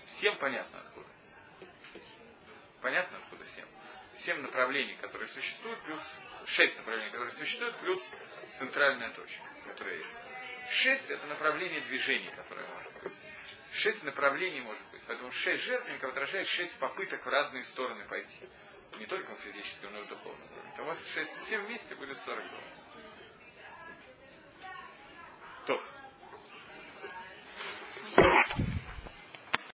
Всем 0.07 0.39
понятно 0.39 0.81
откуда. 0.81 1.09
Понятно 2.81 3.19
откуда 3.19 3.45
всем? 3.45 3.69
Семь 4.15 4.41
направлений, 4.43 4.95
которые 4.97 5.27
существуют, 5.29 5.83
плюс 5.83 6.01
шесть 6.45 6.77
направлений, 6.77 7.11
которые 7.11 7.33
существуют, 7.33 7.77
плюс 7.79 8.11
центральная 8.59 9.11
точка, 9.15 9.43
которая 9.67 9.97
есть. 9.97 10.17
Шесть– 10.69 11.11
это 11.11 11.27
направление 11.27 11.81
движений, 11.83 12.31
которое 12.37 12.67
может 12.69 12.93
быть. 13.03 13.13
Шесть 13.73 14.05
направлений 14.05 14.61
может 14.61 14.87
быть. 14.93 15.03
Поэтому 15.07 15.33
шесть 15.33 15.63
жертвенников 15.63 16.11
отражает 16.11 16.47
шесть 16.47 16.79
попыток 16.79 17.25
в 17.25 17.29
разные 17.29 17.65
стороны 17.65 18.07
пойти. 18.07 18.49
Не 18.99 19.07
только 19.07 19.35
в 19.35 19.41
физическом, 19.41 19.93
но 19.93 20.01
и 20.01 20.05
в 20.05 20.09
духовном 20.09 20.53
уровне. 20.53 20.73
Того 20.77 20.95
шесть, 21.13 21.37
все 21.39 21.59
вместе 21.59 21.95
будет 21.97 22.17
42. 22.19 22.84
Entonces, 25.67 26.04